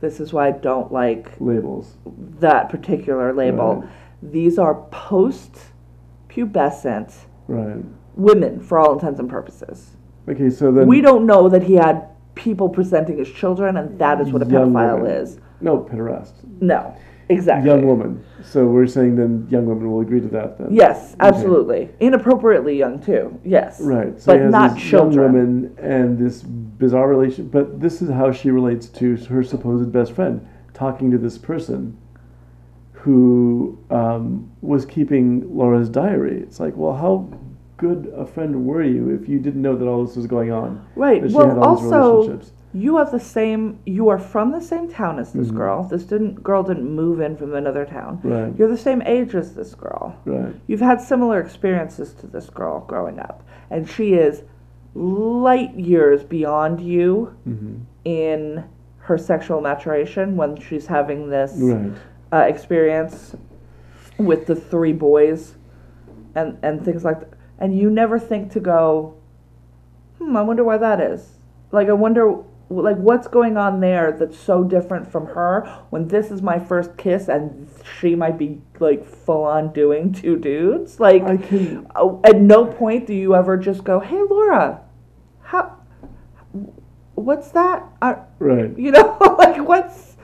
[0.00, 1.96] this is why I don't like labels.
[2.40, 3.76] that particular label.
[3.76, 3.88] Right.
[4.22, 7.14] These are post-pubescent
[7.48, 7.82] Right.
[8.14, 9.96] women, for all intents and purposes.
[10.28, 14.20] Okay, so then we don't know that he had people presenting as children, and that
[14.20, 15.10] is what a Young pedophile women.
[15.12, 15.38] is.
[15.60, 16.32] no pederast.
[16.60, 16.96] No,
[17.28, 17.70] exactly.
[17.70, 18.24] Young woman.
[18.42, 20.68] So we're saying then young women will agree to that then.
[20.72, 21.90] Yes, absolutely.
[22.00, 23.38] Inappropriately young too.
[23.44, 23.80] Yes.
[23.80, 24.18] Right.
[24.20, 25.14] So But not children.
[25.14, 27.48] young woman and this bizarre relation.
[27.48, 31.96] But this is how she relates to her supposed best friend, talking to this person
[32.92, 36.40] who um, was keeping Laura's diary.
[36.40, 37.28] It's like, well, how
[37.82, 40.86] good a friend were you if you didn't know that all this was going on?
[40.94, 41.22] Right.
[41.30, 42.40] Well, also,
[42.72, 43.80] you have the same.
[43.84, 45.56] You are from the same town as this Mhm.
[45.56, 45.82] girl.
[45.82, 48.20] This didn't girl didn't move in from another town.
[48.22, 48.52] Right.
[48.56, 50.14] You're the same age as this girl.
[50.24, 50.54] Right.
[50.68, 54.44] You've had similar experiences to this girl growing up, and she is
[54.94, 58.64] light years beyond you hmm in
[58.98, 61.92] her sexual maturation when she's having this Right.
[62.32, 63.36] uh, experience
[64.18, 65.56] with the three boys
[66.34, 67.28] and and things like that.
[67.58, 69.16] And you never think to go,
[70.18, 71.38] hmm, I wonder why that is.
[71.70, 72.36] Like I wonder
[72.70, 75.60] like what's going on there that's so different from her
[75.90, 77.68] when this is my first kiss and
[78.00, 83.12] she might be like full on doing two dudes like uh, at no point do
[83.12, 84.80] you ever just go hey laura
[85.42, 85.76] how
[87.14, 88.76] what's that I, Right.
[88.78, 90.16] you know like what's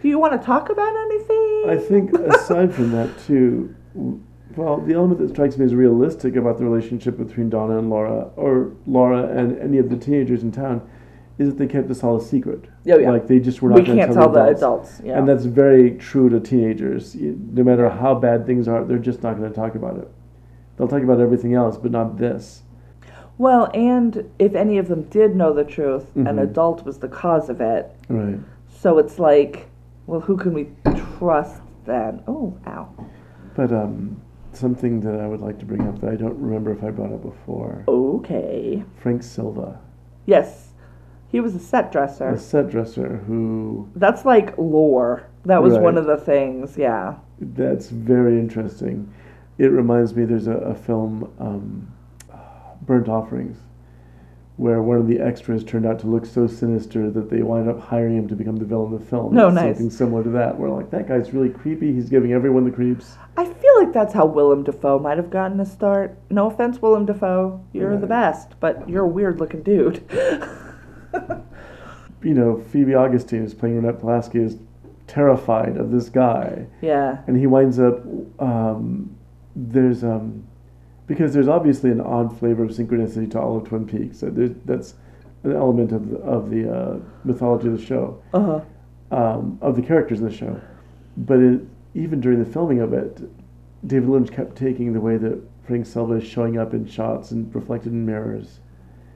[0.00, 3.74] do you want to talk about anything I think aside from that too,
[4.58, 8.30] well, the element that strikes me as realistic about the relationship between Donna and Laura,
[8.36, 10.82] or Laura and any of the teenagers in town,
[11.38, 12.64] is that they kept this all a secret.
[12.90, 13.10] Oh, yeah.
[13.10, 14.60] Like they just were not we can't tell, tell the adults.
[14.98, 17.14] adults yeah And that's very true to teenagers.
[17.14, 20.08] No matter how bad things are, they're just not going to talk about it.
[20.76, 22.62] They'll talk about everything else, but not this.
[23.38, 26.42] well and if any of them did know the truth an Mhm.
[26.42, 28.40] adult was the cause of it Right.
[28.82, 29.68] so it's like
[30.08, 30.64] well who can we
[31.18, 32.88] trust then oh ow
[33.54, 34.20] But um,
[34.58, 37.12] something that I would like to bring up that I don't remember if I brought
[37.12, 37.84] up before.
[37.88, 38.82] okay.
[38.96, 39.78] Frank Silva,
[40.26, 40.64] yes.
[41.30, 42.30] He was a set dresser.
[42.30, 45.28] A set dresser who that's like lore.
[45.44, 47.16] That was one of the things yeah.
[47.40, 49.12] That's very interesting.
[49.58, 51.92] It reminds me there's a, a film, um,
[52.82, 53.58] Burnt Offerings,
[54.58, 57.78] where one of the extras turned out to look so sinister that they wind up
[57.80, 59.26] hiring him to become the villain of the film.
[59.38, 59.76] It's nice.
[59.76, 63.16] Something similar to that, where like, that guy's really creepy, he's giving everyone the creeps.
[63.36, 66.18] I feel like that's how Willem Dafoe might have gotten his start.
[66.28, 70.04] No offense, Willem Dafoe, you're the best, but you're a weird looking dude.
[72.20, 74.56] You know, Phoebe Augustine is playing Ronette Pulaski is
[75.06, 76.66] terrified of this guy.
[76.82, 78.00] yeah, and he winds up
[78.40, 79.16] um,
[79.54, 80.44] there's um,
[81.08, 84.18] because there's obviously an odd flavor of synchronicity to all of Twin Peaks.
[84.20, 84.30] So
[84.64, 84.94] that's
[85.42, 88.60] an element of the, of the uh, mythology of the show, uh
[89.10, 89.16] huh.
[89.16, 90.60] um, of the characters in the show.
[91.16, 91.60] But it,
[91.94, 93.20] even during the filming of it,
[93.86, 97.52] David Lynch kept taking the way that Frank Silva is showing up in shots and
[97.54, 98.60] reflected in mirrors.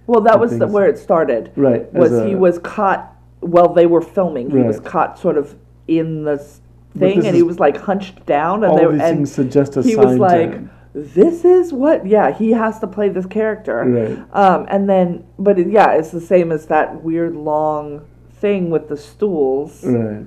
[0.06, 1.52] Well, that was the, where it started.
[1.56, 1.92] Right.
[1.92, 4.50] Was a- he was caught while they were filming?
[4.50, 5.56] He was caught sort of
[5.88, 6.38] in the
[6.98, 9.82] thing, and he was like hunched down, and all they these and things suggest a
[9.82, 10.70] he sign was like, him.
[10.94, 13.84] "This is what." Yeah, he has to play this character.
[13.84, 14.18] Right.
[14.32, 18.88] Um, and then, but it, yeah, it's the same as that weird long thing with
[18.88, 19.84] the stools.
[19.84, 20.26] Right.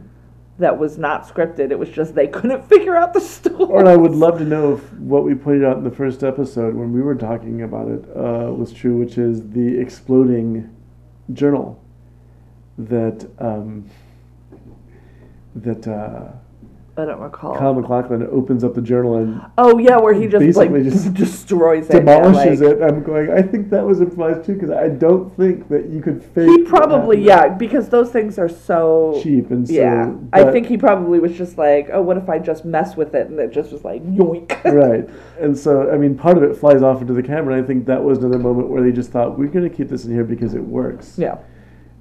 [0.57, 1.71] that was not scripted.
[1.71, 3.65] It was just they couldn't figure out the story.
[3.65, 6.73] Or I would love to know if what we pointed out in the first episode
[6.75, 10.73] when we were talking about it uh, was true, which is the exploding
[11.33, 11.81] journal
[12.77, 13.89] that um,
[15.55, 16.31] that uh,
[16.97, 17.57] I don't recall.
[17.57, 21.13] Kyle MacLachlan opens up the journal and oh yeah, where he just like Basically just
[21.25, 22.05] destroys it.
[22.05, 22.83] demolishes yeah, like, it.
[22.83, 23.31] I'm going.
[23.31, 26.49] I think that was improvised too because I don't think that you could fake.
[26.49, 29.73] He probably yeah, because those things are so cheap and so.
[29.73, 30.13] yeah.
[30.31, 33.27] I think he probably was just like, oh, what if I just mess with it
[33.27, 34.63] and it just was like yoink.
[34.63, 35.09] right.
[35.39, 37.55] And so, I mean, part of it flies off into the camera.
[37.55, 39.89] And I think that was another moment where they just thought, we're going to keep
[39.89, 41.17] this in here because it works.
[41.17, 41.37] yeah.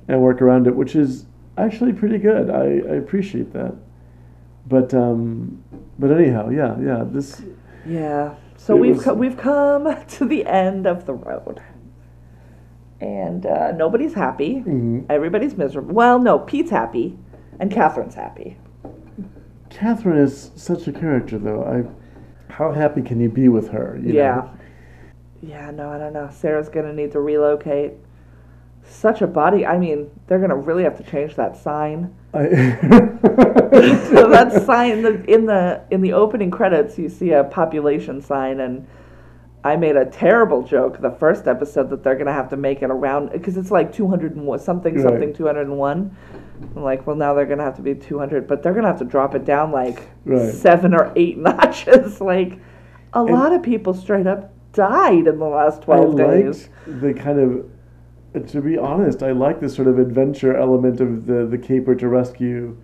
[0.07, 1.25] And work around it, which is
[1.57, 2.51] actually pretty good.
[2.51, 3.75] I, I appreciate that.
[4.67, 5.63] But um,
[5.99, 7.05] but anyhow, yeah, yeah.
[7.07, 7.43] This
[7.87, 8.35] Yeah.
[8.57, 11.61] So we've was- co- we've come to the end of the road,
[13.01, 14.63] and uh, nobody's happy.
[14.67, 15.05] mhm.
[15.11, 15.95] Everybody's miserable.
[15.95, 17.19] Well, no, Pete's happy,
[17.61, 18.57] and Catherine's happy.
[19.71, 21.63] Catherine is such a character, though.
[21.65, 23.99] I, how happy can you be with her?
[24.03, 24.35] you yeah.
[24.37, 24.51] know?
[25.43, 25.71] Yeah.
[25.73, 26.31] No, I don't know.
[26.33, 27.93] Sarah's gonna need to relocate.
[28.87, 29.65] Such a body.
[29.67, 32.15] I mean, they're gonna really have to change that sign.
[32.33, 38.21] I, so that sign the, in the in the opening credits, you see a population
[38.21, 38.87] sign, and
[39.65, 42.91] I made a terrible joke the first episode that they're gonna have to make it
[42.91, 45.03] around because it's like two hundred and something Right.
[45.03, 46.15] something two hundred and one.
[46.77, 48.99] I'm like, well, now they're gonna have to be two hundred, but they're gonna have
[49.01, 50.53] to drop it down like Right.
[50.53, 52.21] seven or eight notches.
[52.21, 52.59] like
[53.15, 56.69] a And- lot of people straight up died in the last I twelve days.
[56.87, 57.71] liked the kind of.
[58.35, 62.09] To be honest, I like this sort of adventure element of the the caper to
[62.09, 62.77] rescue.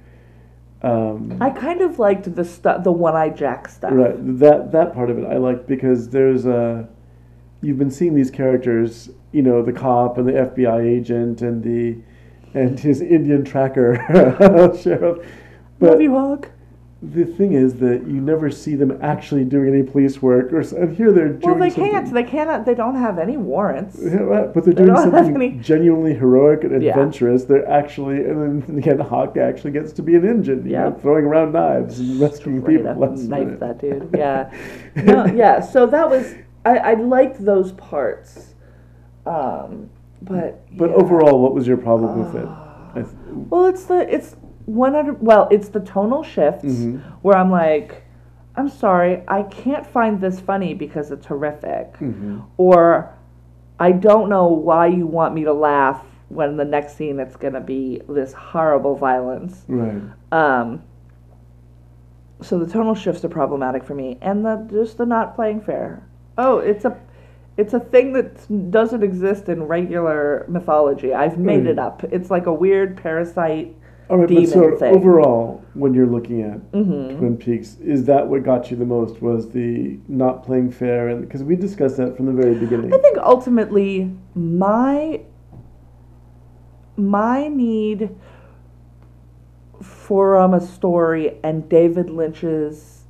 [0.82, 3.93] Um, I kind of liked the stuff, the one-eyed Jack stuff.
[3.93, 4.14] Right.
[4.39, 6.89] That that part of it I liked because there's a
[7.62, 11.98] you've been seeing these characters, you know, the cop and the FBI agent and the
[12.55, 13.97] and his Indian tracker
[14.82, 15.27] sheriff.
[15.78, 16.51] But Love you, Hawk.
[17.02, 20.94] The thing is that you never see them actually doing any police work or and
[20.94, 22.12] here they're doing Well, they something- can't.
[22.12, 22.66] They cannot.
[22.66, 23.98] They don't have any warrants.
[24.02, 26.90] Yeah, but they're They doing something any- genuinely heroic and Yeah.
[26.90, 27.44] adventurous.
[27.44, 30.90] They're actually, and then again, Hawk actually gets to be an engine, you Yeah.
[30.90, 33.02] know, throwing around knives and rescuing Straight people.
[33.05, 34.09] up knife that dude.
[34.14, 34.51] Yeah.
[35.02, 35.60] no, yeah.
[35.60, 36.35] So that was
[36.66, 38.55] I, I liked those parts,
[39.24, 39.89] um,
[40.20, 40.97] but But yeah.
[40.97, 42.47] overall, what was your problem with it?
[42.47, 43.06] I th-
[43.48, 44.36] well, it's the it's
[44.74, 45.20] one hundred.
[45.22, 47.01] Well, it's the tonal shifts Mhm.
[47.22, 48.02] where I'm like,
[48.56, 52.42] I'm sorry, I can't find this funny because it's horrific, Mhm.
[52.56, 53.10] or
[53.78, 57.60] I don't know why you want me to laugh when the next scene it's gonna
[57.60, 59.64] be this horrible violence.
[59.68, 60.01] Right.
[60.30, 60.82] Um,
[62.40, 66.02] so the tonal shifts are problematic for me, and the just the not playing fair.
[66.38, 66.97] Oh, it's a
[67.56, 71.12] it's a thing that doesn't exist in regular mythology.
[71.12, 71.70] I've made Mm.
[71.72, 72.05] it up.
[72.05, 73.74] It's like a weird parasite.
[74.11, 74.95] All right, Demon but so thing.
[74.95, 79.23] overall, when you're looking at hmm Twin Peaks, is that what got you the most?
[79.23, 81.09] Was the not playing fair?
[81.09, 82.93] And because we discussed that from the very beginning.
[82.93, 85.20] I think ultimately my
[86.97, 88.11] my need
[89.81, 93.05] for um, a story and David Lynch's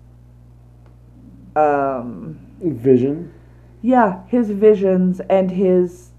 [1.56, 3.32] um, Vision.
[3.82, 6.10] yeah, his visions and his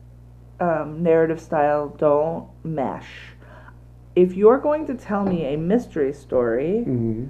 [0.60, 3.31] um, narrative style don't mesh.
[4.16, 7.28] If you're going to tell me a mystery story, hmm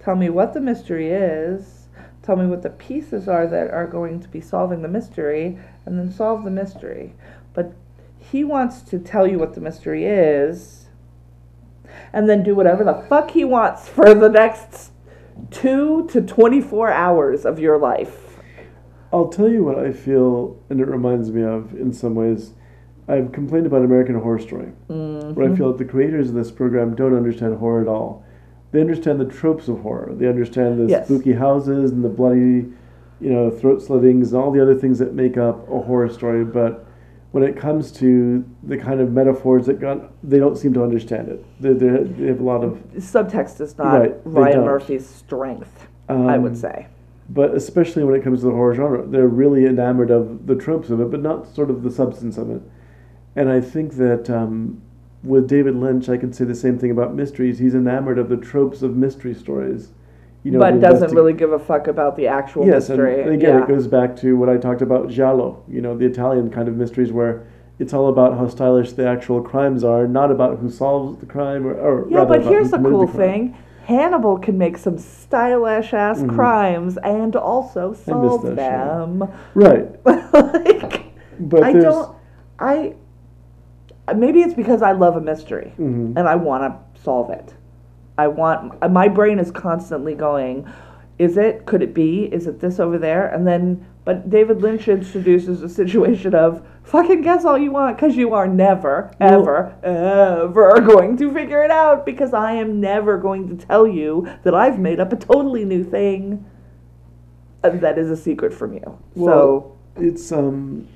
[0.00, 1.88] tell me what the mystery is,
[2.22, 5.98] tell me what the pieces are that are going to be solving the mystery, and
[5.98, 7.14] then solve the mystery.
[7.52, 7.72] But
[8.16, 10.86] he wants to tell you what the mystery is,
[12.12, 14.92] and then do whatever the fuck he wants for the next
[15.50, 18.38] two to 24 hours of your life.
[19.12, 22.52] I'll tell you what I feel, and it reminds me of in some ways.
[23.08, 25.34] I've complained about American Horror Story, Mm-hmm.
[25.34, 28.24] where I feel that the creators of this program don't understand horror at all.
[28.70, 30.12] They understand the tropes of horror.
[30.14, 31.06] They understand the Yes.
[31.06, 32.66] spooky houses and the bloody,
[33.20, 36.44] you know, throat slittings and all the other things that make up a horror story.
[36.44, 36.84] But
[37.32, 41.28] when it comes to the kind of metaphors that got, they don't seem to understand
[41.28, 41.44] it.
[41.60, 42.72] They, they they have a lot of.
[42.96, 44.64] Subtext is not Right, Ryan.
[44.64, 46.86] Murphy's strength, I would um, say.
[47.30, 50.90] But especially when it comes to the horror genre, they're really enamored of the tropes
[50.90, 52.62] of it, but not sort of the substance of it.
[53.38, 54.82] And I think that um,
[55.22, 57.60] with David Lynch, I can say the same thing about mysteries.
[57.60, 59.92] He's enamored of the tropes of mystery stories.
[60.42, 63.22] You know, but doesn't really give a fuck about the actual Yes, mystery.
[63.22, 63.62] and again, yeah.
[63.62, 65.62] it goes back to what I talked about Giallo.
[65.68, 67.46] You know, the Italian kind of mysteries where
[67.78, 71.64] it's all about how stylish the actual crimes are, not about who solves the crime
[71.64, 73.16] or, or yeah, but here's the cool crime.
[73.16, 73.56] thing.
[73.84, 76.34] Hannibal can make some stylish ass Mhm.
[76.34, 79.28] crimes and also solve them.
[79.54, 81.04] Right, like,
[81.38, 82.16] but I don't.
[82.58, 82.94] I
[84.16, 86.16] maybe it's because I love a mystery Mhm.
[86.16, 87.54] and I want to solve it.
[88.16, 90.66] I want my brain is constantly going.
[91.18, 91.66] Is it?
[91.66, 92.24] Could it be?
[92.32, 93.26] Is it this over there?
[93.26, 98.16] And then, but David Lynch introduces a situation of fucking guess all you want because
[98.16, 103.48] you are never, ever, ever going to figure it out because I am never going
[103.48, 106.44] to tell you that I've made up a totally new thing
[107.64, 108.80] uh, that is a secret from you.
[108.84, 110.86] so Well, it's um.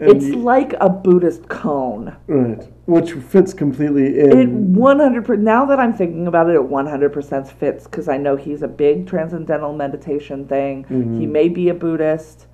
[0.00, 2.16] And it's you- like a Buddhist koan.
[2.26, 4.38] Right, which fits completely in.
[4.38, 8.62] It 100 now that I'm thinking about it, it 100% fits because I know he's
[8.62, 10.84] a big transcendental meditation thing.
[10.90, 11.18] Mhm.
[11.18, 12.46] He may be a Buddhist,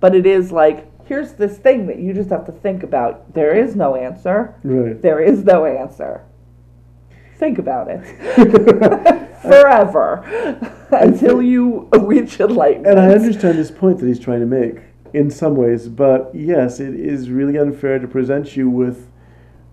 [0.00, 3.34] but it is like here's this thing that you just have to think about.
[3.34, 4.54] There is no answer.
[4.62, 5.00] right.
[5.00, 6.22] There is no answer.
[7.36, 8.00] Think about it.
[9.42, 10.22] forever
[10.92, 12.98] until you reach enlightenment.
[12.98, 14.76] And I understand this point that he's trying to make
[15.12, 19.08] in some ways, but yes, it is really unfair to present you with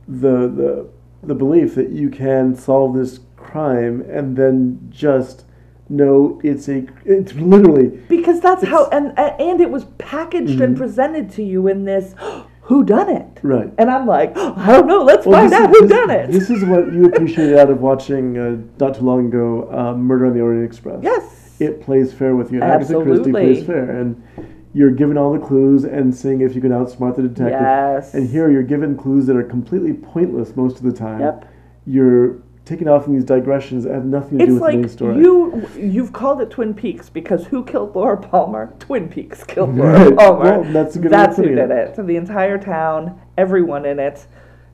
[0.08, 0.90] the the
[1.22, 5.46] the belief that you can solve this crime and then just
[5.88, 11.30] know it's a it's literally because that's how and and it was packaged and presented
[11.32, 12.14] to you in this
[12.62, 13.72] who done it right.
[13.80, 16.32] and i'm like i don't know let's Well, find out is- who this- done it
[16.32, 20.28] This is what you appreciated out of watching uh, not too long ago, uh, Murder
[20.28, 21.00] on the Orient Express.
[21.04, 22.62] yes it plays fair with you.
[22.62, 23.32] And Agatha Christie Absolutely.
[23.32, 24.24] plays fair, and
[24.74, 27.60] you're given all the clues and seeing if you can outsmart the detective.
[27.60, 31.20] yes And here you're given clues that are completely pointless most of the time.
[31.22, 31.52] yep
[31.86, 34.82] You're taken off in these digressions that have nothing to do it's with the main
[34.84, 35.18] like story.
[35.18, 40.06] you you've called it twin peaks because who killed laura palmer twin peaks killed laura
[40.10, 40.16] Right.
[40.16, 41.72] palmer Well, that's a good that's who did it.
[41.72, 44.28] it so the entire town everyone in it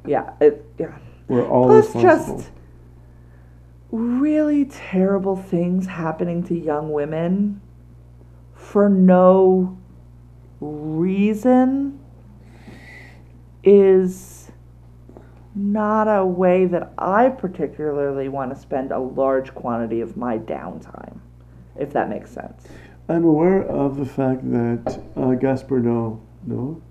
[0.05, 0.97] yeah it yeah
[1.30, 2.49] We're all Plus, just
[3.91, 7.61] really terrible things happening to young women
[8.53, 9.77] for no
[10.66, 12.00] reason
[13.64, 14.52] is
[15.56, 21.20] not a way that I particularly want to spend a large quantity of my downtime,
[21.78, 22.68] if that makes sense.
[23.08, 26.82] I'm aware of the fact that uh, Gaspar Noé no,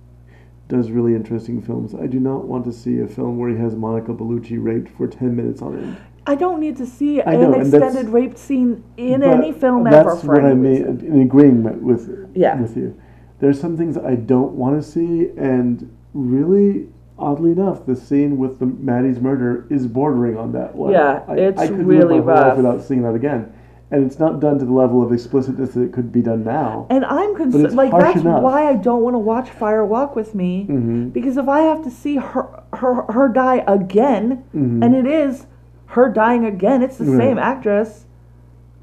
[0.69, 1.95] does really interesting films.
[1.95, 5.07] I do not want to see a film where he has Monica Bellucci raped for
[5.07, 5.97] 10 minutes on end.
[6.27, 9.97] I don't need to see I an know, extended rape scene in any film that's
[9.97, 12.59] ever for what I mean in agreeing with Yeah.
[12.61, 12.99] with you.
[13.41, 16.89] There's some things I don't want to see, and really,
[17.19, 20.93] oddly enough, the scene with the Maddy's murder is bordering on that one.
[20.93, 22.57] Yeah, I, it's I could really live my whole life rough.
[22.57, 23.53] without seeing that again,
[23.91, 26.87] and it's not done to the level of explicitness that it could be done now.
[26.91, 28.43] And I'm concerned, like that's enough.
[28.43, 31.83] why I don't want to watch Fire Walk with Me, hmm because if I have
[31.85, 34.83] to see her her her die again, Mhm.
[34.85, 35.47] and it is
[35.87, 37.19] her dying again, it's the Right.
[37.19, 38.07] same actress.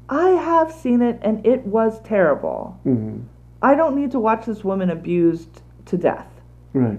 [0.08, 2.76] I have seen it, and it was terrible.
[3.62, 6.26] I don't need to watch this woman abused to death.
[6.72, 6.98] Right.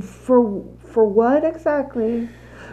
[0.00, 2.28] For for what exactly?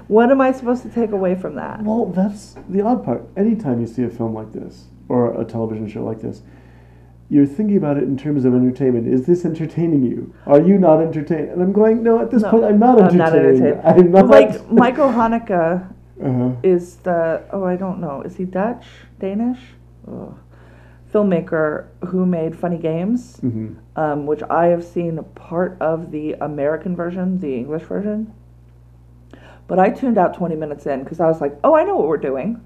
[0.07, 1.81] What am I supposed to take away from that?
[1.81, 3.23] Well, that's the odd part.
[3.35, 6.41] Anytime you see a film like this or a television show like this,
[7.30, 9.07] you're thinking about it in terms of entertainment.
[9.07, 10.34] Is this entertaining you?
[10.45, 11.49] Are you not entertained?
[11.49, 13.19] And I'm going, no, at this No, point, I'm not I'm entertained.
[13.19, 13.81] not entertained.
[13.84, 14.27] I'm not.
[14.27, 15.91] Like Michael Haneke
[16.23, 16.52] uh-huh.
[16.61, 18.85] is the oh I don't know is he Dutch
[19.19, 19.60] Danish
[20.07, 20.38] Ugh.
[21.19, 26.97] Filmmaker who made Funny Games, hmm um, which I have seen part of the American
[26.97, 28.33] version, the English version.
[29.67, 32.07] But I tuned out 20 minutes in because I was like, oh, I know what
[32.09, 32.59] we're doing.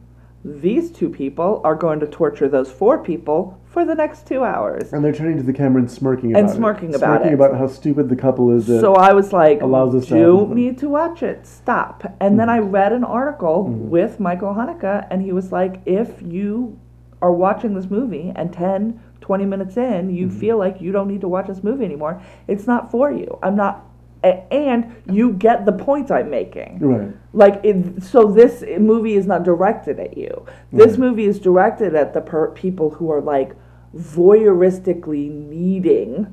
[0.43, 4.91] These two people are going to torture those four people for the next two hours.
[4.91, 6.53] And they're turning to the camera and smirking about And it.
[6.55, 7.35] smirking about smirking it.
[7.35, 8.65] about how stupid the couple is.
[8.65, 11.45] So I was like, allows us to you have- need to watch it.
[11.45, 12.11] Stop.
[12.19, 13.89] And then I read an article Mhm.
[13.89, 16.77] with Michael Haneke, and he was like, if you
[17.21, 20.31] are watching this movie and 10, 20 minutes in, you Mhm.
[20.33, 23.37] feel like you don't need to watch this movie anymore, it's not for you.
[23.43, 23.85] I'm not.
[24.21, 26.79] And you get the point I'm making.
[26.81, 27.07] right.
[27.31, 30.43] Like, it, so this movie is not directed at you.
[30.73, 30.99] This Right.
[30.99, 33.55] movie is directed at the per- people who are like
[33.95, 36.27] voyeuristically needing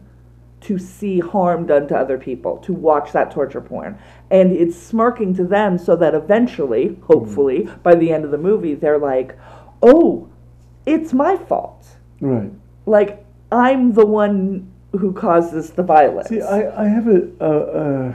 [0.60, 3.96] to see harm done to other people, to watch that torture porn.
[4.30, 8.74] And it's smirking to them so that eventually, hopefully, by the end of the movie,
[8.74, 9.36] they're like,
[9.82, 10.26] oh,
[10.86, 11.86] it's my fault.
[12.20, 12.50] Right.
[12.86, 16.28] Like, I'm the one who causes the violence.
[16.28, 18.14] See, I, I have a, uh, uh,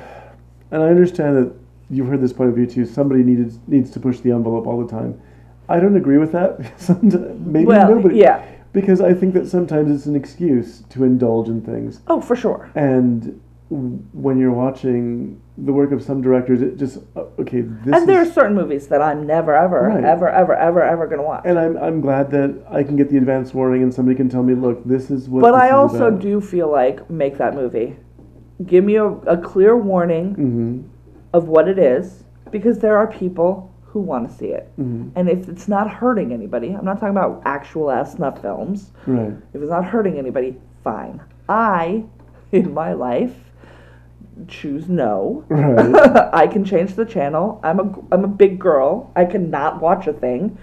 [0.72, 1.53] and I understand that
[1.89, 2.85] you've heard this point of view too.
[2.85, 5.22] Somebody needed needs to push the envelope all the time.
[5.69, 6.60] I don't agree with that.
[7.03, 8.18] Maybe well, nobody.
[8.18, 8.45] yeah.
[8.73, 11.99] Because I think that sometimes it's an excuse to indulge in things.
[12.07, 12.72] Oh, for sure.
[12.76, 13.41] And
[13.72, 17.61] when you're watching the work of some directors, it just uh, okay.
[17.61, 20.03] This and there are certain movies that I'm never, ever, Right.
[20.03, 21.43] ever, ever, ever, ever going to watch.
[21.45, 24.43] and I'm I'm glad that I can get the advance warning and somebody can tell
[24.43, 25.41] me, look, this is what.
[25.41, 26.19] But I is also about.
[26.22, 27.95] do feel like make that movie.
[28.65, 30.84] Give me a, a clear warning Mhm.
[31.34, 34.69] of what it is, because there are people who want to see it.
[34.80, 35.11] Mhm.
[35.15, 38.91] And if it's not hurting anybody, I'm not talking about actual ass snuff films.
[39.07, 39.34] Right.
[39.53, 41.22] If it's not hurting anybody, fine.
[41.49, 42.03] I,
[42.52, 43.51] in my life,
[44.48, 45.44] choose no.
[45.50, 46.30] Right.
[46.34, 47.60] I can change the channel.
[47.64, 49.12] I'm a I'm a big girl.
[49.16, 50.58] I cannot watch a thing,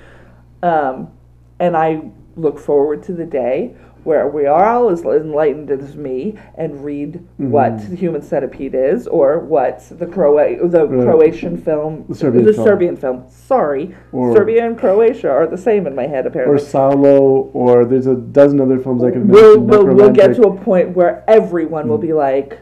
[0.63, 1.11] um,
[1.59, 2.03] and I
[2.37, 3.75] look forward to the day
[4.05, 7.91] where we are all as enlightened as me and read what Mhm.
[7.91, 11.05] the Human Centipede is or what the Croa- the Right.
[11.05, 12.67] Croatian film, The Serbian the film.
[12.67, 13.23] Serbian film.
[13.27, 16.55] Sorry, Or- Serbia and Croatia are the same in my head apparently.
[16.55, 16.59] or.
[16.59, 19.87] Salò, or there's a dozen other films I could We'll, mention.
[19.87, 22.03] we'll, we'll get to a point where everyone will Mm.
[22.03, 22.59] be like,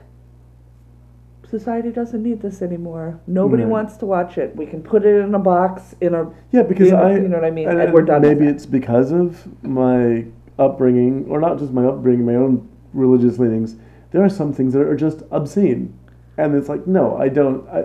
[1.58, 3.20] society doesn't need this anymore.
[3.26, 3.72] Nobody Right.
[3.76, 4.54] wants to watch it.
[4.56, 7.44] We can put it in a box in a Yeah, because I, you know what
[7.44, 8.22] I mean, and, and we're done.
[8.22, 10.26] Maybe it's because of my
[10.58, 13.76] upbringing, or not just my upbringing, my own religious leanings.
[14.10, 15.92] There are some things that are just obscene,
[16.36, 17.68] and it's like, no, I don't.
[17.68, 17.84] I,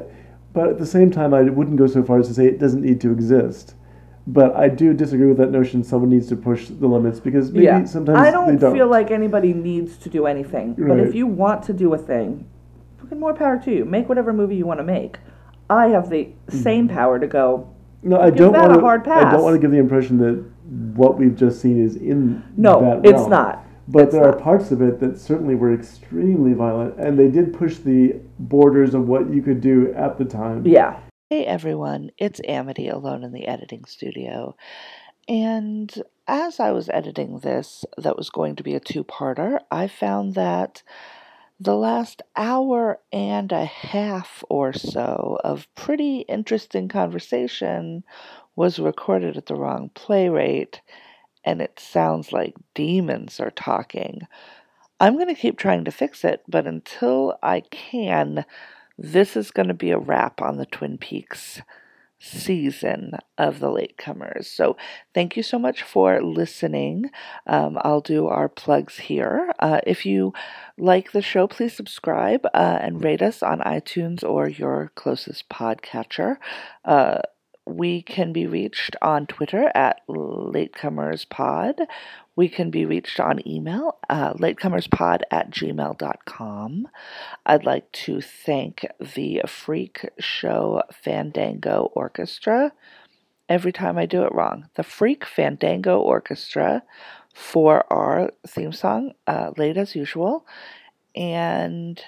[0.53, 2.81] but at the same time, I wouldn't go so far as to say it doesn't
[2.81, 3.75] need to exist.
[4.27, 5.83] But I do disagree with that notion.
[5.83, 7.83] Someone needs to push the limits because maybe yeah.
[7.85, 8.73] sometimes I don't, don't.
[8.73, 10.75] feel like anybody needs to do anything.
[10.77, 12.45] But if you want to do a thing,
[13.11, 13.85] fucking more power to you.
[13.85, 15.19] Make whatever movie you want to make.
[15.69, 16.57] I have the mm-hmm.
[16.57, 17.69] same power to go.
[18.03, 18.81] no, I don't want a to.
[18.81, 20.43] hard I don't want to give the impression that
[20.95, 23.29] what we've just seen is in No, that it's realm.
[23.29, 23.65] not.
[23.87, 27.53] But It's there are parts of it that certainly were extremely violent, and they did
[27.53, 30.65] push the borders of what you could do at the time.
[30.65, 30.99] Yeah.
[31.29, 34.55] Hey everyone, it's Amity alone in the editing studio.
[35.27, 35.93] And
[36.27, 40.35] as I was editing this, that was going to be a two parter, I found
[40.35, 40.83] that
[41.61, 48.03] the last hour and a half or so of pretty interesting conversation
[48.55, 50.81] was recorded at the wrong play rate,
[51.45, 54.21] and it sounds like demons are talking.
[54.99, 58.43] I'm going to keep trying to fix it, but until I can,
[58.97, 61.61] this is going to be a wrap on the Twin Peaks
[62.21, 64.45] season of the latecomers.
[64.45, 64.77] So,
[65.13, 67.09] thank you so much for listening.
[67.47, 69.51] Um, I'll do our plugs here.
[69.59, 70.33] Uh, if you
[70.77, 76.37] like the show, please subscribe uh, and rate us on iTunes or your closest podcatcher.
[76.85, 77.19] Uh,
[77.65, 81.85] we can be reached on Twitter at latecomerspod.
[82.35, 86.87] We can be reached on email, uh, latecomerspod at gmail.com.
[87.45, 92.71] I'd like to thank the Freak Show Fandango Orchestra.
[93.49, 96.83] Every time I do it wrong, the Freak Fandango Orchestra
[97.33, 100.45] for our theme song, uh, late as usual.
[101.15, 102.01] And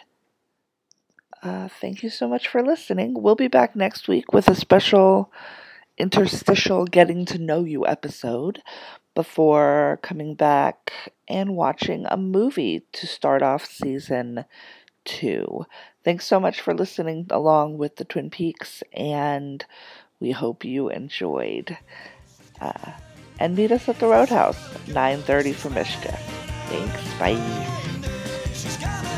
[1.42, 3.22] uh, thank you so much for listening.
[3.22, 5.32] We'll be back next week with a special
[5.98, 8.62] interstitial getting to know you episode
[9.16, 14.46] before coming back and watching a movie to start off season
[15.06, 15.66] two.
[16.04, 19.64] Thanks so much for listening along with the Twin Peaks, and
[20.20, 21.78] we hope you enjoyed.
[22.60, 22.92] Uh,
[23.40, 24.58] and meet us at the Roadhouse,
[24.88, 26.20] 9:30 for Mischief.
[26.70, 27.14] Thanks.
[27.20, 29.10] Bye.